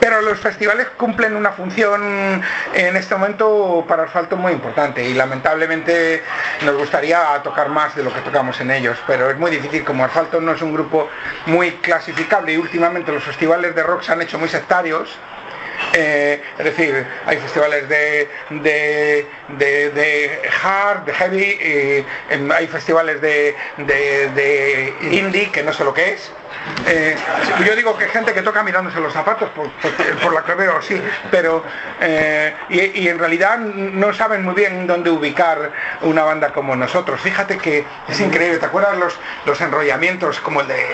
Pero 0.00 0.20
los 0.20 0.38
festivales 0.40 0.88
cumplen 0.96 1.36
una 1.36 1.52
función 1.52 2.42
en 2.74 2.96
este 2.96 3.14
momento 3.14 3.84
para 3.86 4.04
asfalto 4.04 4.36
muy 4.36 4.52
importante 4.52 5.04
y 5.04 5.14
lamentablemente 5.14 6.24
nos 6.64 6.76
gustaría 6.76 7.40
tocar 7.44 7.68
más 7.68 7.94
de 7.94 8.02
lo 8.02 8.12
que 8.12 8.20
tocamos 8.20 8.60
en 8.60 8.72
ellos, 8.72 8.98
pero 9.06 9.30
es 9.30 9.38
muy 9.38 9.50
difícil 9.50 9.84
como 9.84 10.04
asfalto 10.04 10.40
no 10.40 10.52
es 10.52 10.62
un 10.62 10.72
grupo 10.72 11.08
muy 11.46 11.72
clasificable 11.76 12.52
y 12.52 12.56
últimamente 12.56 13.12
los 13.12 13.22
festivales 13.22 13.74
de 13.76 13.82
rock 13.84 14.02
se 14.02 14.12
han 14.12 14.22
hecho 14.22 14.38
muy 14.38 14.48
sectarios. 14.48 15.08
Eh, 15.94 16.42
es 16.58 16.64
decir, 16.64 17.06
hay 17.26 17.36
festivales 17.38 17.88
de, 17.88 18.28
de, 18.50 19.26
de, 19.58 20.50
hard, 20.62 21.00
de 21.04 21.12
heavy, 21.14 21.58
em, 22.30 22.50
hay 22.50 22.66
festivales 22.66 23.20
de, 23.20 23.54
de, 23.78 24.94
indie, 25.10 25.50
que 25.50 25.62
no 25.62 25.72
sé 25.72 25.84
lo 25.84 25.92
que 25.92 26.14
es. 26.14 26.32
Eh, 26.86 27.16
yo 27.66 27.74
digo 27.74 27.96
que 27.98 28.04
hay 28.04 28.10
gente 28.10 28.32
que 28.32 28.42
toca 28.42 28.62
mirándose 28.62 29.00
los 29.00 29.12
zapatos, 29.12 29.50
por, 29.50 29.68
por- 30.22 30.32
la 30.32 30.42
que 30.44 30.54
veo 30.54 30.76
así, 30.78 31.00
pero 31.30 31.62
eh, 32.00 32.54
y, 32.68 33.00
y 33.00 33.08
en 33.08 33.18
realidad 33.18 33.58
no 33.58 34.12
saben 34.14 34.42
muy 34.44 34.54
bien 34.54 34.86
dónde 34.86 35.10
ubicar 35.10 35.72
una 36.02 36.22
banda 36.24 36.52
como 36.52 36.74
nosotros. 36.76 37.20
Fíjate 37.20 37.58
que 37.58 37.84
es 38.08 38.20
increíble, 38.20 38.58
¿te 38.58 38.66
acuerdas 38.66 38.96
los, 38.96 39.18
los 39.44 39.60
enrollamientos 39.60 40.40
como 40.40 40.60
el 40.60 40.68
de 40.68 40.86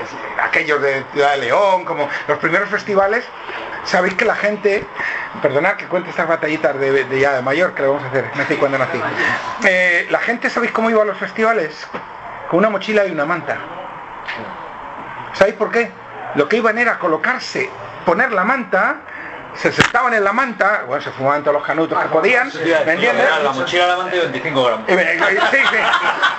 aquellos 0.43 0.81
de 0.83 1.05
Ciudad 1.13 1.33
de 1.33 1.39
León, 1.39 1.85
como 1.85 2.09
los 2.27 2.39
primeros 2.39 2.69
festivales? 2.71 3.25
Sabéis 3.85 4.15
que 4.15 4.25
la 4.25 4.35
gente, 4.35 4.78
perdonad 5.43 5.77
que 5.77 5.87
cuente 5.87 6.11
estas 6.11 6.29
batallitas 6.29 6.79
de, 6.79 7.05
de 7.05 7.21
ya 7.21 7.35
de 7.35 7.43
mayor, 7.43 7.75
que 7.75 7.83
le 7.83 7.89
vamos 7.89 8.05
a 8.05 8.09
hacer, 8.09 8.31
nací 8.37 8.55
cuando 8.57 8.79
nací. 8.79 9.01
Eh, 9.67 10.07
la 10.11 10.19
gente, 10.21 10.51
¿sabéis 10.51 10.73
cómo 10.73 10.91
iba 10.91 11.03
a 11.03 11.07
los 11.07 11.19
festivales? 11.19 11.87
Con 12.51 12.61
una 12.61 12.71
mochila 12.71 13.07
y 13.07 13.11
una 13.11 13.25
manta. 13.25 13.57
¿Sabéis 15.35 15.57
por 15.57 15.71
qué? 15.71 15.91
Lo 16.35 16.49
que 16.49 16.57
iban 16.57 16.79
era 16.79 16.99
colocarse, 16.99 17.69
poner 18.05 18.33
la 18.33 18.45
manta, 18.45 19.01
se 19.61 19.73
sentaban 19.73 20.15
en 20.15 20.23
la 20.25 20.33
manta, 20.33 20.85
bueno, 20.87 21.03
se 21.03 21.11
fumaban 21.11 21.43
todos 21.43 21.55
los 21.55 21.65
canutos 21.67 21.99
que 22.01 22.09
podían, 22.09 22.51
¿me 22.87 22.93
entiendes? 22.93 23.27
La 23.43 23.51
mochila 23.53 23.87
la 23.89 23.97
manta 23.97 24.13
de 24.15 24.21
25 24.23 24.65
gramos. 24.65 24.89
Eh, 24.89 24.95
eh, 24.97 25.39
sí, 25.51 25.57
sí. 25.71 25.77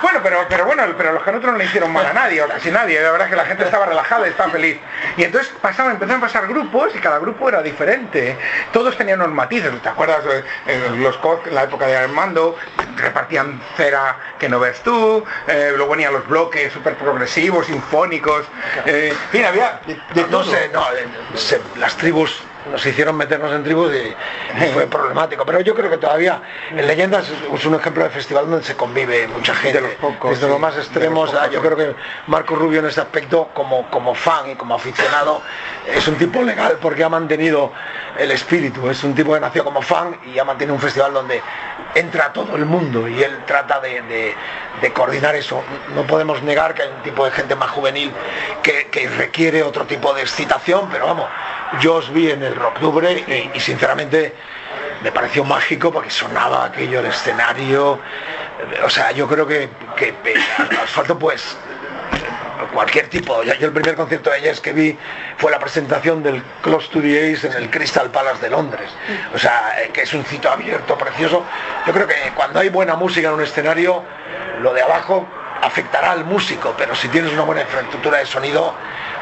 Bueno, 0.02 0.20
pero, 0.22 0.46
pero 0.48 0.64
bueno, 0.64 0.84
pero 0.96 1.12
los 1.12 1.22
canutos 1.22 1.50
no 1.52 1.58
le 1.58 1.64
hicieron 1.66 1.92
mal 1.92 2.06
a 2.06 2.12
nadie, 2.12 2.40
o 2.42 2.48
casi 2.48 2.70
nadie, 2.70 3.00
la 3.00 3.10
verdad 3.10 3.26
es 3.26 3.30
que 3.30 3.36
la 3.36 3.44
gente 3.44 3.64
estaba 3.64 3.86
relajada 3.86 4.26
y 4.26 4.30
estaba 4.30 4.50
feliz. 4.50 4.78
Y 5.16 5.24
entonces 5.24 5.52
pasaban, 5.60 5.92
empezaron 5.92 6.22
a 6.22 6.26
pasar 6.26 6.46
grupos 6.46 6.94
y 6.94 6.98
cada 6.98 7.18
grupo 7.18 7.48
era 7.48 7.62
diferente. 7.62 8.36
Todos 8.72 8.96
tenían 8.96 9.20
unos 9.20 9.34
matices, 9.34 9.70
¿te 9.82 9.88
acuerdas? 9.88 10.20
Eh, 10.66 10.90
los 10.96 11.18
en 11.46 11.54
la 11.54 11.64
época 11.64 11.86
de 11.86 11.96
Armando 11.96 12.56
repartían 12.96 13.60
cera 13.76 14.16
que 14.38 14.48
no 14.48 14.58
ves 14.58 14.80
tú, 14.82 15.24
eh, 15.46 15.72
luego 15.76 15.92
venían 15.92 16.12
los 16.12 16.26
bloques 16.26 16.72
súper 16.72 16.96
progresivos, 16.96 17.66
sinfónicos, 17.66 18.46
eh, 18.86 19.10
en 19.12 19.28
fin, 19.30 19.44
había 19.44 19.80
de, 19.86 20.00
de 20.14 20.28
No 20.28 20.42
sé, 20.42 20.70
no, 20.72 20.84
se- 21.34 21.60
las 21.76 21.96
tribus 21.96 22.42
nos 22.70 22.84
hicieron 22.84 23.16
meternos 23.16 23.52
en 23.54 23.64
tribus 23.64 23.92
y, 23.94 24.64
y 24.64 24.68
fue 24.72 24.86
problemático. 24.86 25.44
Pero 25.46 25.60
yo 25.60 25.74
creo 25.74 25.90
que 25.90 25.98
todavía 25.98 26.42
en 26.70 26.86
Leyendas 26.86 27.28
es, 27.28 27.64
un 27.64 27.74
ejemplo 27.74 28.04
de 28.04 28.10
festival 28.10 28.50
donde 28.50 28.64
se 28.64 28.76
convive 28.76 29.28
mucha 29.28 29.54
gente. 29.54 29.80
De 29.80 29.88
los 29.88 29.96
pocos, 29.96 30.30
Desde 30.30 30.44
sí, 30.44 30.50
los 30.50 30.60
más 30.60 30.76
extremos, 30.76 31.32
los 31.32 31.40
pocos. 31.40 31.48
ah, 31.48 31.50
yo 31.52 31.60
creo 31.60 31.76
que 31.76 31.94
Marco 32.26 32.54
Rubio 32.56 32.80
en 32.80 32.86
este 32.86 33.00
aspecto, 33.00 33.48
como, 33.54 33.88
como 33.90 34.14
fan 34.14 34.50
y 34.50 34.54
como 34.56 34.74
aficionado, 34.74 35.42
es 35.86 36.06
un 36.08 36.16
tipo 36.16 36.42
legal 36.42 36.78
porque 36.80 37.04
ha 37.04 37.08
mantenido 37.08 37.72
el 38.18 38.30
espíritu. 38.30 38.88
Es 38.90 39.02
un 39.04 39.14
tipo 39.14 39.34
que 39.34 39.40
nació 39.40 39.64
como 39.64 39.82
fan 39.82 40.16
y 40.26 40.38
ha 40.38 40.44
mantenido 40.44 40.74
un 40.74 40.80
festival 40.80 41.12
donde 41.12 41.42
entra 41.94 42.32
todo 42.32 42.56
el 42.56 42.64
mundo 42.64 43.08
y 43.08 43.22
él 43.22 43.38
trata 43.46 43.80
de, 43.80 44.34
coordinar 44.92 45.34
eso. 45.34 45.62
No 45.94 46.06
podemos 46.06 46.42
negar 46.42 46.74
que 46.74 46.82
hay 46.82 46.88
un 46.88 47.02
tipo 47.02 47.24
de 47.24 47.30
gente 47.30 47.54
más 47.54 47.70
juvenil 47.70 48.12
que, 48.62 49.08
requiere 49.16 49.62
otro 49.62 49.86
tipo 49.86 50.12
de 50.14 50.22
excitación, 50.22 50.88
pero 50.90 51.06
vamos, 51.06 51.28
yo 51.80 51.96
os 51.96 52.12
vi 52.12 52.30
en 52.30 52.42
el 52.42 52.60
Octubre 52.60 53.50
y, 53.54 53.60
sinceramente 53.60 54.34
me 55.02 55.10
pareció 55.12 55.44
mágico 55.44 55.90
porque 55.92 56.10
sonaba 56.10 56.66
aquello, 56.66 57.00
el 57.00 57.06
escenario. 57.06 57.98
O 58.84 58.90
sea, 58.90 59.12
yo 59.12 59.26
creo 59.26 59.46
que, 59.46 59.70
que 59.96 60.14
Asfalto 60.82 61.18
pues 61.18 61.56
cualquier 62.68 63.08
tipo. 63.08 63.42
Yo 63.42 63.52
el 63.52 63.72
primer 63.72 63.94
concierto 63.94 64.30
de 64.30 64.38
ellas 64.38 64.60
que 64.60 64.72
vi 64.72 64.98
fue 65.38 65.50
la 65.50 65.58
presentación 65.58 66.22
del 66.22 66.42
Close 66.62 66.88
to 66.88 67.00
the 67.00 67.32
Ace 67.32 67.46
en 67.46 67.54
el 67.54 67.70
Crystal 67.70 68.10
Palace 68.10 68.40
de 68.42 68.50
Londres. 68.50 68.90
O 69.34 69.38
sea, 69.38 69.82
eh, 69.82 69.90
que 69.92 70.02
es 70.02 70.14
un 70.14 70.24
sitio 70.26 70.50
abierto, 70.50 70.96
precioso. 70.96 71.44
Yo 71.86 71.92
creo 71.92 72.06
que 72.06 72.14
cuando 72.34 72.60
hay 72.60 72.68
buena 72.68 72.96
música 72.96 73.28
en 73.28 73.34
un 73.34 73.42
escenario, 73.42 74.04
lo 74.60 74.72
de 74.72 74.82
abajo 74.82 75.28
afectará 75.62 76.12
al 76.12 76.24
músico, 76.24 76.74
pero 76.76 76.94
si 76.94 77.08
tienes 77.08 77.32
una 77.32 77.42
buena 77.42 77.62
infraestructura 77.62 78.18
de 78.18 78.26
sonido, 78.26 78.74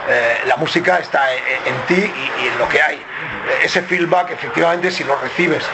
eh, 0.09 0.39
la 0.47 0.57
música 0.57 0.99
está 0.99 1.33
en, 1.35 1.43
en 1.67 1.81
ti 1.87 1.95
y, 1.95 2.45
y 2.45 2.49
en 2.49 2.59
lo 2.59 2.69
que 2.69 2.81
hay. 2.83 2.97
Eh, 2.97 3.65
Ese 3.65 3.83
feedback, 3.83 4.31
efectivamente, 4.31 4.91
si 4.91 5.05
lo 5.05 5.17
recibes, 5.17 5.65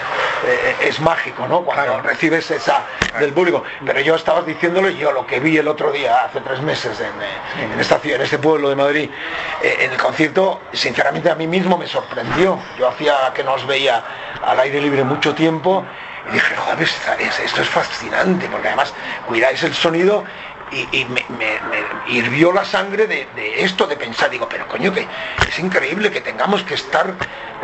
eh, 0.47 0.77
es 0.89 1.01
mágico, 1.01 1.47
¿no? 1.49 1.63
Cuando 1.63 2.01
recibes 2.03 2.51
esa 2.51 2.83
del 3.19 3.33
público. 3.33 3.63
Pero 3.87 4.01
yo 4.01 4.17
estabas 4.17 4.45
diciéndolo 4.45 4.91
y 4.91 4.97
yo 4.97 5.13
lo 5.13 5.27
que 5.27 5.41
vi 5.41 5.57
el 5.57 5.69
otro 5.69 5.91
día, 5.93 6.25
hace 6.25 6.41
tres 6.41 6.61
meses, 6.61 7.01
en, 7.01 7.71
en 7.73 7.81
esta 7.81 7.99
ciudad, 7.99 8.17
en 8.17 8.25
este 8.25 8.39
pueblo 8.39 8.69
de 8.69 8.77
Madrid, 8.77 9.11
eh, 9.63 9.77
en 9.81 9.93
el 9.93 9.97
concierto, 9.99 10.61
sinceramente 10.73 11.31
a 11.31 11.35
mí 11.35 11.47
mismo 11.47 11.79
me 11.79 11.87
sorprendió. 11.87 12.59
Yo 12.79 12.89
hacía 12.89 13.33
que 13.35 13.45
no 13.45 13.55
os 13.55 13.67
veía 13.67 14.03
al 14.45 14.59
aire 14.61 14.81
libre 14.81 15.05
mucho 15.05 15.35
tiempo 15.35 15.85
y 16.29 16.33
dije, 16.33 16.57
joder, 16.57 16.83
esto 16.83 17.63
es 17.63 17.69
fascinante, 17.69 18.49
porque 18.51 18.69
además 18.69 18.93
cuidáis 19.27 19.63
el 19.63 19.75
sonido 19.75 20.25
y, 20.71 20.89
y 21.01 21.05
me, 21.07 21.25
me- 21.29 21.61
me 21.61 21.87
hirvió 22.07 22.53
la 22.53 22.65
sangre 22.65 23.07
de, 23.07 23.27
de 23.35 23.63
esto, 23.65 23.87
de 23.87 23.97
pensar, 23.97 24.31
digo, 24.31 24.49
pero 24.49 24.67
coño, 24.67 24.93
que 24.93 25.07
es 25.49 25.59
increíble 25.59 26.11
que 26.11 26.21
tengamos 26.21 26.63
que 26.63 26.75
estar 26.75 27.15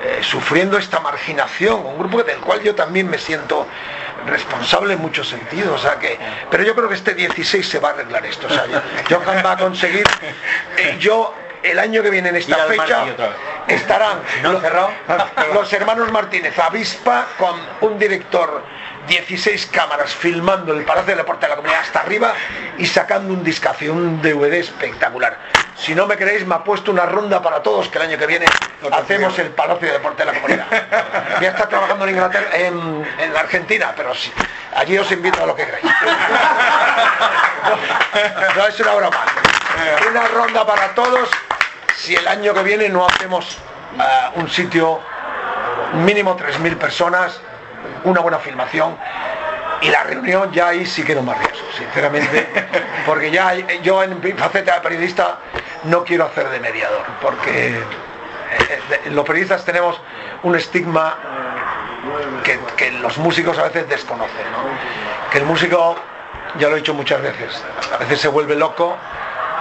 eh, 0.02 0.20
sufriendo 0.22 0.78
esta 0.78 1.00
marginación, 1.00 1.84
un 1.84 1.98
grupo 1.98 2.22
del 2.22 2.38
cual 2.38 2.62
yo 2.62 2.74
también 2.74 3.08
me 3.08 3.18
siento 3.18 3.66
responsable 4.26 4.94
en 4.94 5.00
muchos 5.00 5.28
sentidos, 5.28 5.80
o 5.80 5.82
sea 5.82 5.98
que, 5.98 6.18
pero 6.50 6.62
yo 6.62 6.74
creo 6.74 6.88
que 6.88 6.94
este 6.94 7.14
16 7.14 7.68
se 7.68 7.78
va 7.78 7.88
a 7.88 7.92
arreglar 7.92 8.24
esto, 8.26 8.46
o 8.46 8.50
sea, 8.50 8.64
Johan 9.08 9.42
va 9.44 9.52
a 9.52 9.56
conseguir, 9.56 10.04
eh, 10.76 10.96
yo 11.00 11.34
el 11.62 11.78
año 11.78 12.02
que 12.02 12.10
viene 12.10 12.30
en 12.30 12.36
esta 12.36 12.56
fecha 12.68 13.04
estarán 13.68 14.18
¿No 14.42 14.52
los, 14.52 14.62
los 15.54 15.72
hermanos 15.72 16.10
Martínez 16.10 16.58
Avispa 16.58 17.26
con 17.38 17.54
un 17.82 17.98
director 17.98 18.62
16 19.10 19.66
cámaras 19.66 20.14
filmando 20.14 20.72
el 20.72 20.84
Palacio 20.84 21.14
de 21.14 21.16
Deporte 21.16 21.46
de 21.46 21.50
la 21.50 21.56
Comunidad 21.56 21.80
hasta 21.80 21.98
arriba 21.98 22.32
y 22.78 22.86
sacando 22.86 23.34
un 23.34 23.42
discazo, 23.42 23.92
un 23.92 24.22
DVD 24.22 24.54
espectacular. 24.54 25.36
Si 25.76 25.96
no 25.96 26.06
me 26.06 26.16
creéis, 26.16 26.46
me 26.46 26.54
ha 26.54 26.62
puesto 26.62 26.92
una 26.92 27.06
ronda 27.06 27.42
para 27.42 27.60
todos 27.60 27.88
que 27.88 27.98
el 27.98 28.04
año 28.04 28.18
que 28.18 28.26
viene 28.26 28.46
hacemos 28.92 29.36
el 29.40 29.50
Palacio 29.50 29.88
de 29.88 29.94
Deporte 29.94 30.24
de 30.24 30.26
la 30.26 30.34
Comunidad. 30.34 30.66
Voy 31.38 31.46
a 31.46 31.50
estar 31.50 31.68
trabajando 31.68 32.04
en 32.04 32.10
Inglaterra, 32.10 32.56
en, 32.56 33.04
en 33.18 33.34
la 33.34 33.40
Argentina, 33.40 33.92
pero 33.96 34.14
sí, 34.14 34.32
allí 34.76 34.96
os 34.96 35.10
invito 35.10 35.42
a 35.42 35.46
lo 35.46 35.56
que 35.56 35.66
queráis. 35.66 35.84
No, 37.64 38.54
no, 38.56 38.66
es 38.68 38.80
una 38.80 38.94
broma. 38.94 39.16
Una 40.08 40.28
ronda 40.28 40.64
para 40.64 40.94
todos 40.94 41.28
si 41.96 42.14
el 42.14 42.28
año 42.28 42.54
que 42.54 42.62
viene 42.62 42.88
no 42.88 43.06
hacemos 43.06 43.58
ah, 43.98 44.30
un 44.36 44.48
sitio 44.48 45.00
mínimo 45.94 46.36
3.000 46.36 46.76
personas, 46.76 47.40
una 48.04 48.20
buena 48.20 48.38
filmación 48.38 48.96
y 49.82 49.88
la 49.88 50.04
reunión 50.04 50.52
ya 50.52 50.68
ahí 50.68 50.84
sí 50.84 51.02
que 51.02 51.14
no 51.14 51.22
me 51.22 51.32
arriesgo, 51.32 51.66
sinceramente, 51.76 52.48
porque 53.06 53.30
ya 53.30 53.54
yo 53.82 54.02
en 54.02 54.20
mi 54.20 54.32
faceta 54.32 54.74
de 54.74 54.80
periodista 54.80 55.38
no 55.84 56.04
quiero 56.04 56.26
hacer 56.26 56.48
de 56.50 56.60
mediador, 56.60 57.02
porque 57.22 57.68
eh, 57.68 57.82
eh, 58.70 59.10
los 59.10 59.24
periodistas 59.24 59.64
tenemos 59.64 59.98
un 60.42 60.54
estigma 60.54 61.16
que, 62.44 62.58
que 62.76 62.92
los 62.92 63.16
músicos 63.18 63.58
a 63.58 63.64
veces 63.64 63.88
desconocen, 63.88 64.50
¿no? 64.52 65.30
que 65.30 65.38
el 65.38 65.44
músico, 65.44 65.96
ya 66.58 66.68
lo 66.68 66.76
he 66.76 66.80
dicho 66.80 66.92
muchas 66.92 67.22
veces, 67.22 67.64
a 67.92 67.98
veces 67.98 68.20
se 68.20 68.28
vuelve 68.28 68.56
loco 68.56 68.96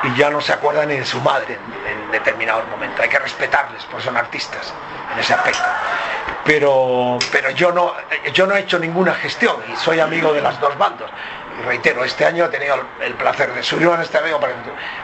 y 0.04 0.16
ya 0.16 0.30
no 0.30 0.40
se 0.42 0.54
acuerda 0.54 0.86
ni 0.86 0.98
de 0.98 1.06
su 1.06 1.20
madre 1.22 1.58
en, 1.86 1.92
en 2.06 2.12
determinados 2.12 2.68
momentos. 2.70 3.00
Hay 3.02 3.10
que 3.10 3.20
respetarles, 3.20 3.84
pues 3.92 4.04
son 4.04 4.16
artistas 4.18 4.74
en 5.14 5.20
ese 5.20 5.34
aspecto. 5.34 5.64
Pero, 6.46 7.18
pero 7.32 7.50
yo 7.52 7.72
no 7.72 7.94
yo 8.34 8.48
no 8.48 8.56
he 8.56 8.60
hecho 8.62 8.80
ninguna 8.80 9.14
gestión 9.16 9.58
y 9.72 9.76
soy 9.76 10.00
amigo 10.00 10.34
de 10.34 10.42
las 10.42 10.60
dos 10.60 10.78
bandos. 10.78 11.10
Y 11.60 11.64
reitero, 11.64 12.04
este 12.06 12.26
año 12.26 12.46
he 12.46 12.50
tenido 12.50 12.78
el, 13.02 13.14
placer 13.16 13.54
de 13.54 13.62
subir 13.62 13.88
a 13.90 14.02
este 14.02 14.18
amigo 14.18 14.40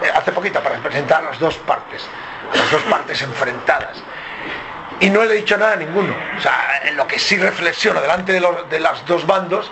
eh, 0.02 0.12
hace 0.16 0.32
poquito 0.32 0.62
para 0.62 0.78
presentar 0.78 1.22
las 1.24 1.38
dos 1.40 1.56
partes, 1.58 2.08
las 2.54 2.72
dos 2.72 2.82
partes 2.84 3.22
enfrentadas. 3.22 4.02
Y 5.02 5.10
no 5.10 5.26
le 5.26 5.34
he 5.34 5.38
dicho 5.38 5.58
nada 5.58 5.74
a 5.74 5.76
ninguno. 5.76 6.16
O 6.38 6.42
sea, 6.42 6.80
en 6.86 6.96
lo 6.96 7.06
que 7.06 7.20
sí 7.20 7.38
reflexiono 7.38 8.00
delante 8.00 8.32
de, 8.32 8.40
los- 8.40 8.70
de 8.70 8.80
las 8.80 9.06
dos 9.06 9.28
bandos, 9.28 9.70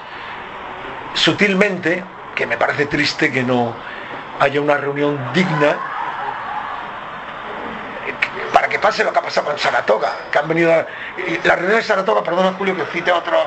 sutilmente, 1.14 2.04
que 2.36 2.46
me 2.46 2.58
parece 2.58 2.88
triste 2.88 3.32
que 3.32 3.44
no 3.44 3.74
haya 4.40 4.62
una 4.62 4.78
reunión 4.78 5.20
digna 5.34 5.76
para 8.52 8.68
que 8.68 8.78
pase 8.80 9.04
lo 9.04 9.12
que 9.12 9.20
ha 9.20 9.22
pasado 9.22 9.48
con 9.48 9.58
Saratoga, 9.58 10.12
que 10.32 10.38
han 10.40 10.48
venido 10.48 10.72
a- 10.74 10.86
la 11.44 11.56
reunión 11.56 11.78
de 11.80 11.84
Saratoga, 11.84 12.24
perdona 12.24 12.54
Julio 12.58 12.76
que 12.76 12.86
cite 12.86 13.12
otro, 13.12 13.38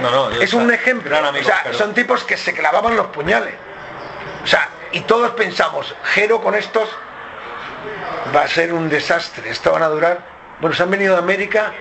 no, 0.00 0.10
no, 0.10 0.30
yo- 0.32 0.42
es 0.42 0.52
un 0.54 0.72
ejemplo, 0.72 1.16
o 1.16 1.44
sea, 1.44 1.60
pero- 1.64 1.78
son 1.78 1.94
tipos 1.94 2.24
que 2.24 2.36
se 2.36 2.52
clavaban 2.54 2.96
los 2.96 3.06
puñales, 3.08 3.54
o 4.42 4.46
sea, 4.46 4.68
y 4.92 5.00
todos 5.02 5.32
pensamos, 5.32 5.94
Jero 6.14 6.40
con 6.40 6.54
estos 6.54 6.88
va 8.34 8.42
a 8.42 8.48
ser 8.48 8.72
un 8.72 8.88
desastre, 8.88 9.50
esto 9.50 9.70
van 9.72 9.82
a 9.82 9.88
durar, 9.88 10.18
bueno, 10.60 10.74
se 10.74 10.82
han 10.82 10.90
venido 10.90 11.14
de 11.14 11.18
América, 11.20 11.72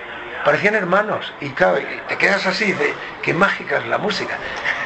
parecían 0.44 0.76
hermanos, 0.76 1.32
y 1.40 1.50
claro, 1.52 1.80
te 2.08 2.18
quedas 2.18 2.46
así, 2.46 2.66
dice, 2.66 2.94
qué 3.22 3.34
mágica 3.34 3.78
es 3.78 3.88
la 3.88 3.98
música, 3.98 4.38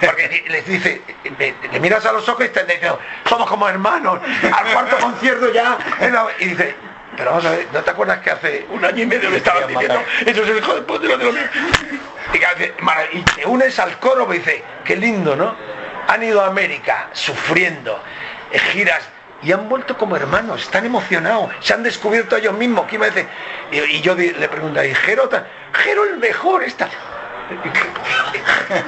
porque 0.05 0.43
les 0.47 0.65
dice, 0.65 1.01
le, 1.37 1.55
le 1.71 1.79
miras 1.79 2.05
a 2.05 2.11
los 2.11 2.27
ojos 2.29 2.45
y 2.45 2.49
te 2.49 2.63
dicen, 2.65 2.91
somos 3.27 3.47
como 3.49 3.67
hermanos, 3.67 4.19
al 4.51 4.73
cuarto 4.73 4.97
concierto 4.97 5.51
ya, 5.51 5.77
la- 5.99 6.27
y 6.39 6.45
dice, 6.45 6.75
pero 7.15 7.31
vamos 7.31 7.45
a 7.45 7.51
ver, 7.51 7.67
¿no 7.73 7.81
te 7.81 7.89
acuerdas 7.91 8.19
que 8.19 8.29
hace 8.31 8.65
un 8.69 8.83
año 8.85 9.03
y 9.03 9.05
medio 9.07 9.29
le 9.29 9.37
estaban 9.37 9.67
diciendo, 9.67 10.01
eso 10.25 10.43
es 10.43 10.49
el 10.49 10.57
hijo 10.57 10.75
de 10.75 10.81
puta, 10.81 11.07
de 11.07 11.07
lo 11.09 11.17
mío"? 11.31 11.41
y, 12.33 12.39
que 12.39 12.45
hace, 12.45 12.73
"Mara- 12.81 13.07
y 13.11 13.21
te 13.21 13.45
unes 13.45 13.79
al 13.79 13.97
coro, 13.99 14.31
y 14.33 14.37
dice, 14.39 14.63
qué 14.83 14.95
lindo, 14.95 15.35
¿no? 15.35 15.55
Han 16.07 16.23
ido 16.23 16.41
a 16.43 16.47
América 16.47 17.09
sufriendo, 17.13 18.01
eh, 18.51 18.59
giras, 18.59 19.07
y 19.41 19.51
han 19.51 19.67
vuelto 19.69 19.97
como 19.97 20.15
hermanos, 20.15 20.61
están 20.63 20.85
emocionados, 20.85 21.51
se 21.59 21.73
han 21.73 21.83
descubierto 21.83 22.35
ellos 22.37 22.53
mismos. 22.55 22.87
¿Qué 22.87 22.97
me 22.97 23.07
dice? 23.07 23.27
Y, 23.71 23.77
y 23.97 24.01
yo 24.01 24.15
le 24.15 24.47
pregunto, 24.49 24.83
¿y 24.83 24.93
Jero? 24.95 25.29
Jero 25.73 26.05
el 26.05 26.17
mejor, 26.17 26.63
está. 26.63 26.89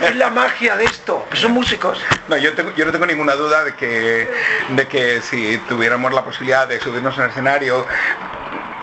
Es 0.01 0.15
la 0.15 0.29
magia 0.29 0.75
de 0.75 0.85
esto, 0.85 1.25
pues 1.29 1.39
son 1.41 1.51
músicos. 1.53 2.01
No, 2.27 2.37
yo 2.37 2.51
no 2.85 2.91
tengo 2.91 3.05
ninguna 3.05 3.35
duda 3.35 3.63
de 3.63 3.73
que, 3.75 4.29
de 4.69 4.87
que 4.87 5.21
si 5.21 5.57
tuviéramos 5.69 6.13
la 6.13 6.23
posibilidad 6.23 6.67
de 6.67 6.79
subirnos 6.79 7.17
en 7.17 7.23
el 7.23 7.29
escenario 7.29 7.85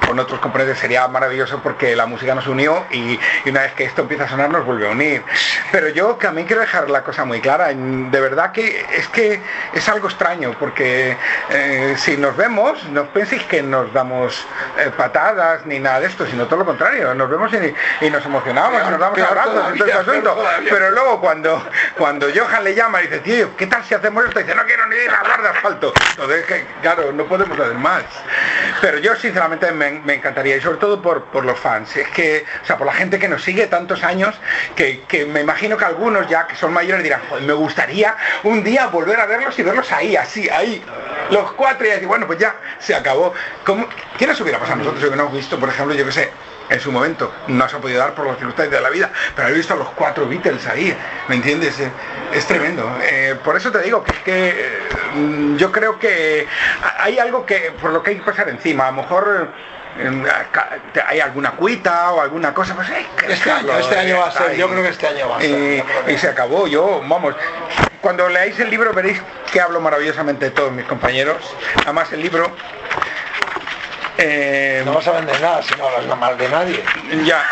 con 0.06 0.18
otros 0.18 0.40
componentes 0.40 0.78
sería 0.78 1.06
maravilloso 1.08 1.60
porque 1.62 1.96
la 1.96 2.06
música 2.06 2.34
nos 2.34 2.46
unió 2.46 2.86
y, 2.90 3.18
y 3.44 3.50
una 3.50 3.62
vez 3.62 3.72
que 3.72 3.84
esto 3.84 4.02
empieza 4.02 4.24
a 4.24 4.28
sonar 4.28 4.50
nos 4.50 4.64
vuelve 4.64 4.86
a 4.86 4.90
unir. 4.90 5.22
Pero 5.72 5.88
yo 5.88 6.14
también 6.16 6.46
quiero 6.46 6.62
dejar 6.62 6.88
la 6.90 7.02
cosa 7.02 7.24
muy 7.24 7.40
clara, 7.40 7.68
de 7.68 8.20
verdad 8.20 8.52
que 8.52 8.86
es 8.92 9.08
que 9.08 9.40
es 9.74 9.88
algo 9.88 10.08
extraño 10.08 10.54
porque 10.58 11.16
eh, 11.50 11.94
si 11.98 12.16
nos 12.16 12.36
vemos, 12.36 12.82
no 12.90 13.06
penséis 13.06 13.42
que 13.44 13.62
nos 13.62 13.92
damos 13.92 14.46
eh, 14.78 14.90
patadas 14.96 15.66
ni 15.66 15.78
nada 15.78 16.00
de 16.00 16.06
esto, 16.06 16.26
sino 16.26 16.46
todo 16.46 16.60
lo 16.60 16.66
contrario, 16.66 17.14
nos 17.14 17.28
vemos 17.28 17.50
y, 17.52 18.06
y 18.06 18.10
nos 18.10 18.24
emocionamos, 18.24 18.82
y 18.86 18.90
nos 18.90 19.00
damos 19.00 19.18
abrazos 19.18 19.74
y 19.74 19.78
todo 19.78 19.88
ese 19.88 19.98
asunto. 19.98 20.44
Pero 20.68 20.90
luego 20.90 21.20
cuando, 21.20 21.62
cuando 21.96 22.26
Johan 22.34 22.64
le 22.64 22.74
llama 22.74 23.00
y 23.02 23.06
dice, 23.06 23.18
tío, 23.20 23.56
¿qué 23.56 23.66
tal 23.66 23.84
si 23.84 23.94
hacemos 23.94 24.24
esto? 24.24 24.40
Y 24.40 24.42
dice, 24.44 24.54
no 24.54 24.64
quiero 24.64 24.86
ni 24.86 24.96
ir 24.96 25.10
a 25.10 25.18
hablar 25.18 25.42
de 25.42 25.48
asfalto. 25.48 25.92
Entonces, 26.10 26.64
claro, 26.82 27.12
no 27.12 27.24
podemos 27.24 27.58
hacer 27.58 27.74
más. 27.74 28.04
Pero 28.80 28.98
yo 28.98 29.14
sinceramente 29.16 29.70
me, 29.72 29.95
me 30.04 30.14
encantaría, 30.14 30.56
y 30.56 30.60
sobre 30.60 30.78
todo 30.78 31.00
por, 31.02 31.24
por 31.26 31.44
los 31.44 31.58
fans, 31.58 31.96
es 31.96 32.08
que, 32.08 32.44
o 32.62 32.66
sea, 32.66 32.76
por 32.76 32.86
la 32.86 32.92
gente 32.92 33.18
que 33.18 33.28
nos 33.28 33.42
sigue 33.42 33.66
tantos 33.66 34.02
años, 34.04 34.34
que, 34.74 35.02
que 35.08 35.24
me 35.26 35.40
imagino 35.40 35.76
que 35.76 35.84
algunos 35.84 36.28
ya 36.28 36.46
que 36.46 36.56
son 36.56 36.72
mayores 36.72 37.02
dirán, 37.02 37.20
joder, 37.28 37.44
me 37.44 37.52
gustaría 37.52 38.16
un 38.44 38.62
día 38.64 38.86
volver 38.88 39.18
a 39.20 39.26
verlos 39.26 39.58
y 39.58 39.62
verlos 39.62 39.90
ahí, 39.92 40.16
así, 40.16 40.48
ahí, 40.50 40.84
los 41.30 41.52
cuatro 41.52 41.86
y 41.86 41.90
decir, 41.90 42.06
bueno, 42.08 42.26
pues 42.26 42.38
ya 42.38 42.54
se 42.78 42.94
acabó. 42.94 43.32
¿Cómo? 43.64 43.88
¿Qué 44.18 44.26
nos 44.26 44.40
hubiera 44.40 44.58
pasado 44.58 44.74
a 44.74 44.78
nosotros 44.78 45.00
si 45.02 45.06
hubiéramos 45.08 45.32
visto, 45.32 45.58
por 45.58 45.68
ejemplo, 45.68 45.94
yo 45.94 46.04
qué 46.06 46.12
sé, 46.12 46.30
en 46.68 46.80
su 46.80 46.90
momento, 46.90 47.32
no 47.46 47.68
se 47.68 47.76
ha 47.76 47.78
podido 47.80 48.00
dar 48.00 48.12
por 48.14 48.26
las 48.26 48.36
circunstancias 48.38 48.72
de 48.76 48.80
la 48.82 48.90
vida, 48.90 49.10
pero 49.36 49.46
haber 49.46 49.56
visto 49.56 49.74
a 49.74 49.76
los 49.76 49.88
cuatro 49.90 50.26
Beatles 50.28 50.66
ahí, 50.66 50.96
¿me 51.28 51.36
entiendes? 51.36 51.76
Es 52.32 52.46
tremendo. 52.46 52.90
Eh, 53.02 53.36
por 53.44 53.56
eso 53.56 53.70
te 53.70 53.80
digo 53.82 54.02
que 54.02 54.10
es 54.12 54.18
que 54.20 54.48
eh, 54.50 54.78
yo 55.56 55.70
creo 55.70 55.96
que 56.00 56.48
ha- 56.82 57.04
hay 57.04 57.20
algo 57.20 57.46
que 57.46 57.72
por 57.80 57.92
lo 57.92 58.02
que 58.02 58.10
hay 58.10 58.16
que 58.16 58.24
pasar 58.24 58.48
encima. 58.48 58.88
A 58.88 58.90
lo 58.90 58.96
mejor 59.02 59.52
hay 61.06 61.20
alguna 61.20 61.52
cuita 61.52 62.12
o 62.12 62.20
alguna 62.20 62.52
cosa, 62.52 62.74
pues 62.74 62.88
que 62.88 63.32
Este 63.32 63.50
año, 63.50 63.78
este 63.78 63.98
año 63.98 64.18
va 64.18 64.26
a 64.28 64.32
ser, 64.32 64.50
ahí. 64.50 64.58
yo 64.58 64.68
creo 64.68 64.82
que 64.82 64.88
este 64.90 65.06
año 65.06 65.28
va 65.28 65.36
a 65.38 65.40
ser. 65.40 65.50
Y, 65.50 66.12
no 66.12 66.18
se 66.18 66.28
acabó, 66.28 66.66
yo, 66.66 67.02
vamos, 67.06 67.34
cuando 68.00 68.28
leáis 68.28 68.58
el 68.60 68.70
libro 68.70 68.92
veréis 68.92 69.20
que 69.52 69.60
hablo 69.60 69.80
maravillosamente 69.80 70.46
de 70.46 70.50
todos 70.50 70.72
mis 70.72 70.84
compañeros. 70.86 71.36
Además 71.84 72.12
el 72.12 72.20
libro... 72.22 72.50
eh, 74.18 74.82
No 74.84 74.94
vas 74.94 75.06
a 75.08 75.12
vender 75.12 75.40
nada 75.40 75.62
si 75.62 75.74
no 75.76 75.88
hablas 75.88 76.18
mal 76.18 76.36
de 76.38 76.48
nadie. 76.48 76.84
ya, 77.24 77.44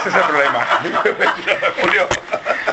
ese 0.00 0.08
es 0.08 0.14
el 0.14 0.22
problema. 0.22 0.66
Julio, 1.80 2.08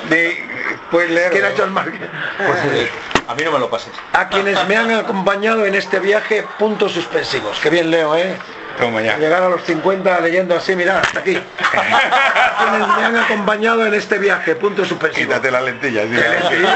De, 0.09 0.43
puedes 0.91 1.11
leer. 1.11 1.31
¿quién 1.31 1.45
ha 1.45 1.49
hecho 1.49 1.63
el 1.65 1.71
marketing? 1.71 2.07
Pues, 2.37 2.59
eh, 2.73 2.91
A 3.27 3.35
mí 3.35 3.43
no 3.43 3.51
me 3.51 3.59
lo 3.59 3.69
pases. 3.69 3.93
a 4.13 4.27
quienes 4.29 4.65
me 4.67 4.75
han 4.77 4.91
acompañado 4.91 5.65
en 5.65 5.75
este 5.75 5.99
viaje, 5.99 6.45
puntos 6.57 6.91
suspensivos. 6.93 7.59
Que 7.59 7.69
bien 7.69 7.91
leo, 7.91 8.15
¿eh? 8.15 8.35
Toma 8.77 9.01
ya. 9.01 9.17
Llegar 9.17 9.43
a 9.43 9.49
los 9.49 9.63
50 9.63 10.19
leyendo 10.21 10.55
así, 10.55 10.75
mira, 10.75 10.99
hasta 10.99 11.19
aquí. 11.19 11.33
Quienes 11.33 12.87
me 12.97 13.05
han 13.05 13.15
acompañado 13.17 13.85
en 13.85 13.93
este 13.93 14.17
viaje, 14.17 14.55
puntos 14.55 14.87
suspensivos. 14.87 15.35
Quítate 15.35 15.51
las 15.51 15.63
lentillas. 15.63 16.05
tío. 16.09 16.67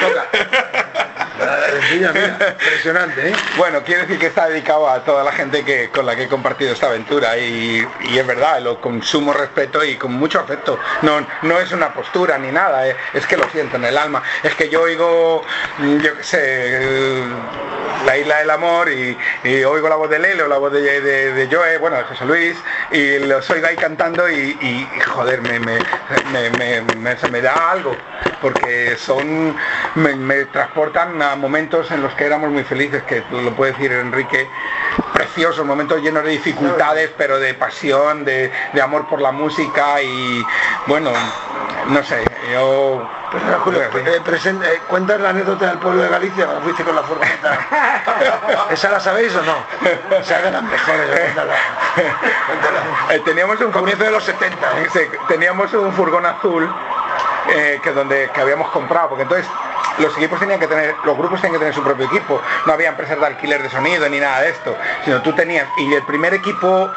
Toca. 0.00 0.84
Mira, 1.92 2.12
impresionante, 2.60 3.28
¿eh? 3.30 3.32
Bueno, 3.56 3.82
quiero 3.84 4.02
decir 4.02 4.18
que 4.18 4.26
está 4.26 4.48
dedicado 4.48 4.88
a 4.88 5.04
toda 5.04 5.24
la 5.24 5.32
gente 5.32 5.64
que, 5.64 5.88
con 5.90 6.06
la 6.06 6.16
que 6.16 6.24
he 6.24 6.28
compartido 6.28 6.72
esta 6.72 6.86
aventura 6.86 7.36
y, 7.38 7.86
y 8.00 8.18
es 8.18 8.26
verdad, 8.26 8.60
lo 8.60 8.80
con 8.80 9.02
sumo 9.02 9.32
respeto 9.32 9.84
y 9.84 9.96
con 9.96 10.12
mucho 10.12 10.40
afecto. 10.40 10.78
No, 11.02 11.26
no 11.42 11.58
es 11.60 11.72
una 11.72 11.92
postura 11.92 12.38
ni 12.38 12.50
nada, 12.50 12.88
eh, 12.88 12.96
es 13.14 13.26
que 13.26 13.36
lo 13.36 13.48
siento 13.50 13.76
en 13.76 13.84
el 13.84 13.96
alma. 13.98 14.22
Es 14.42 14.54
que 14.54 14.68
yo 14.68 14.82
oigo, 14.82 15.42
mm, 15.78 15.98
yo 16.00 16.16
qué 16.16 16.22
sé, 16.24 17.22
la 18.06 18.16
isla 18.16 18.38
del 18.38 18.50
amor 18.50 18.90
y, 18.90 19.16
y 19.44 19.64
oigo 19.64 19.88
la 19.88 19.96
voz 19.96 20.08
de 20.10 20.18
Lelo, 20.18 20.46
la 20.48 20.58
voz 20.58 20.72
de, 20.72 21.00
de, 21.00 21.32
de 21.32 21.54
Joe, 21.54 21.78
bueno, 21.78 21.96
de 21.96 22.04
José 22.04 22.24
Luis, 22.24 22.56
y 22.90 23.18
los 23.20 23.48
oigo 23.50 23.66
ahí 23.66 23.76
cantando 23.76 24.28
y, 24.30 24.86
joder, 25.06 25.40
me, 25.42 25.58
me, 25.60 25.78
me, 26.58 26.80
me- 26.96 27.16
se 27.18 27.28
me 27.28 27.40
da 27.40 27.70
algo, 27.72 27.96
porque 28.40 28.96
son, 28.96 29.56
me, 29.96 30.14
me 30.14 30.44
transportan 30.46 31.20
a 31.22 31.34
momentos 31.38 31.90
en 31.90 32.02
los 32.02 32.12
que 32.14 32.26
éramos 32.26 32.50
muy 32.50 32.64
felices, 32.64 33.02
que 33.04 33.22
lo 33.30 33.52
puede 33.52 33.72
decir 33.72 33.92
Enrique, 33.92 34.48
preciosos, 35.12 35.64
momentos 35.64 36.00
llenos 36.02 36.24
de 36.24 36.30
dificultades, 36.30 37.10
pero 37.16 37.38
de 37.38 37.54
pasión, 37.54 38.24
de, 38.24 38.52
de 38.72 38.82
amor 38.82 39.06
por 39.06 39.20
la 39.20 39.32
música 39.32 40.02
y 40.02 40.44
bueno, 40.86 41.10
no 41.88 42.02
sé, 42.02 42.24
yo... 42.52 43.08
Perdona, 43.30 43.58
Julio, 43.58 43.82
eh, 43.82 44.20
presen- 44.24 44.62
eh, 44.64 44.80
¿cuentas 44.88 45.20
la 45.20 45.28
anécdota 45.30 45.66
del 45.66 45.78
pueblo 45.78 46.02
de 46.02 46.08
Galicia 46.08 46.46
cuando 46.46 46.62
fuiste 46.62 46.82
con 46.82 46.94
la 46.96 47.02
furgoneta? 47.02 47.58
¿Esa 48.70 48.88
la 48.90 49.00
sabéis 49.00 49.34
o 49.36 49.42
no? 49.42 49.54
Las 50.10 50.62
mejores, 50.62 51.10
eh, 51.10 51.32
cuéntala. 51.34 51.54
Eh, 53.10 53.20
teníamos 53.26 53.60
un 53.60 53.70
Comienzo 53.70 54.04
de 54.04 54.10
los 54.12 54.24
70. 54.24 54.56
¿eh? 54.80 54.86
Sí, 54.92 55.00
teníamos 55.28 55.72
un 55.74 55.92
furgón 55.92 56.24
azul 56.24 56.74
eh, 57.50 57.80
que 57.82 57.92
donde 57.92 58.30
que 58.32 58.40
habíamos 58.40 58.70
comprado 58.70 59.10
porque 59.10 59.24
entonces 59.24 59.46
los 60.00 60.16
equipos 60.16 60.38
tenían 60.38 60.60
que 60.60 60.66
tener 60.66 60.94
los 61.04 61.16
grupos 61.16 61.40
tenían 61.40 61.54
que 61.54 61.58
tener 61.58 61.74
su 61.74 61.82
propio 61.82 62.06
equipo 62.06 62.40
no 62.66 62.72
había 62.72 62.88
empresas 62.88 63.18
de 63.18 63.26
alquiler 63.26 63.62
de 63.62 63.70
sonido 63.70 64.08
ni 64.08 64.20
nada 64.20 64.42
de 64.42 64.50
esto 64.50 64.76
sino 65.04 65.20
tú 65.22 65.32
tenías 65.32 65.66
y 65.76 65.92
el 65.92 66.02
primer 66.02 66.34
equipo 66.34 66.92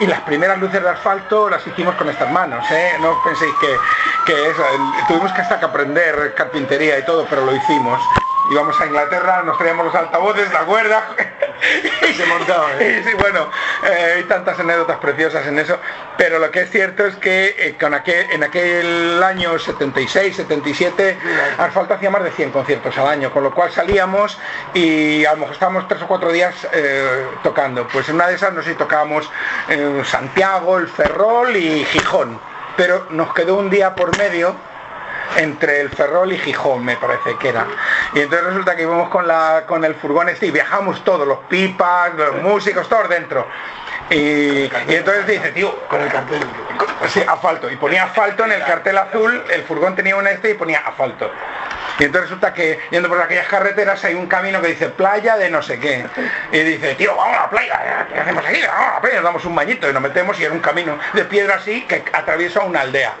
y, 0.00 0.06
las 0.06 0.20
primeras 0.20 0.58
luces 0.58 0.82
de 0.82 0.88
asfalto 0.88 1.48
las 1.48 1.66
hicimos 1.66 1.94
con 1.94 2.08
estas 2.08 2.30
manos 2.30 2.64
¿eh? 2.70 2.96
no 3.00 3.22
penséis 3.22 3.54
que, 4.26 4.54
tuvimos 5.08 5.32
que 5.32 5.40
hasta 5.40 5.58
que 5.58 5.64
aprender 5.64 6.34
carpintería 6.34 6.98
y 6.98 7.02
todo 7.02 7.26
pero 7.28 7.44
lo 7.44 7.54
hicimos 7.54 8.00
íbamos 8.52 8.80
a 8.80 8.86
Inglaterra 8.86 9.42
nos 9.42 9.58
traíamos 9.58 9.86
los 9.86 9.94
altavoces 9.94 10.52
la 10.52 10.60
cuerda 10.60 11.02
y 12.08 12.12
Se 12.14 12.26
montaba, 12.26 12.72
¿eh? 12.78 13.00
y 13.00 13.04
sí, 13.08 13.14
bueno, 13.18 13.48
eh, 13.84 14.14
hay 14.16 14.24
tantas 14.24 14.58
anécdotas 14.58 14.98
preciosas 14.98 15.46
en 15.46 15.58
eso, 15.58 15.78
pero 16.16 16.38
lo 16.38 16.50
que 16.50 16.62
es 16.62 16.70
cierto 16.70 17.06
es 17.06 17.16
que 17.16 17.54
eh, 17.58 17.76
con 17.80 17.94
aquel, 17.94 18.30
en 18.30 18.42
aquel 18.42 19.22
año 19.22 19.58
76, 19.58 20.36
77, 20.36 21.18
Asfalto 21.58 21.94
hacía 21.94 22.10
más 22.10 22.24
de 22.24 22.30
100 22.32 22.50
conciertos 22.50 22.96
al 22.98 23.06
año, 23.06 23.30
con 23.30 23.44
lo 23.44 23.54
cual 23.54 23.70
salíamos 23.70 24.38
y 24.74 25.24
a 25.24 25.32
lo 25.32 25.38
mejor 25.38 25.54
estábamos 25.54 25.88
tres 25.88 26.02
o 26.02 26.08
cuatro 26.08 26.32
días 26.32 26.54
eh, 26.72 27.26
tocando. 27.42 27.86
Pues 27.88 28.08
en 28.08 28.16
una 28.16 28.26
de 28.26 28.34
esas, 28.34 28.52
no 28.52 28.62
sé 28.62 28.74
tocábamos 28.74 29.30
Santiago, 30.04 30.78
el 30.78 30.88
Ferrol 30.88 31.56
y 31.56 31.84
Gijón, 31.84 32.40
pero 32.76 33.06
nos 33.10 33.32
quedó 33.34 33.56
un 33.56 33.70
día 33.70 33.94
por 33.94 34.16
medio 34.18 34.56
entre 35.36 35.80
el 35.80 35.90
Ferrol 35.90 36.32
y 36.32 36.38
Gijón, 36.38 36.84
me 36.84 36.96
parece 36.96 37.36
que 37.38 37.48
era. 37.50 37.66
Y 38.14 38.20
entonces 38.20 38.46
resulta 38.48 38.76
que 38.76 38.82
íbamos 38.82 39.08
con, 39.08 39.26
la, 39.26 39.64
con 39.66 39.84
el 39.84 39.94
furgón 39.94 40.28
este 40.28 40.46
y 40.46 40.50
viajamos 40.50 41.02
todos, 41.04 41.26
los 41.26 41.38
pipas, 41.48 42.14
los 42.14 42.36
músicos, 42.42 42.88
todos 42.88 43.08
dentro. 43.08 43.46
Y, 44.10 44.64
y 44.64 44.70
entonces 44.88 45.26
dice, 45.26 45.52
tío, 45.52 45.74
Con 45.88 46.00
el 46.02 46.10
cartel. 46.10 46.40
con- 46.76 47.08
sí, 47.08 47.22
asfalto. 47.26 47.70
Y 47.70 47.76
ponía 47.76 48.04
asfalto 48.04 48.44
en 48.44 48.52
el 48.52 48.62
cartel 48.64 48.98
azul, 48.98 49.42
el 49.50 49.62
furgón 49.62 49.94
tenía 49.94 50.16
un 50.16 50.26
este 50.26 50.50
y 50.50 50.54
ponía 50.54 50.80
asfalto. 50.80 51.30
Y 51.98 52.04
entonces 52.04 52.30
resulta 52.30 52.52
que 52.52 52.80
yendo 52.90 53.08
por 53.08 53.20
aquellas 53.20 53.46
carreteras 53.46 54.02
hay 54.04 54.14
un 54.14 54.26
camino 54.26 54.60
que 54.60 54.68
dice 54.68 54.88
playa 54.88 55.36
de 55.36 55.50
no 55.50 55.62
sé 55.62 55.78
qué. 55.78 56.04
Y 56.50 56.58
dice, 56.60 56.94
tío, 56.96 57.14
vamos 57.14 57.36
a 57.38 57.42
la 57.42 57.50
playa, 57.50 58.06
¿qué 58.12 58.18
hacemos 58.20 58.44
aquí? 58.44 58.60
Vamos 58.66 58.86
a 58.90 58.94
la 58.94 59.00
playa, 59.00 59.16
nos 59.16 59.24
damos 59.24 59.44
un 59.44 59.54
bañito 59.54 59.88
y 59.88 59.92
nos 59.92 60.02
metemos 60.02 60.38
y 60.40 60.44
era 60.44 60.52
un 60.52 60.60
camino 60.60 60.98
de 61.12 61.24
piedra 61.24 61.56
así 61.56 61.82
que 61.86 62.02
atraviesa 62.12 62.60
una 62.60 62.80
aldea. 62.80 63.12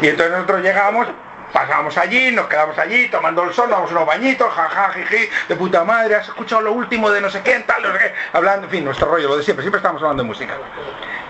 Y 0.00 0.08
entonces 0.08 0.32
nosotros 0.32 0.62
llegamos, 0.62 1.06
pasábamos 1.52 1.96
allí, 1.96 2.30
nos 2.32 2.46
quedamos 2.48 2.76
allí 2.78 3.08
tomando 3.08 3.44
el 3.44 3.54
sol, 3.54 3.70
damos 3.70 3.90
unos 3.90 4.06
bañitos, 4.06 4.52
jaja, 4.52 4.92
jiji, 4.92 5.28
de 5.48 5.56
puta 5.56 5.84
madre, 5.84 6.16
has 6.16 6.28
escuchado 6.28 6.62
lo 6.62 6.72
último 6.72 7.10
de 7.10 7.20
no 7.20 7.30
sé 7.30 7.42
qué, 7.42 7.60
tal, 7.60 7.82
no 7.82 7.92
sé 7.92 7.98
qué, 7.98 8.14
hablando, 8.32 8.66
en 8.66 8.70
fin, 8.70 8.84
nuestro 8.84 9.08
rollo, 9.08 9.28
lo 9.28 9.36
de 9.36 9.42
siempre, 9.42 9.62
siempre 9.62 9.78
estamos 9.78 10.02
hablando 10.02 10.22
de 10.22 10.26
música. 10.26 10.54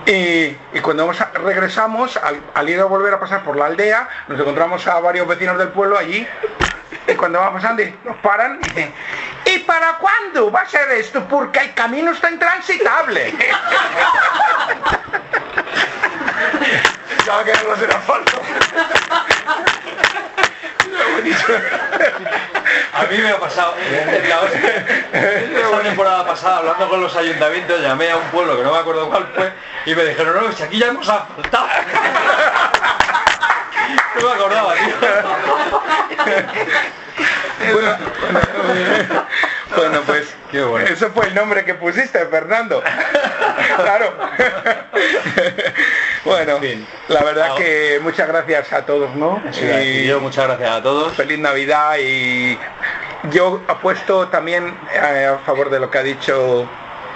Y, 0.07 0.57
cuando 0.81 1.11
a- 1.11 1.39
regresamos, 1.39 2.19
al, 2.55 2.69
ir 2.69 2.81
a 2.81 2.85
volver 2.85 3.15
a 3.15 3.21
pasar 3.21 3.43
por 3.43 3.57
la 3.57 3.67
aldea, 3.67 4.09
nos 4.29 4.39
encontramos 4.41 4.87
a 4.87 4.99
varios 5.01 5.27
vecinos 5.29 5.59
del 5.59 5.69
pueblo 5.69 5.99
allí, 5.99 6.27
y 7.07 7.15
cuando 7.15 7.39
vamos 7.39 7.61
pasando 7.63 7.83
nos 8.05 8.17
paran 8.19 8.59
y 8.63 8.69
dicen, 8.69 8.93
¿y 9.45 9.59
para 9.61 9.99
cuándo 9.99 10.51
va 10.51 10.61
a 10.63 10.69
ser 10.69 10.91
esto? 10.93 11.23
Porque 11.29 11.59
el 11.61 11.75
camino 11.75 12.13
está 12.13 12.31
intransitable. 12.31 13.35
Ya 17.27 17.33
va 17.37 17.41
a 17.41 17.45
quedar 17.45 17.65
los 17.65 17.81
del 17.81 17.91
asfalto. 17.91 18.41
A 22.93 23.03
mí 23.05 23.19
me 23.19 23.31
ha 23.31 23.39
pasado. 23.39 23.75
eh, 23.79 24.25
la- 24.29 25.21
Esta 25.21 25.81
temporada 25.83 26.27
pasada, 26.27 26.59
hablando 26.59 26.89
con 26.89 27.01
los 27.01 27.17
ayuntamientos, 27.17 27.81
llamé 27.81 28.11
a 28.11 28.17
un 28.17 28.25
pueblo 28.31 28.57
que 28.57 28.63
no 28.63 28.73
me 28.73 28.79
acuerdo 28.79 29.09
cuál 29.09 29.27
fue 29.35 29.53
y 29.87 29.95
me 29.95 30.05
dijeron, 30.05 30.35
no, 30.47 30.53
si 30.53 30.63
aquí 30.63 30.79
ya 30.79 30.87
hemos 30.89 31.09
asfaltado. 31.09 31.67
No 34.21 34.29
me 34.29 34.35
acordaba, 34.35 34.75
tío. 34.75 34.95
bueno, 37.73 37.97
bueno, 39.77 40.01
pues 40.07 40.35
Qué 40.51 40.63
bueno. 40.63 40.87
eso 40.89 41.11
fue 41.11 41.27
el 41.27 41.35
nombre 41.35 41.65
que 41.65 41.75
pusiste, 41.75 42.25
Fernando. 42.27 42.83
claro. 43.77 44.17
Bueno, 46.25 46.59
fin. 46.59 46.87
la 47.09 47.23
verdad 47.23 47.55
que 47.57 47.99
muchas 48.03 48.29
gracias 48.29 48.73
a 48.73 48.85
todos, 48.87 49.15
¿no? 49.15 49.43
Sí, 49.53 49.65
y 49.65 50.07
yo 50.07 50.21
muchas 50.21 50.47
gracias 50.47 50.71
a 50.71 50.83
todos. 50.83 51.13
feliz 51.15 51.39
Navidad 51.39 51.97
y 51.99 52.59
yo 53.31 53.63
apuesto 53.69 54.29
también 54.29 54.77
eh, 54.93 55.27
a 55.27 55.39
favor 55.45 55.71
de 55.71 55.81
lo 55.81 55.91
que 55.91 55.99
ha 55.99 56.03
dicho 56.03 56.69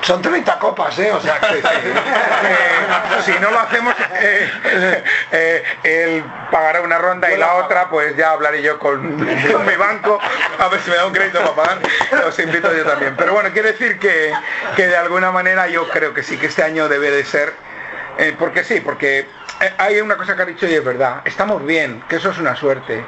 Son 0.02 0.22
30 0.22 0.58
copas, 0.58 0.98
¿eh? 1.00 1.10
O 1.12 1.20
sea, 1.20 1.38
sí. 1.40 1.58
Eh, 1.58 3.22
si 3.24 3.32
no 3.40 3.50
lo 3.50 3.58
hacemos, 3.58 3.94
eh, 4.20 5.02
eh, 5.32 5.62
él 5.82 6.24
pagará 6.50 6.80
una 6.82 6.98
ronda 6.98 7.32
y 7.32 7.36
la 7.36 7.54
otra, 7.56 7.90
pues 7.90 8.16
ya 8.16 8.30
hablaré 8.30 8.62
yo 8.62 8.78
con, 8.78 9.18
con 9.52 9.66
mi 9.66 9.74
banco 9.74 10.18
a 10.58 10.68
ver 10.68 10.80
si 10.80 10.90
me 10.90 10.96
da 10.96 11.06
un 11.06 11.12
crédito 11.12 11.40
para 11.40 11.78
pagar. 11.80 12.26
Os 12.26 12.38
invito 12.38 12.74
yo 12.74 12.84
también. 12.84 13.16
Pero 13.16 13.32
bueno, 13.34 13.50
quiere 13.52 13.72
decir 13.72 13.98
que, 13.98 14.32
que 14.76 14.86
de 14.86 14.96
alguna 14.96 15.30
manera 15.32 15.66
yo 15.66 15.88
creo 15.88 16.14
que 16.14 16.22
sí, 16.22 16.36
que 16.38 16.46
este 16.46 16.62
año 16.62 16.88
debe 16.88 17.10
de 17.10 17.24
ser, 17.24 17.52
eh, 18.18 18.34
porque 18.38 18.64
sí, 18.64 18.80
porque 18.80 19.20
eh, 19.60 19.72
hay 19.78 20.00
una 20.00 20.16
cosa 20.16 20.36
que 20.36 20.42
ha 20.42 20.46
dicho 20.46 20.66
y 20.66 20.74
es 20.74 20.84
verdad, 20.84 21.22
estamos 21.24 21.64
bien, 21.64 22.02
que 22.08 22.16
eso 22.16 22.30
es 22.30 22.38
una 22.38 22.54
suerte. 22.56 23.04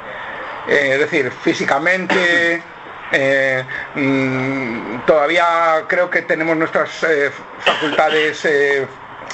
Eh, 0.66 0.90
es 0.94 0.98
decir, 1.00 1.30
físicamente, 1.30 2.62
eh, 3.12 3.64
mm, 3.94 5.00
todavía 5.06 5.84
creo 5.88 6.08
que 6.10 6.22
tenemos 6.22 6.56
nuestras 6.56 7.02
eh, 7.02 7.30
facultades 7.60 8.44
eh, 8.44 8.86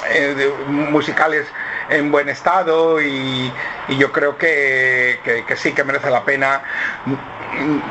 de- 0.09 0.53
musicales 0.67 1.47
en 1.89 2.11
buen 2.11 2.29
estado 2.29 3.01
y, 3.01 3.53
y 3.87 3.97
yo 3.97 4.11
creo 4.11 4.37
que, 4.37 5.19
que- 5.23 5.43
que 5.45 5.55
sí 5.55 5.73
que 5.73 5.83
merece 5.83 6.09
la 6.09 6.23
pena 6.23 6.61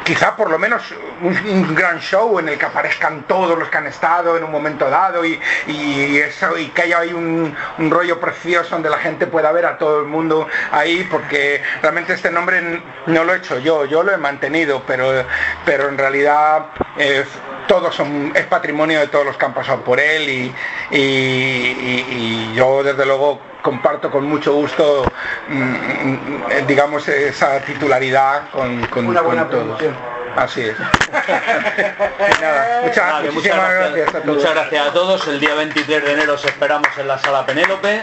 quizá 0.04 0.36
por 0.36 0.50
lo 0.50 0.58
menos 0.58 0.82
un, 1.22 1.36
un 1.48 1.74
gran 1.74 1.98
show 1.98 2.38
en 2.38 2.48
el 2.50 2.58
que 2.58 2.66
aparezcan 2.66 3.22
todos 3.26 3.58
los 3.58 3.68
que 3.68 3.76
han 3.78 3.86
estado 3.86 4.36
en 4.36 4.44
un 4.44 4.52
momento 4.52 4.88
dado 4.90 5.24
y, 5.24 5.40
y 5.66 6.18
eso 6.18 6.56
y 6.58 6.66
que 6.68 6.82
haya 6.82 6.98
ahí 7.00 7.12
un, 7.12 7.54
un 7.78 7.90
rollo 7.90 8.20
precioso 8.20 8.70
donde 8.70 8.90
la 8.90 8.98
gente 8.98 9.26
pueda 9.26 9.50
ver 9.52 9.66
a 9.66 9.78
todo 9.78 10.00
el 10.00 10.06
mundo 10.06 10.46
ahí 10.72 11.06
porque 11.10 11.62
realmente 11.82 12.12
este 12.12 12.30
nombre 12.30 12.82
no 13.06 13.24
lo 13.24 13.34
he 13.34 13.38
hecho 13.38 13.58
yo 13.58 13.84
yo 13.86 14.02
lo 14.02 14.12
he 14.12 14.18
mantenido 14.18 14.82
pero 14.86 15.24
pero 15.64 15.88
en 15.88 15.98
realidad 15.98 16.66
eh, 16.98 17.24
todos 17.66 17.94
son 17.94 18.32
es 18.36 18.44
patrimonio 18.46 19.00
de 19.00 19.08
todos 19.08 19.24
los 19.26 19.36
que 19.36 19.44
han 19.44 19.54
pasado 19.54 19.80
por 19.82 19.98
él 19.98 20.28
y, 20.28 20.54
y- 20.90 20.96
y- 20.98 22.06
y 22.52 22.54
yo 22.54 22.82
desde 22.84 23.04
luego 23.06 23.40
comparto 23.62 24.12
con 24.12 24.24
mucho 24.24 24.52
gusto 24.52 25.10
mm, 25.48 25.54
mm, 25.60 26.42
eh, 26.52 26.64
digamos 26.68 27.08
esa 27.08 27.58
titularidad 27.62 28.48
con, 28.52 28.86
con, 28.86 29.08
Una 29.08 29.22
buena 29.22 29.45
con 29.48 29.76
todos 29.78 29.94
así 30.36 30.60
es 30.62 30.76
Nada, 32.40 32.80
muchas, 32.84 32.96
Nada, 33.06 33.22
que 33.22 33.30
muchísimas 33.30 33.72
gracias, 33.74 34.08
a 34.08 34.20
todos 34.20 34.36
muchas 34.36 34.54
gracias 34.54 34.86
a 34.86 34.92
todos. 34.92 35.28
El 35.28 35.40
día 35.40 35.54
23 35.54 36.04
de 36.04 36.12
enero 36.12 36.34
os 36.34 36.44
esperamos 36.44 36.88
en 36.98 37.08
la 37.08 37.18
sala 37.18 37.46
Penélope, 37.46 38.02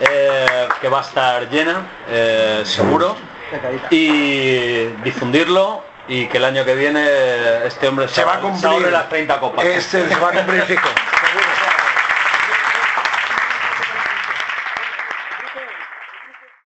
eh, 0.00 0.68
que 0.80 0.88
va 0.88 0.98
a 0.98 1.02
estar 1.02 1.48
llena, 1.50 1.86
eh, 2.10 2.62
seguro. 2.64 3.16
y 3.90 4.86
difundirlo 5.04 5.84
y 6.08 6.26
que 6.26 6.38
el 6.38 6.44
año 6.44 6.64
que 6.64 6.74
viene 6.74 7.06
este 7.66 7.86
hombre 7.88 8.08
Se 8.08 8.24
va 8.24 8.34
a 8.34 8.40
cumplir. 8.40 8.88
las 8.90 9.08
30 9.08 9.38
copas. 9.40 9.64
Este 9.64 10.08
se 10.08 10.16
va 10.16 10.28
a 10.30 10.32
cumplir 10.32 10.62
fijo. 10.66 10.88